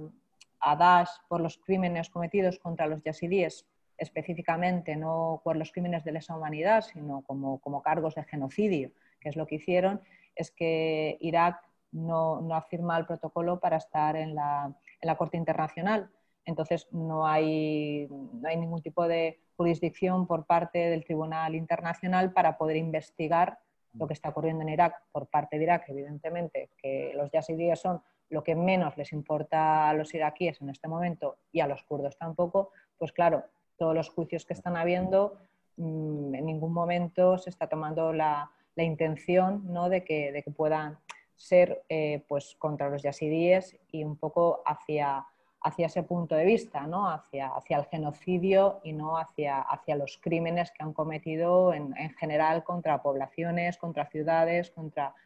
a, 0.61 0.77
Daesh 0.77 1.09
por 1.29 1.41
los 1.41 1.57
crímenes 1.57 2.11
cometidos 2.11 2.59
contra 2.59 2.87
los 2.87 3.03
yazidíes, 3.03 3.67
específicamente 3.97 4.97
no 4.97 5.41
por 5.45 5.57
los 5.57 5.73
crímenes 5.73 6.05
de 6.05 6.13
lesa 6.13 6.37
humanidad, 6.37 6.83
sino 6.83 7.23
como, 7.23 7.59
como 7.61 7.83
cargos 7.83 8.17
de 8.17 8.25
genocidio, 8.25 8.91
que 9.19 9.31
es 9.31 9.37
lo 9.37 9.47
que 9.47 9.55
hicieron, 9.55 10.03
es 10.35 10.51
que 10.51 11.17
Irak 11.21 11.72
no, 11.93 12.41
no 12.41 12.55
ha 12.55 12.63
firmado 12.63 13.01
el 13.01 13.07
protocolo 13.07 13.61
para 13.61 13.77
estar 13.77 14.17
en 14.17 14.35
la, 14.35 14.75
Corte 15.17 15.37
Internacional. 15.37 16.11
Entonces, 16.45 16.89
no 16.91 17.27
hay, 17.27 18.09
no 18.09 18.49
hay 18.49 18.57
ningún 18.57 18.83
tipo 18.83 19.07
de 19.07 19.39
jurisdicción 19.57 20.27
por 20.27 20.45
parte 20.45 20.79
del 20.79 21.05
Tribunal 21.05 21.55
Internacional 21.55 22.33
para 22.33 22.59
poder 22.59 22.77
investigar 22.77 23.59
lo 23.95 24.07
que 24.07 24.15
está 24.15 24.31
ocurriendo 24.31 24.63
en 24.63 24.71
Irak 24.71 25.03
por 25.13 25.27
parte 25.27 25.59
de 25.59 25.65
Irak, 25.65 25.85
evidentemente, 25.89 26.71
que 26.79 27.13
los 27.15 27.31
yazidíes 27.31 27.79
son 27.79 28.03
lo 28.31 28.43
que 28.43 28.57
menos 28.57 28.97
les 28.97 29.13
importa 29.13 29.91
a 29.91 29.95
los 29.95 30.15
iraquíes 30.15 30.61
en 30.63 30.71
este 30.71 30.89
momento 30.89 31.37
y 31.53 31.61
a 31.61 31.67
los 31.67 31.83
kurdos 31.83 32.17
tampoco, 32.17 32.71
pues 32.97 33.13
claro, 33.13 33.45
todos 33.77 33.95
los 33.95 34.09
juicios 34.09 34.47
que 34.47 34.55
están 34.55 34.77
habiendo, 34.77 35.37
mm, 35.77 36.35
en 36.35 36.47
ningún 36.47 36.73
momento 36.73 37.37
se 37.37 37.51
está 37.51 37.69
tomando 37.69 38.13
la, 38.13 38.51
intención 38.75 39.71
¿no? 39.71 39.91
de, 39.91 40.03
que, 40.03 40.33
de 40.33 40.43
que 40.43 40.51
puedan 40.51 40.99
ser 41.43 41.83
eh, 41.89 42.25
pues 42.29 42.55
contra 42.57 42.89
los 42.89 43.03
yazidíes 43.03 43.77
y 43.91 44.05
un 44.05 44.17
poco 44.17 44.63
hacia, 44.65 45.27
hacia 45.61 45.87
ese 45.87 46.05
punto 46.05 46.37
de 46.37 46.45
vista, 46.45 46.87
¿no? 46.87 47.11
hacia, 47.11 47.49
hacia 47.49 47.79
el 47.79 47.87
genocidio 47.87 48.81
y 48.85 48.93
no 48.93 49.19
hacia, 49.19 49.61
hacia 49.61 49.97
los 49.97 50.19
crímenes 50.19 50.71
que 50.71 50.85
han 50.85 50.93
cometido 50.93 51.75
en, 51.75 51.97
en 51.97 52.11
general 52.11 52.63
contra 52.63 53.03
poblaciones, 53.03 53.77
contra 53.77 54.07
ciudades, 54.07 54.71
contra, 54.71 55.17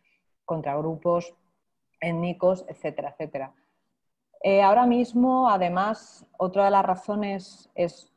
contra 0.46 0.74
grupos 0.78 1.34
étnicos, 2.00 2.64
etcétera, 2.66 3.10
etcétera. 3.10 3.52
Eh, 4.42 4.62
ahora 4.62 4.86
mismo, 4.86 5.50
además, 5.50 6.26
otra 6.38 6.64
de 6.66 6.70
las 6.70 6.84
razones 6.84 7.68
es 7.74 8.10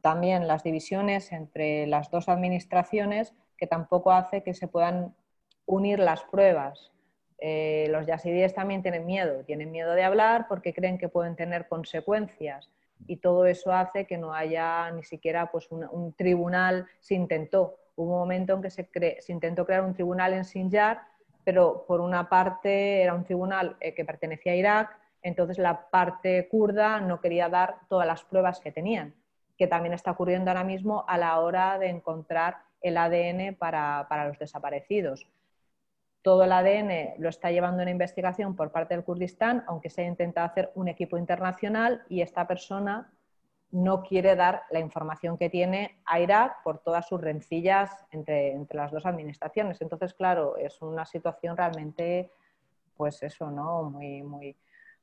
también 0.00 0.48
las 0.48 0.62
divisiones 0.62 1.32
entre 1.32 1.86
las 1.86 2.10
dos 2.10 2.30
administraciones 2.30 3.34
que 3.58 3.66
tampoco 3.66 4.10
hace 4.10 4.42
que 4.42 4.54
se 4.54 4.68
puedan 4.68 5.14
unir 5.66 5.98
las 5.98 6.22
pruebas. 6.24 6.92
Eh, 7.38 7.88
los 7.90 8.06
yazidíes 8.06 8.54
también 8.54 8.82
tienen 8.82 9.04
miedo, 9.04 9.44
tienen 9.44 9.70
miedo 9.70 9.92
de 9.92 10.04
hablar 10.04 10.46
porque 10.48 10.72
creen 10.72 10.96
que 10.96 11.08
pueden 11.08 11.36
tener 11.36 11.68
consecuencias 11.68 12.70
y 13.06 13.16
todo 13.16 13.44
eso 13.44 13.72
hace 13.72 14.06
que 14.06 14.16
no 14.16 14.32
haya 14.32 14.90
ni 14.92 15.02
siquiera 15.02 15.50
pues, 15.50 15.68
un, 15.70 16.14
tribunal, 16.14 16.86
se 17.00 17.14
intentó, 17.14 17.76
hubo 17.94 18.14
un 18.14 18.18
momento 18.20 18.54
en 18.54 18.62
que 18.62 18.70
se, 18.70 18.88
se, 19.20 19.32
intentó 19.32 19.66
crear 19.66 19.82
un 19.82 19.92
tribunal 19.92 20.32
en 20.32 20.46
Sinjar, 20.46 21.02
pero 21.44 21.84
por 21.86 22.00
una 22.00 22.28
parte 22.30 23.02
era 23.02 23.12
un 23.12 23.24
tribunal 23.24 23.76
eh, 23.80 23.94
que 23.94 24.06
pertenecía 24.06 24.52
a 24.52 24.56
Irak, 24.56 24.98
entonces 25.22 25.58
la 25.58 25.90
parte 25.90 26.48
kurda 26.48 27.00
no 27.00 27.20
quería 27.20 27.50
dar 27.50 27.80
todas 27.88 28.06
las 28.06 28.24
pruebas 28.24 28.60
que 28.60 28.72
tenían, 28.72 29.14
que 29.58 29.66
también 29.66 29.92
está 29.92 30.12
ocurriendo 30.12 30.50
ahora 30.50 30.64
mismo 30.64 31.04
a 31.06 31.18
la 31.18 31.38
hora 31.40 31.78
de 31.78 31.88
encontrar 31.88 32.58
el 32.80 32.96
ADN 32.96 33.56
para, 33.56 34.06
para 34.08 34.26
los 34.26 34.38
desaparecidos 34.38 35.26
todo 36.26 36.42
el 36.42 36.50
ADN 36.50 37.22
lo 37.22 37.28
está 37.28 37.52
llevando 37.52 37.82
una 37.82 37.92
investigación 37.92 38.56
por 38.56 38.72
parte 38.72 38.94
del 38.94 39.04
Kurdistán, 39.04 39.62
aunque 39.68 39.90
se 39.90 40.02
ha 40.02 40.06
intentado 40.08 40.48
hacer 40.48 40.72
un 40.74 40.88
equipo 40.88 41.16
internacional 41.18 42.02
y 42.08 42.20
esta 42.20 42.48
persona 42.48 43.12
no 43.70 44.02
quiere 44.02 44.34
dar 44.34 44.64
la 44.72 44.80
información 44.80 45.38
que 45.38 45.50
tiene 45.50 46.00
a 46.04 46.18
Irak 46.18 46.64
por 46.64 46.80
todas 46.80 47.06
sus 47.06 47.20
rencillas 47.20 48.04
entre, 48.10 48.50
entre 48.50 48.76
las 48.76 48.90
dos 48.90 49.06
administraciones. 49.06 49.80
Entonces, 49.80 50.14
claro, 50.14 50.56
es 50.56 50.82
una 50.82 51.06
situación 51.06 51.56
realmente, 51.56 52.32
pues 52.96 53.22
eso, 53.22 53.48
¿no? 53.52 53.84
Muy, 53.84 54.24
muy, 54.24 54.56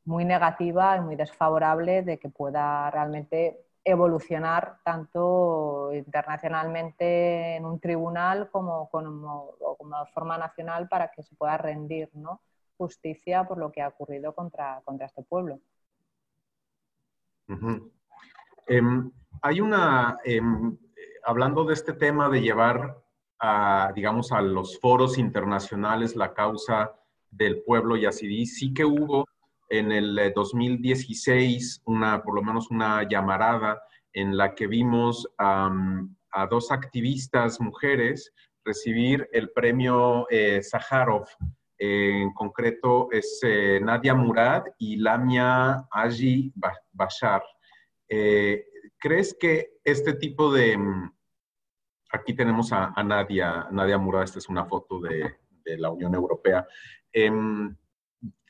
muy 0.04 0.26
negativa 0.26 0.98
y 0.98 1.00
muy 1.00 1.16
desfavorable 1.16 2.02
de 2.02 2.20
que 2.20 2.28
pueda 2.28 2.92
realmente 2.92 3.62
evolucionar 3.86 4.80
tanto 4.84 5.92
internacionalmente 5.94 7.58
en 7.58 7.66
un 7.66 7.80
tribunal 7.80 8.50
como, 8.50 8.90
como, 8.90 9.56
como 9.78 10.06
forma 10.14 10.38
nacional 10.38 10.88
para 10.88 11.12
que 11.12 11.24
se 11.24 11.36
pueda 11.36 11.58
rendir 11.58 12.10
justicia 12.78 13.44
por 13.46 13.58
lo 13.58 13.72
que 13.72 13.82
ha 13.82 13.90
ocurrido 13.90 14.34
contra, 14.34 14.82
contra 14.86 15.08
este 15.08 15.24
pueblo. 15.24 15.60
Em, 18.68 19.12
hay 19.42 19.62
una, 19.62 20.18
em, 20.24 20.78
hablando 21.26 21.66
de 21.66 21.74
este 21.74 21.94
tema 21.94 22.30
de 22.30 22.42
llevar 22.42 22.98
a, 23.40 23.92
digamos, 23.94 24.32
a 24.32 24.42
los 24.42 24.80
foros 24.80 25.18
internacionales 25.18 26.16
la 26.16 26.34
causa 26.34 26.96
del 27.30 27.62
pueblo 27.64 27.98
yazidí, 27.98 28.46
sí 28.46 28.74
que 28.74 28.86
hubo 28.86 29.26
en 29.74 29.92
el 29.92 30.32
2016 30.36 31.78
eh, 31.78 31.82
una, 31.86 32.22
por 32.22 32.36
lo 32.36 32.44
menos 32.44 32.70
una 32.70 33.08
llamarada 33.10 33.82
en 34.14 34.38
la 34.38 34.54
que 34.54 34.68
vimos 34.68 35.28
a 35.40 36.48
dos 36.50 36.72
activistas 36.72 37.60
mujeres 37.60 38.32
recibir 38.64 39.28
el 39.32 39.50
premio 39.50 40.28
eh, 40.30 40.62
Sájarov. 40.62 41.26
en 41.80 42.32
concreto 42.34 43.10
es 43.12 43.40
eh, 43.44 43.80
Nadia 43.82 44.14
Murad 44.14 44.64
y 44.78 44.98
Lamia 44.98 45.88
Aji 45.92 46.54
Bashar. 46.92 47.42
¿Crees 48.08 49.36
que 49.40 49.80
este 49.84 50.14
tipo 50.14 50.54
de... 50.54 50.78
Mm, 50.78 51.12
aquí 52.12 52.36
tenemos 52.36 52.72
a, 52.72 52.94
Nadia, 53.04 53.68
Nadia 53.72 53.98
Murad, 53.98 54.24
esta 54.24 54.38
es 54.38 54.50
una 54.50 54.66
foto 54.66 55.00
de, 55.00 55.36
de 55.66 55.78
la 55.80 55.90
Unión 55.90 56.14
Europea. 56.14 56.68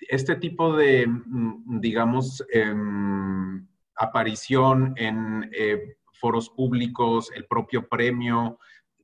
Este 0.10 0.36
tipo 0.36 0.76
de, 0.76 1.08
mm, 1.08 1.80
digamos, 1.80 2.44
em, 2.52 3.68
aparición 3.96 4.94
en 4.98 5.50
eh, 5.54 5.98
foros 6.14 6.50
públicos, 6.50 7.32
el 7.36 7.46
propio 7.46 7.88
premio, 7.88 8.60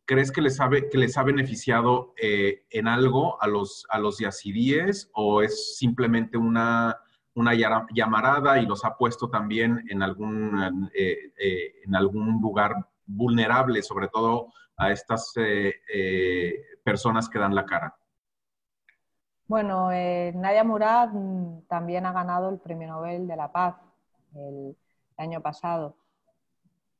¿crees 0.05 0.31
que 0.31 0.41
les 0.41 0.59
ha, 0.59 0.69
que 0.69 0.97
les 0.97 1.17
ha 1.17 1.23
beneficiado 1.23 2.13
eh, 2.21 2.65
en 2.69 2.87
algo 2.87 3.41
a 3.41 3.47
los, 3.47 3.85
a 3.89 3.99
los 3.99 4.19
yazidíes 4.19 5.09
o 5.13 5.41
es 5.41 5.77
simplemente 5.77 6.37
una, 6.37 6.97
una 7.33 7.53
llamarada 7.93 8.59
y 8.59 8.65
los 8.65 8.83
ha 8.85 8.95
puesto 8.97 9.29
también 9.29 9.85
en 9.89 10.01
algún, 10.01 10.89
eh, 10.93 11.31
en 11.83 11.95
algún 11.95 12.41
lugar 12.41 12.75
vulnerable, 13.05 13.81
sobre 13.83 14.07
todo 14.07 14.53
a 14.77 14.91
estas 14.91 15.33
personas 16.83 17.29
que 17.29 17.39
dan 17.39 17.53
la 17.53 17.65
cara? 17.65 17.98
Bueno, 19.49 19.91
eh, 19.91 20.31
Nadia 20.35 20.63
Murad 20.63 21.09
mm, 21.11 21.63
también 21.67 22.05
ha 22.05 22.11
ganado 22.13 22.49
el 22.49 22.59
Premio 22.59 22.87
Nobel 22.87 23.27
de 23.27 23.35
la 23.35 23.51
Paz 23.51 23.77
el, 24.35 24.77
año 25.17 25.41
pasado. 25.41 25.95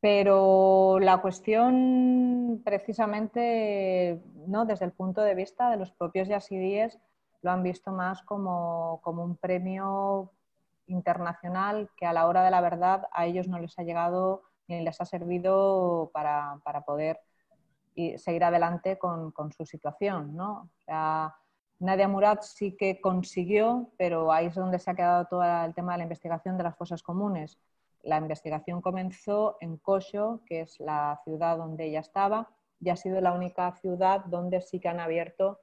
Pero 0.01 0.97
la 0.99 1.21
cuestión, 1.21 2.61
precisamente, 2.65 4.19
¿no? 4.47 4.65
desde 4.65 4.85
el 4.85 4.93
punto 4.93 5.21
de 5.21 5.35
vista 5.35 5.69
de 5.69 5.77
los 5.77 5.91
propios 5.91 6.27
yazidíes, 6.27 6.99
lo 7.43 7.51
han 7.51 7.61
visto 7.61 7.91
más 7.91 8.23
como, 8.23 8.99
un 9.05 9.37
premio 9.37 10.31
internacional 10.87 11.91
que 11.95 12.07
a 12.07 12.13
la 12.13 12.27
hora 12.27 12.43
de 12.43 12.51
la 12.51 12.61
verdad 12.61 13.07
a 13.11 13.27
ellos 13.27 13.47
no 13.47 13.59
les 13.59 13.77
ha 13.77 13.83
llegado 13.83 14.41
ni 14.67 14.81
les 14.81 14.99
ha 14.99 15.05
servido 15.05 16.09
para, 16.13 16.59
poder 16.85 17.19
seguir 18.17 18.43
adelante 18.43 18.97
con, 18.97 19.33
su 19.55 19.65
situación. 19.65 20.35
¿no? 20.35 20.69
Nadia 21.79 22.09
Murad 22.09 22.39
sí 22.41 22.75
que 22.75 22.99
consiguió, 22.99 23.89
pero 23.97 24.33
ahí 24.33 24.47
es 24.47 24.55
donde 24.55 24.79
se 24.79 24.91
ha 24.91 24.95
quedado 24.95 25.25
todo 25.25 25.43
el 25.43 25.73
tema 25.73 25.93
de 25.93 25.99
la 25.99 26.03
investigación 26.03 26.57
de 26.57 26.63
las 26.63 26.75
fosas 26.75 27.01
comunes. 27.01 27.57
La 28.03 28.17
investigación 28.17 28.81
comenzó 28.81 29.55
en 29.61 29.77
Kosho, 29.77 30.41
que 30.45 30.61
es 30.61 30.79
la 30.79 31.21
ciudad 31.23 31.57
donde 31.57 31.85
ella 31.85 32.01
estaba, 32.01 32.49
y 32.81 32.89
ha 32.89 32.97
sido 32.97 33.21
la 33.21 33.31
única 33.31 33.71
ciudad 33.77 34.25
donde 34.25 34.61
sí 34.61 34.79
que 34.79 34.89
han 34.89 34.99
abierto 34.99 35.59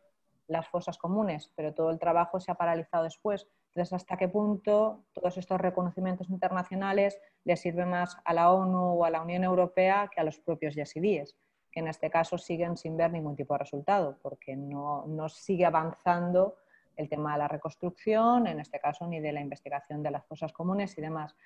las 0.47 0.67
fosas 0.69 0.97
comunes, 0.97 1.53
pero 1.55 1.75
todo 1.75 1.91
el 1.91 1.99
trabajo 1.99 2.41
se 2.41 2.51
ha 2.51 2.55
paralizado 2.55 3.05
después. 3.05 3.47
Entonces, 3.75 3.93
¿hasta 3.93 4.17
qué 4.17 4.29
punto 4.29 5.05
todos 5.13 5.37
estos 5.37 5.61
reconocimientos 5.61 6.31
internacionales 6.31 7.19
le 7.45 7.57
sirven 7.57 7.91
más 7.91 8.17
a 8.25 8.33
la 8.33 8.53
ONU 8.53 9.01
o 9.01 9.05
a 9.05 9.11
la 9.11 9.21
Unión 9.21 9.45
Europea 9.45 10.09
que 10.11 10.21
a 10.21 10.25
los 10.25 10.39
propios 10.39 10.75
yazidíes? 10.75 11.37
En 11.77 11.89
este 11.89 12.09
caso 12.09 12.39
siguen 12.39 12.77
sin 12.79 12.97
ver 12.97 13.13
ningún 13.13 13.37
tipo 13.37 13.53
de 13.53 13.59
resultado, 13.59 14.19
porque 14.23 14.57
no, 14.57 15.05
sigue 15.29 15.67
avanzando 15.67 16.57
el 16.97 17.07
tema 17.09 17.35
de 17.35 17.39
la 17.41 17.49
reconstrucción, 17.49 18.47
en 18.47 18.61
este 18.61 18.81
caso 18.81 19.07
ni 19.07 19.21
de 19.21 19.31
la 19.31 19.43
investigación 19.43 20.03
de 20.03 20.11
las 20.11 20.25
cosas 20.25 20.55
comunes 20.55 20.97
y 20.97 21.03
demás. 21.03 21.37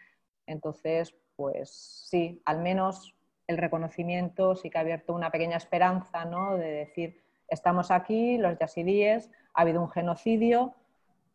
Entonces, 0.46 1.16
pues 1.34 1.70
sí, 2.08 2.40
al 2.44 2.60
menos 2.60 3.16
el 3.48 3.58
reconocimiento 3.58 4.54
sí 4.54 4.70
que 4.70 4.78
ha 4.78 4.82
abierto 4.82 5.14
una 5.14 5.32
pequeña 5.32 5.56
esperanza, 5.56 6.24
¿no? 6.24 6.56
De 6.56 6.70
decir, 6.70 7.20
estamos 7.48 7.90
aquí, 7.90 8.38
los 8.38 8.56
yazidíes, 8.56 9.32
ha 9.52 9.62
habido 9.62 9.82
un 9.82 9.90
genocidio, 9.90 10.76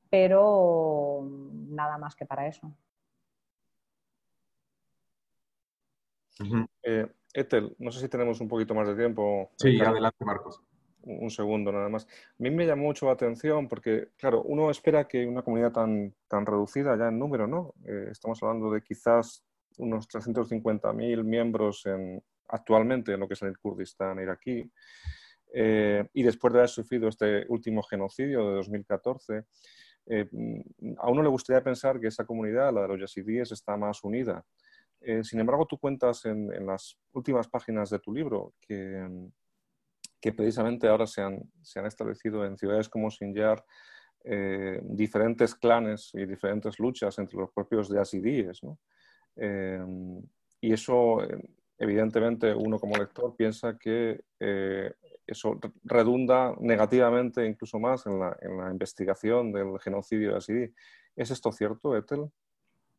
pero 0.09 1.27
nada 1.51 1.97
más 1.97 2.15
que 2.15 2.25
para 2.25 2.47
eso. 2.47 2.71
Ethel, 7.35 7.75
no 7.79 7.91
sé 7.91 7.99
si 7.99 8.07
tenemos 8.07 8.39
un 8.39 8.47
poquito 8.47 8.73
más 8.73 8.87
de 8.87 8.95
tiempo. 8.95 9.51
Sí, 9.57 9.79
adelante, 9.81 10.23
Marcos. 10.23 10.61
Un 11.03 11.29
segundo 11.29 11.71
nada 11.71 11.89
más. 11.89 12.05
A 12.05 12.33
mí 12.39 12.49
me 12.49 12.65
llamó 12.65 12.83
mucho 12.83 13.07
la 13.07 13.11
atención 13.11 13.67
porque, 13.67 14.07
claro, 14.17 14.41
uno 14.43 14.71
espera 14.71 15.07
que 15.07 15.27
una 15.27 15.43
comunidad 15.43 15.73
tan, 15.73 16.15
tan 16.27 16.45
reducida 16.45 16.97
ya 16.97 17.09
en 17.09 17.19
número, 17.19 17.45
¿no? 17.45 17.73
Eh, 17.85 18.07
estamos 18.09 18.41
hablando 18.41 18.71
de 18.71 18.81
quizás 18.81 19.43
unos 19.77 20.07
350.000 20.07 21.23
miembros 21.23 21.85
en, 21.85 22.23
actualmente 22.47 23.13
en 23.13 23.19
lo 23.19 23.27
que 23.27 23.33
es 23.33 23.41
el 23.41 23.57
Kurdistán 23.59 24.19
iraquí. 24.19 24.71
Eh, 25.53 26.07
y 26.13 26.23
después 26.23 26.53
de 26.53 26.59
haber 26.59 26.69
sufrido 26.69 27.09
este 27.09 27.45
último 27.49 27.83
genocidio 27.83 28.49
de 28.49 28.55
2014, 28.55 29.43
eh, 30.07 30.29
a 30.97 31.09
uno 31.09 31.21
le 31.21 31.29
gustaría 31.29 31.61
pensar 31.61 31.99
que 31.99 32.07
esa 32.07 32.25
comunidad, 32.25 32.73
la 32.73 32.83
de 32.83 32.87
los 32.87 33.01
yazidíes, 33.01 33.51
está 33.51 33.75
más 33.75 34.03
unida. 34.03 34.43
Eh, 35.01 35.23
sin 35.23 35.39
embargo, 35.39 35.65
tú 35.65 35.77
cuentas 35.77 36.25
en, 36.25 36.65
las 36.65 36.97
últimas 37.13 37.47
páginas 37.47 37.89
de 37.89 37.99
tu 37.99 38.13
libro 38.13 38.53
que, 38.59 39.07
que 40.19 40.33
precisamente 40.33 40.87
ahora 40.87 41.05
se 41.05 41.21
han, 41.21 41.41
establecido 41.85 42.45
en 42.45 42.57
ciudades 42.57 42.89
como 42.89 43.11
Sinjar 43.11 43.63
eh, 44.23 44.79
diferentes 44.83 45.53
clanes 45.53 46.09
y 46.13 46.25
diferentes 46.25 46.79
luchas 46.79 47.19
entre 47.19 47.37
los 47.37 47.51
propios 47.51 47.89
de 47.89 47.99
asidíes. 47.99 48.63
¿no? 48.63 48.79
Eh, 49.35 49.85
y 50.61 50.73
eso, 50.73 51.19
evidentemente, 51.77 52.53
uno 52.53 52.79
como 52.79 52.97
lector 52.97 53.35
piensa 53.35 53.77
que 53.77 54.23
eso 55.27 55.59
redunda 55.83 56.55
negativamente 56.59 57.45
incluso 57.45 57.79
más 57.79 58.05
en 58.05 58.19
la, 58.19 58.37
en 58.41 58.71
investigación 58.71 59.51
del 59.51 59.79
genocidio 59.79 60.31
de 60.31 60.37
asidí. 60.37 60.73
¿Es 61.15 61.31
esto 61.31 61.51
cierto, 61.51 61.95
Ethel? 61.95 62.31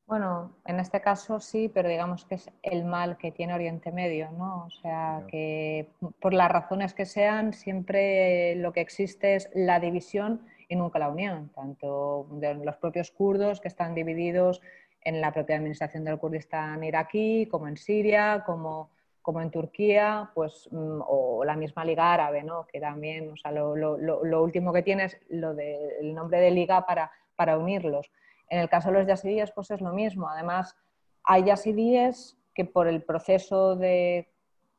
Bueno, 0.06 0.52
en 0.64 0.78
este 0.78 1.00
caso 1.00 1.40
sí, 1.40 1.68
pero 1.68 1.88
digamos 1.88 2.24
que 2.24 2.36
es 2.36 2.48
el 2.62 2.84
mal 2.84 3.16
que 3.16 3.32
tiene 3.32 3.54
Oriente 3.54 3.90
Medio, 3.90 4.30
¿no? 4.30 4.66
O 4.66 4.70
sea, 4.70 5.24
que 5.26 5.88
por 6.20 6.32
las 6.32 6.48
razones 6.48 6.94
que 6.94 7.06
sean, 7.06 7.52
siempre 7.52 8.54
lo 8.54 8.72
que 8.72 8.82
existe 8.82 9.34
es 9.34 9.50
la 9.52 9.80
división 9.80 10.46
y 10.68 10.76
nunca 10.76 11.00
la 11.00 11.08
unión, 11.08 11.50
tanto 11.56 12.28
de 12.30 12.54
los 12.54 12.76
propios 12.76 13.10
kurdos 13.10 13.60
que 13.60 13.66
están 13.66 13.96
divididos 13.96 14.60
en 15.02 15.20
la 15.20 15.32
propia 15.32 15.56
administración 15.56 16.04
del 16.04 16.18
Kurdistán 16.18 16.84
iraquí, 16.84 17.48
como 17.50 17.66
en 17.66 17.76
Siria, 17.76 18.44
como, 18.46 18.90
como 19.22 19.40
en 19.40 19.50
Turquía, 19.50 20.30
pues, 20.34 20.68
mm, 20.70 21.00
o 21.04 21.44
la 21.44 21.56
misma 21.56 21.84
Liga 21.84 22.12
Árabe, 22.12 22.44
¿no? 22.44 22.64
que 22.66 22.78
también, 22.78 23.32
o 23.32 23.36
sea, 23.36 23.50
lo, 23.50 23.74
lo, 23.74 23.96
lo 23.96 24.42
último 24.42 24.72
que 24.72 24.82
tiene 24.82 25.04
es 25.06 25.18
lo 25.30 25.52
de, 25.54 25.98
el 26.00 26.14
nombre 26.14 26.38
de 26.38 26.52
Liga 26.52 26.86
para, 26.86 27.10
para 27.34 27.58
unirlos. 27.58 28.08
En 28.48 28.60
el 28.60 28.68
caso 28.68 28.90
de 28.90 28.98
los 28.98 29.06
yazidíes, 29.06 29.50
pues 29.52 29.70
es 29.70 29.80
lo 29.80 29.92
mismo. 29.92 30.28
Además, 30.28 30.76
hay 31.24 31.44
yazidíes 31.44 32.38
que 32.54 32.64
por 32.64 32.88
el 32.88 33.02
proceso 33.02 33.76
de, 33.76 34.28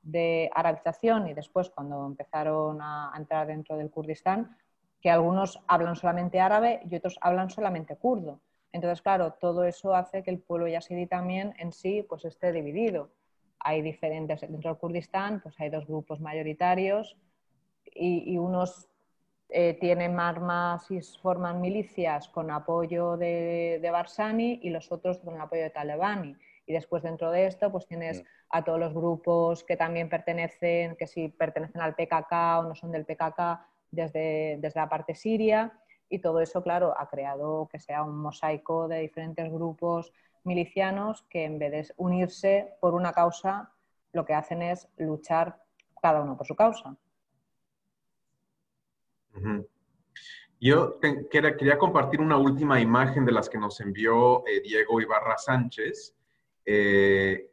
de 0.01 0.49
arabización 0.55 1.28
y 1.28 1.34
después 1.34 1.70
cuando 1.70 2.05
empezaron 2.05 2.82
a 2.82 3.13
entrar 3.15 3.47
dentro 3.47 3.78
del 3.78 3.91
Kurdistán, 3.91 4.57
que 5.01 5.09
algunos 5.09 5.59
hablan 5.68 5.95
solamente 5.95 6.39
árabe 6.39 6.82
y 6.89 6.95
otros 6.95 7.18
hablan 7.22 7.49
solamente 7.49 7.95
kurdo. 7.97 8.39
Entonces, 8.72 9.01
claro, 9.01 9.34
todo 9.34 9.63
eso 9.63 9.95
hace 9.95 10.24
que 10.24 10.32
el 10.32 10.39
pueblo 10.39 10.68
yazidí 10.68 11.07
también 11.07 11.53
en 11.57 11.72
sí 11.72 12.05
pues, 12.07 12.26
esté 12.26 12.51
dividido. 12.51 13.09
Hay 13.59 13.82
diferentes, 13.82 14.41
dentro 14.41 14.72
del 14.72 14.80
Kurdistán, 14.80 15.41
pues 15.41 15.59
hay 15.59 15.70
dos 15.70 15.88
grupos 15.88 16.20
mayoritarios 16.20 17.18
y, 17.86 18.38
unos 18.38 18.88
eh, 19.49 19.77
tienen 19.79 20.19
armas 20.19 20.89
y 20.91 20.99
forman 21.21 21.61
milicias 21.61 22.27
con 22.27 22.51
apoyo 22.51 23.15
de, 23.15 23.79
de, 23.81 23.91
Barzani 23.91 24.59
y 24.61 24.69
los 24.69 24.91
otros 24.91 25.19
con 25.19 25.35
el 25.35 25.41
apoyo 25.41 25.63
de 25.63 25.69
Talibani. 25.69 26.35
Y 26.65 26.73
después 26.73 27.01
dentro 27.01 27.31
de 27.31 27.47
esto, 27.47 27.71
pues 27.71 27.87
tienes 27.87 28.21
mm. 28.21 28.25
a 28.49 28.63
todos 28.65 28.79
los 28.79 28.93
grupos 28.93 29.63
que 29.63 29.77
también 29.77 30.09
pertenecen, 30.09 30.97
que 30.97 31.07
si 31.07 31.29
pertenecen 31.29 31.81
al 31.81 31.95
PKK 31.95 32.59
o 32.59 32.63
no 32.63 32.75
son 32.75 32.91
del 32.91 33.05
PKK 33.05 33.65
desde, 33.91 34.57
desde 34.59 34.79
la 34.79 34.89
parte 34.89 35.15
siria 35.15 35.71
y 36.09 36.19
todo 36.19 36.41
eso, 36.41 36.61
claro, 36.61 36.93
ha 36.97 37.07
creado 37.07 37.67
que 37.71 37.79
sea 37.79 38.03
un 38.03 38.17
mosaico 38.17 38.87
de 38.87 38.99
diferentes 38.99 39.51
grupos 39.51 40.11
milicianos 40.43 41.23
que 41.29 41.45
en 41.45 41.59
vez 41.59 41.71
de 41.71 41.93
unirse 41.97 42.75
por 42.79 42.93
una 42.93 43.13
causa, 43.13 43.71
lo 44.11 44.25
que 44.25 44.33
hacen 44.33 44.61
es 44.61 44.89
luchar 44.97 45.61
cada 46.01 46.21
uno 46.21 46.37
por 46.37 46.47
su 46.47 46.55
causa. 46.55 46.95
Yo 50.59 50.99
quería, 50.99 51.77
compartir 51.77 52.19
una 52.19 52.38
última 52.38 52.81
imagen 52.81 53.25
de 53.25 53.31
las 53.31 53.47
que 53.47 53.59
nos 53.59 53.79
envió 53.79 54.45
eh, 54.47 54.61
Diego 54.61 54.99
Ibarra 54.99 55.38
Sánchez, 55.38 56.15
eh, 56.65 57.51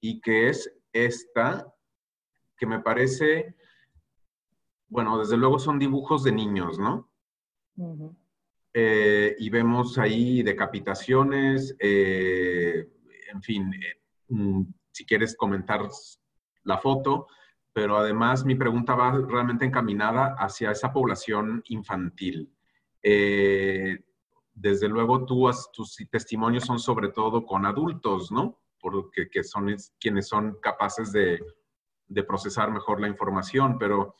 y 0.00 0.20
que 0.20 0.48
es 0.48 0.72
esta, 0.92 1.74
que 2.56 2.66
me 2.66 2.78
parece, 2.78 3.56
bueno, 4.88 5.18
desde 5.18 5.36
luego 5.36 5.58
son 5.58 5.78
dibujos 5.80 6.22
de 6.22 6.32
niños, 6.32 6.78
¿no? 6.78 7.10
Eh, 8.72 9.34
y 9.38 9.50
vemos 9.50 9.98
ahí 9.98 10.42
decapitaciones, 10.44 11.76
en 11.80 13.42
fin, 13.42 13.70
mm, 14.28 14.62
si 14.92 15.04
quieres 15.04 15.36
comentar 15.36 15.88
la 16.62 16.78
foto, 16.78 17.26
pero 17.74 17.98
además 17.98 18.44
mi 18.44 18.54
pregunta 18.54 18.94
va 18.94 19.10
realmente 19.28 19.66
encaminada 19.66 20.36
hacia 20.38 20.70
esa 20.70 20.92
población 20.92 21.62
infantil. 21.66 22.50
desde 23.02 24.88
luego 24.88 25.26
tú, 25.26 25.50
tus 25.72 25.96
testimonios 26.10 26.64
son 26.64 26.78
sobre 26.78 27.08
todo 27.08 27.44
con 27.44 27.66
adultos, 27.66 28.32
¿no? 28.32 28.60
Porque 28.80 29.28
que 29.28 29.42
son 29.44 29.74
quienes 30.00 30.28
son 30.28 30.56
capaces 30.62 31.12
de, 31.12 31.38
de 32.06 32.22
procesar 32.22 32.70
mejor 32.70 33.00
la 33.00 33.08
información, 33.08 33.76
pero 33.78 34.14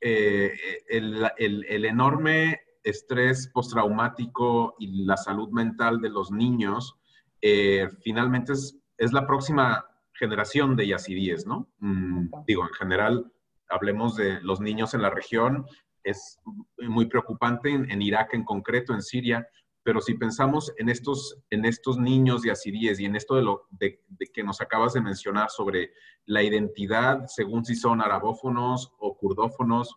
el, 0.00 1.26
el, 1.38 1.64
el, 1.68 1.84
enorme 1.86 2.60
estrés 2.86 3.48
postraumático 3.48 4.76
y 4.78 5.04
la 5.04 5.16
salud 5.16 5.48
mental 5.50 6.00
de 6.00 6.10
los 6.10 6.30
niños, 6.30 6.96
eh, 7.40 7.88
finalmente 8.02 8.52
es, 8.52 8.78
es, 8.98 9.12
la 9.12 9.26
próxima 9.26 9.84
generación 10.18 10.76
de 10.76 10.88
yazidíes, 10.88 11.46
¿no? 11.46 11.68
Mm, 11.78 12.28
digo, 12.46 12.62
en 12.62 12.74
general, 12.74 13.32
hablemos 13.68 14.16
de 14.16 14.40
los 14.40 14.60
niños 14.60 14.94
en 14.94 15.02
la 15.02 15.10
región, 15.10 15.66
es 16.04 16.38
muy 16.78 17.06
preocupante 17.06 17.70
en, 17.70 18.00
Irak 18.02 18.34
en 18.34 18.44
concreto, 18.44 18.94
en 18.94 19.02
Siria, 19.02 19.48
pero 19.82 20.00
si 20.00 20.14
pensamos 20.14 20.72
en 20.78 20.88
estos, 20.88 21.42
en 21.50 21.64
estos 21.64 21.98
niños 21.98 22.44
yazidíes 22.44 22.98
y 23.00 23.04
en 23.04 23.16
esto 23.16 23.34
de 23.36 23.42
lo 23.42 23.66
de, 23.70 24.00
que 24.32 24.42
nos 24.44 24.60
acabas 24.60 24.94
de 24.94 25.00
mencionar 25.00 25.50
sobre 25.50 25.92
la 26.24 26.42
identidad, 26.42 27.26
según 27.26 27.64
si 27.64 27.74
son 27.74 28.00
arabófonos 28.00 28.92
o 28.98 29.16
kurdófonos, 29.16 29.96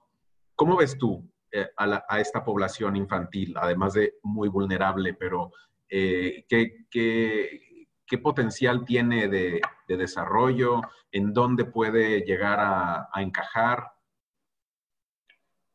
¿cómo 0.56 0.78
ves 0.78 0.98
tú 0.98 1.28
eh, 1.52 1.68
a, 1.78 2.20
esta 2.20 2.44
población 2.44 2.96
infantil, 2.96 3.56
además 3.58 3.94
de 3.94 4.16
muy 4.22 4.50
vulnerable, 4.50 5.16
pero 5.16 5.52
eh, 5.90 6.46
¿qué, 6.48 6.86
qué, 6.92 7.69
potencial 8.18 8.86
tiene 8.86 9.28
de, 9.28 9.62
desarrollo? 9.88 10.82
¿En 11.12 11.34
dónde 11.34 11.66
puede 11.66 12.22
llegar 12.22 12.60
a, 12.60 13.10
encajar? 13.16 13.92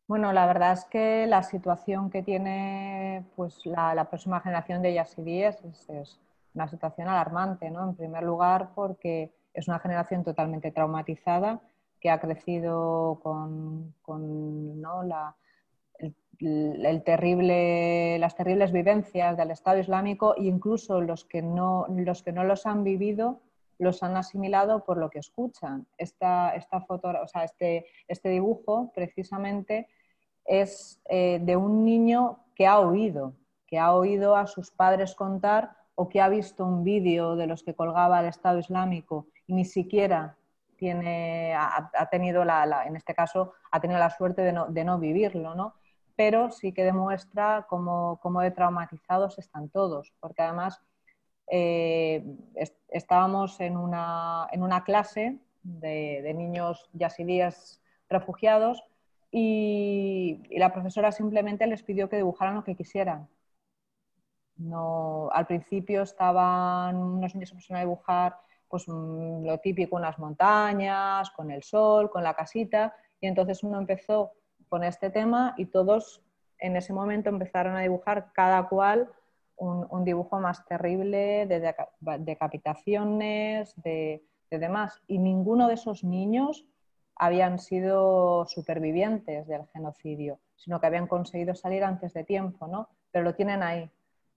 Bueno, 0.07 0.33
la 0.33 0.47
verdad 0.47 0.73
es 0.73 0.85
que 0.85 1.27
la 1.27 1.43
situación 1.43 2.11
que 2.11 2.23
tiene 2.23 3.25
pues, 3.37 3.65
la, 3.65 4.05
próxima 4.09 4.41
generación 4.41 4.83
de 4.83 4.95
yazidíes 4.95 5.63
es, 5.65 5.89
es, 5.89 6.21
una 6.55 6.69
situación 6.69 7.09
alarmante, 7.09 7.69
¿no? 7.69 7.89
En 7.89 7.97
primer 7.97 8.23
lugar, 8.23 8.71
porque 8.77 9.33
es 9.53 9.67
una 9.67 9.81
generación 9.81 10.23
totalmente 10.23 10.71
traumatizada 10.71 11.61
que 12.01 12.11
ha 12.11 12.21
crecido 12.21 13.19
con, 13.23 13.95
con 14.03 14.81
¿no? 14.81 15.03
la, 15.05 15.35
las 16.41 17.05
terribles 17.05 18.73
vivencias 18.73 19.37
del 19.37 19.51
Estado 19.51 19.79
Islámico 19.79 20.35
e 20.37 20.45
incluso 20.45 21.01
los 21.01 21.25
que, 21.25 21.43
no, 21.43 21.87
los 21.89 22.23
que 22.23 22.33
no 22.33 22.45
los 22.45 22.67
han 22.67 22.85
vivido 22.85 23.41
los 23.79 24.03
han 24.03 24.17
asimilado 24.17 24.85
por 24.85 24.97
lo 24.99 25.11
que 25.11 25.19
escuchan. 25.19 25.87
Esta, 25.99 26.55
esta 26.55 26.81
foto, 26.81 27.09
o 27.23 27.27
sea, 27.27 27.45
este, 27.45 27.87
este 28.09 28.29
dibujo 28.29 28.93
precisamente 28.95 29.89
es 30.45 31.01
eh, 31.09 31.39
de 31.43 31.57
un 31.57 31.85
niño 31.85 32.39
que 32.55 32.67
ha 32.67 32.79
oído, 32.79 33.35
que 33.67 33.79
ha 33.79 33.93
oído 33.93 34.37
a 34.37 34.47
sus 34.47 34.71
padres 34.71 35.15
contar 35.15 35.77
o 35.95 36.09
que 36.09 36.21
ha 36.21 36.29
visto 36.29 36.65
un 36.65 36.85
vídeo 36.85 37.37
de 37.37 37.47
los 37.47 37.63
que 37.63 37.75
colgaba 37.75 38.21
el 38.21 38.27
Estado 38.27 38.59
Islámico 38.59 39.27
y 39.47 39.55
ni 39.55 39.65
siquiera 39.65 40.37
tiene, 40.77 41.55
ha, 41.55 42.09
tenido 42.11 42.45
la, 42.45 42.85
en 42.87 42.97
este 42.97 43.15
caso, 43.15 43.53
ha 43.71 43.81
tenido 43.81 43.99
la 43.99 44.11
suerte 44.11 44.43
de 44.43 44.53
no, 44.53 44.67
de 44.67 44.85
no 44.85 44.99
vivirlo, 44.99 45.55
¿no? 45.55 45.75
Pero 46.17 46.51
sí 46.51 46.73
que 46.73 46.85
demuestra 46.85 47.67
cómo, 47.69 48.19
de 48.41 48.51
traumatizados 48.51 49.39
están 49.39 49.69
todos, 49.69 50.13
porque 50.21 50.43
además 50.43 50.81
eh, 51.49 52.25
estábamos 52.89 53.61
en 53.61 53.77
una, 53.77 54.49
clase 54.85 55.39
de, 55.63 56.33
niños 56.35 56.89
yazidíes 56.93 57.81
refugiados 58.09 58.85
y, 59.31 60.43
la 60.59 60.73
profesora 60.73 61.11
simplemente 61.13 61.67
les 61.67 61.83
pidió 61.83 62.09
que 62.09 62.17
dibujaran 62.17 62.55
lo 62.55 62.65
que 62.65 62.77
quisieran. 62.77 63.29
No, 64.57 65.31
al 65.33 65.47
principio 65.47 66.03
estaban 66.03 66.97
unos 66.97 67.35
niños 67.35 67.53
a 67.71 67.81
dibujar 67.81 68.37
pues, 68.69 68.89
mm, 68.89 69.45
lo 69.45 69.59
típico, 69.59 69.97
unas 69.97 70.19
montañas, 70.19 71.31
con 71.31 71.51
el 71.51 71.63
sol, 71.63 72.11
con 72.11 72.23
la 72.23 72.35
casita, 72.35 72.95
y 73.21 73.27
entonces 73.27 73.63
uno 73.65 73.79
empezó 73.79 74.33
con 74.75 74.83
este 74.83 75.09
tema 75.09 75.55
y 75.57 75.67
todos 75.67 76.21
en 76.59 76.75
ese 76.75 76.93
momento 76.93 77.29
empezaron 77.29 77.77
a 77.77 77.83
dibujar 77.83 78.33
cada 78.33 78.69
cual 78.69 79.09
un, 79.55 80.03
dibujo 80.03 80.41
más 80.41 80.67
terrible 80.67 81.47
de 81.47 81.73
decapitaciones, 82.19 83.73
de, 83.85 84.25
demás. 84.51 85.01
Y 85.07 85.19
ninguno 85.21 85.69
de 85.69 85.75
esos 85.75 86.03
niños 86.03 86.67
habían 87.15 87.61
sido 87.61 88.47
supervivientes 88.47 89.47
del 89.47 89.65
genocidio, 89.69 90.41
sino 90.57 90.81
que 90.81 90.89
habían 90.89 91.07
conseguido 91.07 91.55
salir 91.55 91.85
antes 91.85 92.13
de 92.13 92.25
tiempo, 92.25 92.67
¿no? 92.67 92.89
Pero 93.13 93.23
lo 93.23 93.37
tienen 93.37 93.63
ahí. 93.63 93.89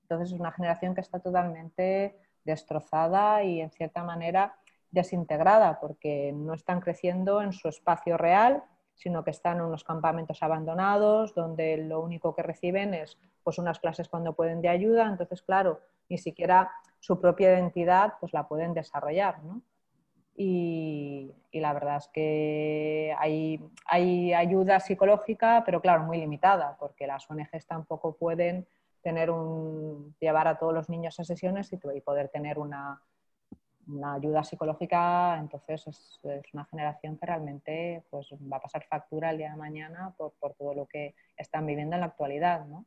Entonces 0.03 0.33
es 0.33 0.39
una 0.39 0.51
generación 0.51 0.93
que 0.93 1.01
está 1.01 1.17
totalmente 1.17 2.15
destrozada 2.43 3.43
y 3.43 3.59
en 3.59 3.71
cierta 3.71 4.03
manera 4.03 4.55
desintegrada 4.91 5.79
porque 5.79 6.31
no 6.31 6.53
están 6.53 6.79
creciendo 6.79 7.41
en 7.41 7.53
su 7.53 7.69
espacio 7.69 8.17
real, 8.17 8.63
sino 8.97 9.23
que 9.23 9.31
están 9.31 9.57
en 9.57 9.63
unos 9.63 9.83
campamentos 9.83 10.43
abandonados 10.43 11.33
donde 11.33 11.77
lo 11.77 12.01
único 12.01 12.35
que 12.35 12.43
reciben 12.43 12.93
es 12.93 13.17
pues, 13.43 13.57
unas 13.59 13.79
clases 13.79 14.09
cuando 14.09 14.33
pueden 14.33 14.61
de 14.61 14.69
ayuda, 14.69 15.07
entonces 15.07 15.41
claro, 15.41 15.79
ni 16.09 16.17
siquiera 16.17 16.71
su 16.99 17.21
propia 17.21 17.53
identidad 17.53 18.15
pues 18.19 18.33
la 18.33 18.47
pueden 18.47 18.73
desarrollar. 18.73 19.43
¿no? 19.43 19.61
Y, 20.35 21.33
la 21.53 21.73
verdad 21.73 21.97
es 21.97 22.07
que 22.09 23.15
hay, 23.17 23.59
hay, 23.85 24.33
ayuda 24.33 24.79
psicológica, 24.79 25.63
pero 25.65 25.81
claro, 25.81 26.03
muy 26.03 26.19
limitada, 26.19 26.77
porque 26.79 27.07
las 27.07 27.27
ONGs 27.31 27.65
tampoco 27.65 28.15
pueden 28.15 28.67
tener 29.01 29.31
un, 29.31 30.15
llevar 30.19 30.47
a 30.47 30.59
todos 30.59 30.73
los 30.73 30.87
niños 30.87 31.19
a 31.19 31.23
sesiones 31.23 31.73
y 31.73 32.01
poder 32.01 32.29
tener 32.29 32.59
una, 32.59 33.01
una 33.87 34.13
ayuda 34.15 34.43
psicológica, 34.43 35.37
entonces 35.39 35.87
es, 35.87 36.19
una 36.53 36.65
generación 36.65 37.17
que 37.17 37.25
realmente 37.25 38.03
pues, 38.09 38.27
va 38.51 38.57
a 38.57 38.61
pasar 38.61 38.85
factura 38.89 39.31
el 39.31 39.37
día 39.37 39.51
de 39.51 39.57
mañana 39.57 40.13
por, 40.17 40.33
todo 40.57 40.73
lo 40.73 40.85
que 40.85 41.15
están 41.35 41.65
viviendo 41.65 41.95
en 41.95 42.01
la 42.01 42.07
actualidad. 42.07 42.65
¿no? 42.65 42.85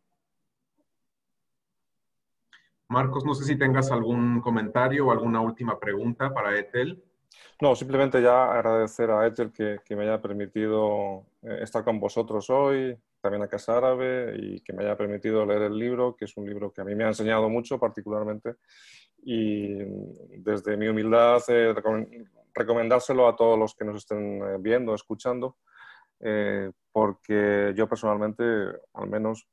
Marcos, 2.88 3.24
no 3.24 3.34
sé 3.34 3.44
si 3.44 3.56
tengas 3.56 3.90
algún 3.90 4.40
comentario 4.40 5.06
o 5.06 5.12
alguna 5.12 5.40
última 5.40 5.78
pregunta 5.78 6.34
para 6.34 6.58
Ethel. 6.58 7.02
No, 7.60 7.76
simplemente 7.76 8.20
ya 8.20 8.52
agradecer 8.52 9.10
a 9.10 9.26
Ethel 9.26 9.52
que, 9.52 9.96
me 9.96 10.02
haya 10.02 10.20
permitido 10.20 11.26
eh, 11.42 11.60
estar 11.62 11.84
con 11.84 12.00
vosotros 12.00 12.50
hoy, 12.50 12.98
también 13.20 13.42
a 13.42 13.48
Casa 13.48 13.76
Árabe, 13.76 14.34
y 14.36 14.60
que 14.60 14.72
me 14.72 14.84
haya 14.84 14.96
permitido 14.96 15.46
leer 15.46 15.62
el 15.62 15.78
libro, 15.78 16.16
que 16.16 16.24
es 16.24 16.36
un 16.36 16.46
libro 16.46 16.72
que 16.72 16.80
a 16.80 16.84
mí 16.84 16.94
me 16.94 17.04
ha 17.04 17.08
enseñado 17.08 17.48
mucho 17.48 17.78
particularmente. 17.78 18.56
Y 19.22 19.68
desde 20.38 20.76
mi 20.76 20.88
humildad, 20.88 21.42
eh, 21.48 21.74
recomendárselo 22.54 23.28
a 23.28 23.36
todos 23.36 23.58
los 23.58 23.74
que 23.74 23.84
nos 23.84 23.96
estén 23.98 24.42
eh, 24.42 24.56
viendo, 24.58 24.94
escuchando, 24.94 25.56
porque 26.92 27.72
yo 27.74 27.88
personalmente, 27.88 28.44
al 28.92 29.08
menos, 29.08 29.48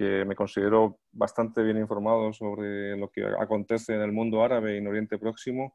que 0.00 0.24
me 0.24 0.34
considero 0.34 1.00
bastante 1.12 1.62
bien 1.62 1.76
informado 1.76 2.32
sobre 2.32 2.96
lo 2.96 3.10
que 3.10 3.22
acontece 3.38 3.94
en 3.94 4.00
el 4.00 4.12
mundo 4.12 4.42
árabe 4.42 4.74
y 4.74 4.78
en 4.78 4.86
Oriente 4.86 5.18
Próximo, 5.18 5.74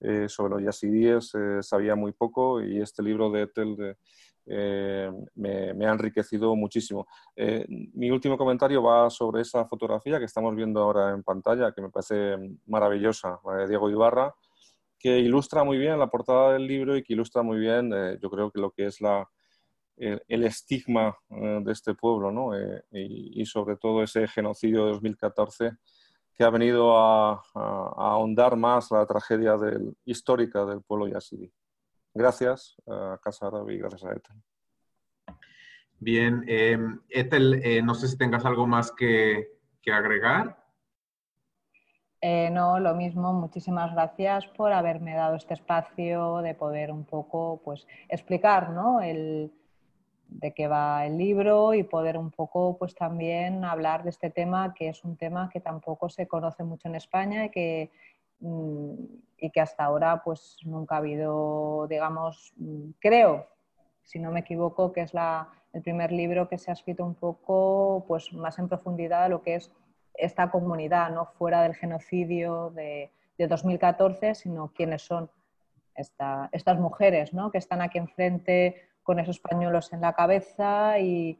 eh, 0.00 0.30
sobre 0.30 0.54
los 0.54 0.62
yazidíes 0.62 1.34
eh, 1.34 1.62
sabía 1.62 1.94
muy 1.94 2.12
poco 2.12 2.62
y 2.62 2.80
este 2.80 3.02
libro 3.02 3.30
de 3.30 3.42
Ethel 3.42 3.96
eh, 4.50 5.10
me, 5.34 5.86
ha 5.86 5.92
enriquecido 5.92 6.54
muchísimo. 6.56 7.06
mi 7.94 8.10
último 8.10 8.36
comentario 8.36 8.82
va 8.82 9.08
sobre 9.10 9.42
esa 9.42 9.64
fotografía 9.66 10.18
que 10.18 10.24
estamos 10.24 10.54
viendo 10.56 10.80
ahora 10.80 11.10
en 11.10 11.22
pantalla, 11.22 11.72
que 11.72 11.82
me 11.82 11.90
parece 11.90 12.36
maravillosa, 12.66 13.38
de 13.58 13.68
Diego 13.68 13.88
Ibarra, 13.88 14.34
que 14.98 15.18
ilustra 15.18 15.64
muy 15.64 15.78
bien 15.78 15.98
la 15.98 16.10
portada 16.10 16.52
del 16.52 16.66
libro 16.66 16.96
y 16.96 17.02
que 17.02 17.14
ilustra 17.14 17.42
muy 17.42 17.58
bien, 17.58 17.90
yo 18.20 18.30
creo 18.30 18.50
que 18.50 18.60
lo 18.60 18.70
que 18.70 18.86
es 18.86 19.00
la, 19.00 19.28
el, 19.96 20.44
estigma 20.44 21.16
de 21.28 21.72
este 21.72 21.94
pueblo, 21.94 22.52
y, 22.90 23.44
sobre 23.46 23.76
todo 23.76 24.02
ese 24.02 24.26
genocidio 24.26 24.86
de 24.86 24.92
2014 24.92 25.72
que 26.34 26.44
ha 26.44 26.50
venido 26.50 26.96
a, 26.96 27.42
ahondar 27.54 28.56
más 28.56 28.90
la 28.90 29.04
tragedia 29.04 29.56
histórica 30.06 30.64
del 30.64 30.80
pueblo 30.80 31.06
yazidi. 31.06 31.52
Gracias 32.14 32.76
a 32.86 33.18
Casa 33.22 33.46
Árabe 33.46 33.74
y 33.74 33.78
gracias 33.78 34.04
a 34.04 34.12
Ethel. 34.12 34.36
Bien, 35.98 36.44
eh, 36.48 36.78
Ethel, 37.10 37.60
eh, 37.62 37.82
no 37.82 37.94
sé 37.94 38.08
si 38.08 38.16
tengas 38.16 38.44
algo 38.44 38.66
más 38.66 38.90
que, 38.92 39.48
agregar. 39.92 40.56
Eh, 42.22 42.48
no, 42.52 42.78
lo 42.78 42.94
mismo, 42.94 43.32
muchísimas 43.32 43.92
gracias 43.92 44.46
por 44.46 44.72
haberme 44.72 45.14
dado 45.14 45.36
este 45.36 45.54
espacio 45.54 46.38
de 46.38 46.54
poder 46.54 46.92
un 46.92 47.04
poco 47.04 47.60
pues, 47.64 47.86
explicar 48.08 48.70
¿no? 48.70 49.00
el, 49.00 49.52
de 50.28 50.54
qué 50.54 50.68
va 50.68 51.04
el 51.06 51.18
libro 51.18 51.74
y 51.74 51.82
poder 51.82 52.16
un 52.16 52.30
poco 52.30 52.76
pues 52.78 52.94
también 52.94 53.64
hablar 53.64 54.04
de 54.04 54.10
este 54.10 54.30
tema 54.30 54.74
que 54.74 54.90
es 54.90 55.02
un 55.02 55.16
tema 55.16 55.48
que 55.52 55.60
tampoco 55.60 56.08
se 56.08 56.28
conoce 56.28 56.62
mucho 56.62 56.88
en 56.88 56.94
España 56.94 57.46
y 57.46 57.50
que, 57.50 57.90
y 58.40 59.50
que 59.50 59.60
hasta 59.60 59.84
ahora 59.84 60.22
pues 60.24 60.58
nunca 60.64 60.96
ha 60.96 60.98
habido, 60.98 61.86
digamos, 61.88 62.52
mm, 62.56 62.90
creo, 62.98 63.46
si 64.02 64.18
no 64.18 64.30
me 64.30 64.40
equivoco, 64.40 64.92
que 64.92 65.02
es 65.02 65.14
la, 65.14 65.48
el 65.72 65.82
primer 65.82 66.12
libro 66.12 66.48
que 66.48 66.58
se 66.58 66.70
ha 66.70 66.74
escrito 66.74 67.04
un 67.04 67.14
poco 67.14 68.04
pues 68.08 68.32
más 68.32 68.58
en 68.58 68.68
profundidad 68.68 69.30
lo 69.30 69.42
que 69.42 69.56
es 69.56 69.70
esta 70.14 70.50
comunidad, 70.50 71.10
no 71.10 71.26
fuera 71.26 71.62
del 71.62 71.74
genocidio 71.74 72.70
de, 72.70 73.10
de 73.38 73.46
2014, 73.46 74.34
sino 74.34 74.72
quiénes 74.74 75.02
son 75.02 75.30
estas 75.94 76.78
mujeres 76.78 77.32
¿no? 77.32 77.50
que 77.50 77.58
están 77.58 77.80
aquí 77.82 77.98
enfrente 77.98 78.88
con 79.02 79.18
esos 79.18 79.40
pañuelos 79.40 79.92
en 79.92 80.02
la 80.02 80.12
cabeza 80.12 80.98
y, 80.98 81.38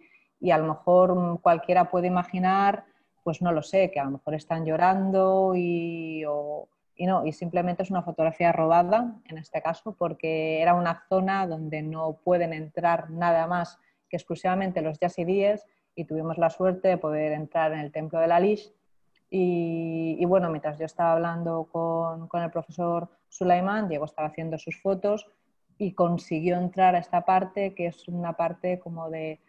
a 0.50 0.56
lo 0.56 0.64
mejor 0.64 1.40
cualquiera 1.42 1.90
puede 1.90 2.06
imaginar, 2.06 2.84
pues 3.22 3.42
no 3.42 3.52
lo 3.52 3.62
sé, 3.62 3.90
que 3.90 4.00
a 4.00 4.04
lo 4.04 4.12
mejor 4.12 4.34
están 4.34 4.64
llorando 4.64 5.52
y, 5.54 6.24
no, 7.06 7.26
y 7.26 7.32
simplemente 7.32 7.82
es 7.82 7.90
una 7.90 8.02
fotografía 8.02 8.52
robada 8.52 9.16
en 9.28 9.38
este 9.38 9.62
caso 9.62 9.94
porque 9.98 10.60
era 10.60 10.74
una 10.74 11.04
zona 11.08 11.46
donde 11.46 11.82
no 11.82 12.20
pueden 12.24 12.52
entrar 12.52 13.10
nada 13.10 13.46
más 13.46 13.78
que 14.08 14.16
exclusivamente 14.16 14.82
los 14.82 14.98
yazidíes 14.98 15.66
y 15.94 16.04
tuvimos 16.04 16.38
la 16.38 16.50
suerte 16.50 16.88
de 16.88 16.98
poder 16.98 17.32
entrar 17.32 17.72
en 17.72 17.80
el 17.80 17.92
templo 17.92 18.20
de 18.20 18.26
la 18.26 18.40
Lish 18.40 18.72
y, 19.32 20.24
bueno, 20.24 20.50
mientras 20.50 20.76
yo 20.76 20.86
estaba 20.86 21.12
hablando 21.12 21.68
con, 21.70 22.26
con 22.26 22.42
el 22.42 22.50
profesor 22.50 23.08
Sulaiman, 23.28 23.88
Diego 23.88 24.04
estaba 24.04 24.26
haciendo 24.26 24.58
sus 24.58 24.82
fotos, 24.82 25.24
y 25.80 25.92
consiguió 25.92 26.58
entrar 26.58 26.94
a 26.94 26.98
esta 26.98 27.24
parte 27.24 27.74
que 27.74 27.86
es 27.86 28.06
una 28.06 28.34
parte 28.34 28.78
como 28.78 29.08
de, 29.08 29.40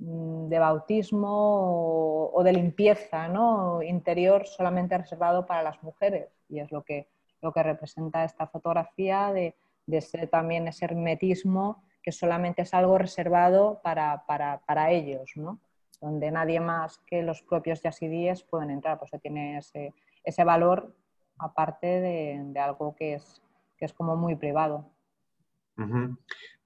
de 0.00 0.58
bautismo 0.58 2.30
o, 2.32 2.42
de 2.42 2.52
limpieza 2.54 3.28
¿no? 3.28 3.82
interior 3.82 4.46
solamente 4.46 4.96
reservado 4.96 5.44
para 5.44 5.62
las 5.62 5.82
mujeres 5.82 6.28
y 6.48 6.60
es 6.60 6.72
lo 6.72 6.82
que, 6.82 7.06
lo 7.42 7.52
que 7.52 7.62
representa 7.62 8.24
esta 8.24 8.46
fotografía 8.46 9.30
de, 9.32 9.54
de 9.86 10.00
ser 10.00 10.28
también 10.28 10.66
ese 10.68 10.86
hermetismo 10.86 11.82
que 12.02 12.12
solamente 12.12 12.62
es 12.62 12.72
algo 12.72 12.96
reservado 12.96 13.80
para, 13.82 14.24
para, 14.26 14.62
para 14.66 14.90
ellos, 14.90 15.32
¿no? 15.36 15.60
donde 16.00 16.30
nadie 16.30 16.60
más 16.60 16.96
que 17.06 17.22
los 17.22 17.42
propios 17.42 17.82
yazidíes 17.82 18.42
pueden 18.42 18.70
entrar, 18.70 18.98
pues 18.98 19.10
tiene 19.20 19.58
ese, 19.58 19.92
ese 20.24 20.44
valor 20.44 20.94
aparte 21.38 21.86
de, 21.86 22.40
de 22.42 22.60
algo 22.60 22.94
que 22.94 23.14
es, 23.14 23.42
que 23.76 23.84
es 23.84 23.92
como 23.92 24.16
muy 24.16 24.34
privado. 24.34 24.86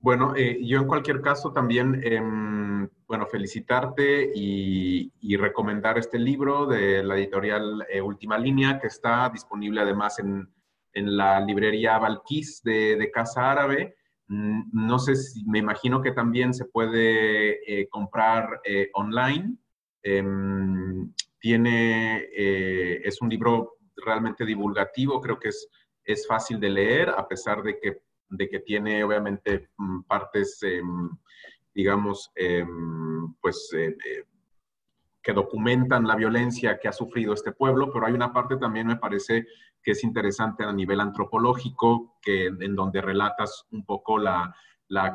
Bueno, 0.05 0.35
eh, 0.37 0.59
yo 0.63 0.81
en 0.81 0.87
cualquier 0.87 1.23
caso 1.23 1.51
también, 1.51 1.99
em, 2.05 2.87
bueno, 3.07 3.27
felicitarte 3.27 4.31
y, 4.35 5.11
recomendar 5.39 5.97
este 5.97 6.19
libro 6.19 6.67
de 6.67 7.03
la 7.03 7.17
editorial 7.17 7.87
eh, 7.89 8.03
Última 8.03 8.37
Línea, 8.37 8.79
que 8.79 8.89
está 8.89 9.31
disponible 9.31 9.81
además 9.81 10.19
en, 10.19 10.47
la 10.93 11.41
librería 11.41 11.99
Valquís 11.99 12.63
de, 12.63 13.11
Casa 13.15 13.51
Árabe. 13.51 13.97
Mm, 14.29 14.87
no 14.87 14.99
sé 14.99 15.17
si, 15.17 15.43
me 15.47 15.61
imagino 15.61 16.03
que 16.03 16.13
también 16.13 16.53
se 16.53 16.67
puede 16.67 17.61
eh, 17.67 17.89
comprar 17.89 18.61
online. 18.93 19.57
Em, 20.03 21.15
tiene, 21.39 22.29
es 22.31 23.23
un 23.23 23.31
libro 23.31 23.79
realmente 23.97 24.45
divulgativo, 24.45 25.19
creo 25.23 25.39
que 25.39 25.49
es, 25.49 25.67
es 26.05 26.27
fácil 26.27 26.61
de 26.61 26.69
leer, 26.69 27.09
a 27.09 27.27
pesar 27.27 27.63
de 27.63 27.79
que 27.81 28.03
de 28.37 28.49
que 28.49 28.61
tiene 28.61 29.03
obviamente 29.05 29.69
mm, 29.77 30.03
partes, 30.03 30.63
em, 30.63 31.11
digamos, 31.75 32.31
em, 32.35 33.35
pues, 33.41 33.71
eh, 33.75 33.97
eh, 34.07 34.25
que 35.23 35.33
documentan 35.33 36.07
la 36.07 36.17
violencia 36.17 36.79
que 36.79 36.89
ha 36.89 36.93
sufrido 36.93 37.33
este 37.33 37.53
pueblo, 37.53 37.91
pero 37.93 38.07
hay 38.07 38.13
una 38.13 38.33
parte 38.33 38.57
también 38.57 38.87
me 38.87 38.97
parece 38.97 39.47
que 39.83 39.93
es 39.93 40.05
interesante 40.05 40.65
a 40.65 40.73
nivel 40.73 41.01
antropológico, 41.01 42.17
que, 42.21 42.47
en 42.47 42.75
donde 42.77 43.01
relatas 43.01 43.67
un 43.71 43.85
poco 43.85 44.19
la, 44.19 44.55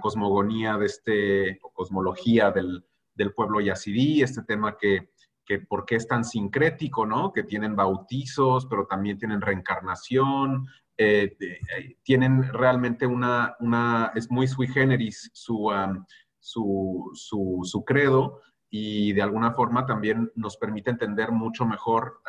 cosmogonía 0.02 0.78
de 0.78 0.86
este, 0.86 1.60
o 1.62 1.72
cosmología 1.72 2.52
del, 2.52 2.86
del 3.14 3.34
pueblo 3.34 3.62
yazidí, 3.62 4.22
este 4.22 4.44
tema 4.44 4.78
que, 4.78 5.10
que 5.50 5.58
por 5.58 5.84
qué 5.84 5.95
es 5.95 6.08
tan 6.08 6.24
sincrético, 6.24 7.08
¿no? 7.08 7.34
Que 7.34 7.41
tienen 7.41 7.76
bautizos, 7.76 8.68
pero 8.68 8.86
también 8.86 9.18
tienen 9.18 9.41
reencarnación, 9.41 10.68
eh, 10.95 11.36
eh, 11.39 11.97
tienen 12.04 12.54
realmente 12.54 13.08
una, 13.08 13.56
una, 13.60 14.12
es 14.14 14.30
muy 14.30 14.47
sui 14.47 14.68
generis 14.68 15.32
su, 15.34 15.72
su, 16.39 17.10
su, 17.64 17.84
credo 17.84 18.41
y 18.70 19.14
de 19.14 19.24
alguna 19.24 19.54
forma 19.54 19.88
también 19.88 20.32
nos 20.36 20.56
permite 20.58 20.91
entender 20.91 21.32
mucho 21.32 21.66
mejor 21.66 22.22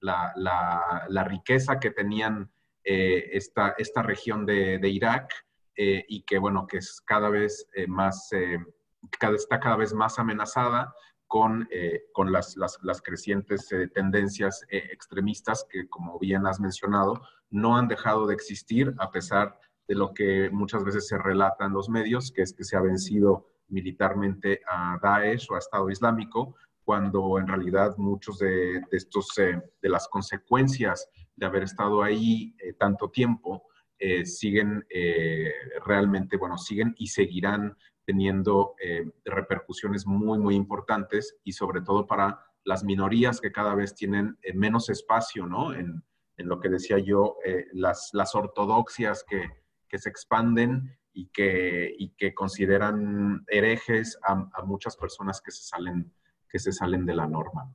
la, 0.00 0.32
la, 0.34 1.24
riqueza 1.24 1.78
que 1.78 1.92
tenían 1.92 2.50
eh, 2.82 3.30
esta, 3.34 3.76
esta 3.78 4.02
región 4.02 4.44
de, 4.46 4.78
de 4.78 4.88
Irak 4.88 5.32
y 5.76 6.22
que, 6.24 6.38
bueno, 6.38 6.66
que 6.66 6.78
es 6.78 7.00
cada 7.02 7.30
vez 7.30 7.68
más, 7.86 8.30
cada, 9.20 9.36
está 9.36 9.60
cada 9.60 9.76
vez 9.76 9.94
más 9.94 10.18
amenazada 10.18 10.92
con, 11.32 11.66
con 12.12 12.30
las, 12.30 12.58
las, 12.58 12.78
las, 12.82 13.00
crecientes 13.00 13.66
tendencias 13.94 14.66
extremistas 14.68 15.66
que, 15.70 15.88
como 15.88 16.18
bien 16.18 16.46
has 16.46 16.60
mencionado, 16.60 17.22
no 17.48 17.78
han 17.78 17.88
dejado 17.88 18.26
de 18.26 18.34
existir 18.34 18.94
a 18.98 19.10
pesar 19.10 19.58
de 19.88 19.94
lo 19.94 20.12
que 20.12 20.50
muchas 20.50 20.84
veces 20.84 21.08
se 21.08 21.16
relata 21.16 21.64
en 21.64 21.72
los 21.72 21.88
medios, 21.88 22.32
que 22.32 22.42
es 22.42 22.52
que 22.52 22.64
se 22.64 22.76
ha 22.76 22.82
vencido 22.82 23.48
militarmente 23.68 24.60
a 24.70 24.98
Daesh 25.02 25.46
o 25.50 25.54
a 25.54 25.58
Estado 25.58 25.88
Islámico, 25.88 26.54
cuando 26.84 27.38
en 27.38 27.48
realidad 27.48 27.96
muchos 27.96 28.38
de, 28.38 28.82
estos, 28.90 29.38
eh, 29.38 29.58
de 29.80 29.88
las 29.88 30.06
consecuencias 30.08 31.08
de 31.34 31.46
haber 31.46 31.62
estado 31.62 32.02
ahí 32.02 32.54
eh, 32.58 32.74
tanto 32.74 33.10
tiempo, 33.10 33.64
eh, 33.98 34.26
siguen 34.26 34.84
realmente, 35.86 36.36
bueno, 36.36 36.58
siguen 36.58 36.92
y 36.98 37.06
seguirán 37.06 37.74
teniendo 38.04 38.74
repercusiones 39.24 40.06
muy, 40.06 40.38
muy 40.38 40.54
importantes 40.54 41.36
y 41.44 41.52
sobre 41.52 41.82
todo 41.82 42.06
para 42.06 42.44
las 42.64 42.84
minorías 42.84 43.40
que 43.40 43.52
cada 43.52 43.74
vez 43.74 43.94
tienen 43.94 44.38
menos 44.54 44.88
espacio, 44.88 45.46
¿no? 45.46 45.72
En, 45.74 46.02
en 46.36 46.48
lo 46.48 46.60
que 46.60 46.68
decía 46.68 46.98
yo, 46.98 47.36
eh, 47.44 47.66
las, 47.72 48.10
las, 48.12 48.34
ortodoxias 48.34 49.24
que, 49.28 49.48
que, 49.88 49.98
se 49.98 50.08
expanden 50.08 50.98
y 51.12 51.26
que, 51.28 51.94
y 51.98 52.10
que 52.10 52.34
consideran 52.34 53.44
herejes 53.48 54.18
a, 54.22 54.62
muchas 54.64 54.96
personas 54.96 55.40
que 55.40 55.50
se, 55.50 55.62
salen, 55.62 56.12
que 56.48 56.58
se 56.58 56.72
salen 56.72 57.04
de 57.06 57.14
la 57.14 57.26
norma. 57.26 57.72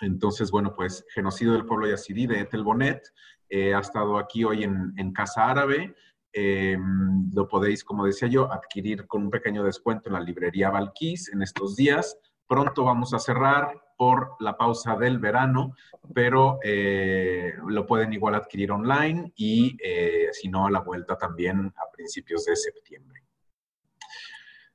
Entonces, 0.00 0.50
bueno, 0.50 0.74
pues 0.74 1.04
Genocidio 1.12 1.52
del 1.52 1.66
Pueblo 1.66 1.88
Yazirí 1.88 2.26
de 2.26 2.40
Ethel 2.40 2.62
Bonet 2.62 3.02
eh, 3.48 3.74
ha 3.74 3.80
estado 3.80 4.18
aquí 4.18 4.44
hoy 4.44 4.64
en, 4.64 4.92
en 4.96 5.12
Casa 5.12 5.48
Árabe. 5.48 5.94
Em, 6.40 7.30
lo 7.34 7.48
podéis, 7.48 7.82
como 7.82 8.04
decía 8.04 8.28
yo, 8.28 8.52
adquirir 8.52 9.08
con 9.08 9.24
un 9.24 9.30
pequeño 9.30 9.64
descuento 9.64 10.08
en 10.08 10.12
la 10.12 10.20
librería 10.20 10.70
Valquís 10.70 11.32
en 11.32 11.42
estos 11.42 11.74
días. 11.74 12.16
Pronto 12.46 12.84
vamos 12.84 13.12
a 13.12 13.18
cerrar 13.18 13.82
por 13.96 14.36
la 14.38 14.56
pausa 14.56 14.94
del 14.94 15.18
verano, 15.18 15.74
pero 16.14 16.60
eh, 16.62 17.54
lo 17.66 17.84
pueden 17.86 18.12
igual 18.12 18.36
adquirir 18.36 18.70
online 18.70 19.32
y 19.34 19.76
eh, 19.82 20.28
si 20.30 20.48
no, 20.48 20.66
a 20.66 20.70
la 20.70 20.80
vuelta 20.80 21.18
también 21.18 21.72
a 21.76 21.90
principios 21.90 22.44
de 22.44 22.54
septiembre. 22.54 23.24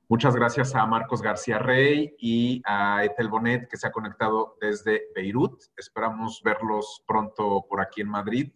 Muchas 0.06 0.36
gracias 0.36 0.74
a 0.74 0.84
Marcos 0.84 1.22
García 1.22 1.58
Rey 1.58 2.14
y 2.18 2.60
a 2.66 3.04
Etel 3.06 3.28
Bonet 3.28 3.68
que 3.70 3.78
se 3.78 3.86
ha 3.86 3.90
conectado 3.90 4.58
desde 4.60 5.04
Beirut. 5.14 5.62
Esperamos 5.78 6.42
verlos 6.44 7.02
pronto 7.06 7.64
por 7.66 7.80
aquí 7.80 8.02
en 8.02 8.08
Madrid 8.10 8.52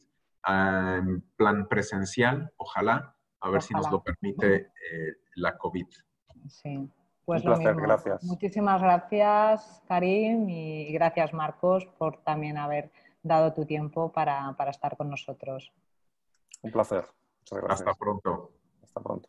en 0.47 1.23
plan 1.37 1.69
presencial, 1.69 2.53
ojalá, 2.57 3.17
a 3.41 3.51
ver 3.51 3.63
si 3.63 3.75
nos 3.75 3.91
lo 3.91 4.03
permite 4.03 4.57
eh, 4.57 5.17
la 5.37 5.57
COVID. 5.57 5.87
Sí, 6.49 6.91
pues 7.25 7.45
lo 7.45 7.57
mismo. 7.57 7.77
gracias. 7.77 8.25
Muchísimas 8.25 8.81
gracias, 8.81 9.83
Karim, 9.87 10.49
y 10.49 10.93
gracias, 10.93 11.33
Marcos, 11.35 11.87
por 11.99 12.23
también 12.23 12.57
haber 12.57 12.91
dado 13.23 13.53
tu 13.53 13.67
tiempo 13.67 14.13
para, 14.13 14.55
para 14.57 14.71
estar 14.71 14.97
con 14.97 15.11
nosotros. 15.11 15.73
Un 16.63 16.73
placer. 16.73 17.05
Muchas 17.41 17.59
gracias. 17.59 17.89
Hasta 17.89 17.95
pronto. 17.99 18.53
Hasta 18.83 19.01
pronto. 19.01 19.29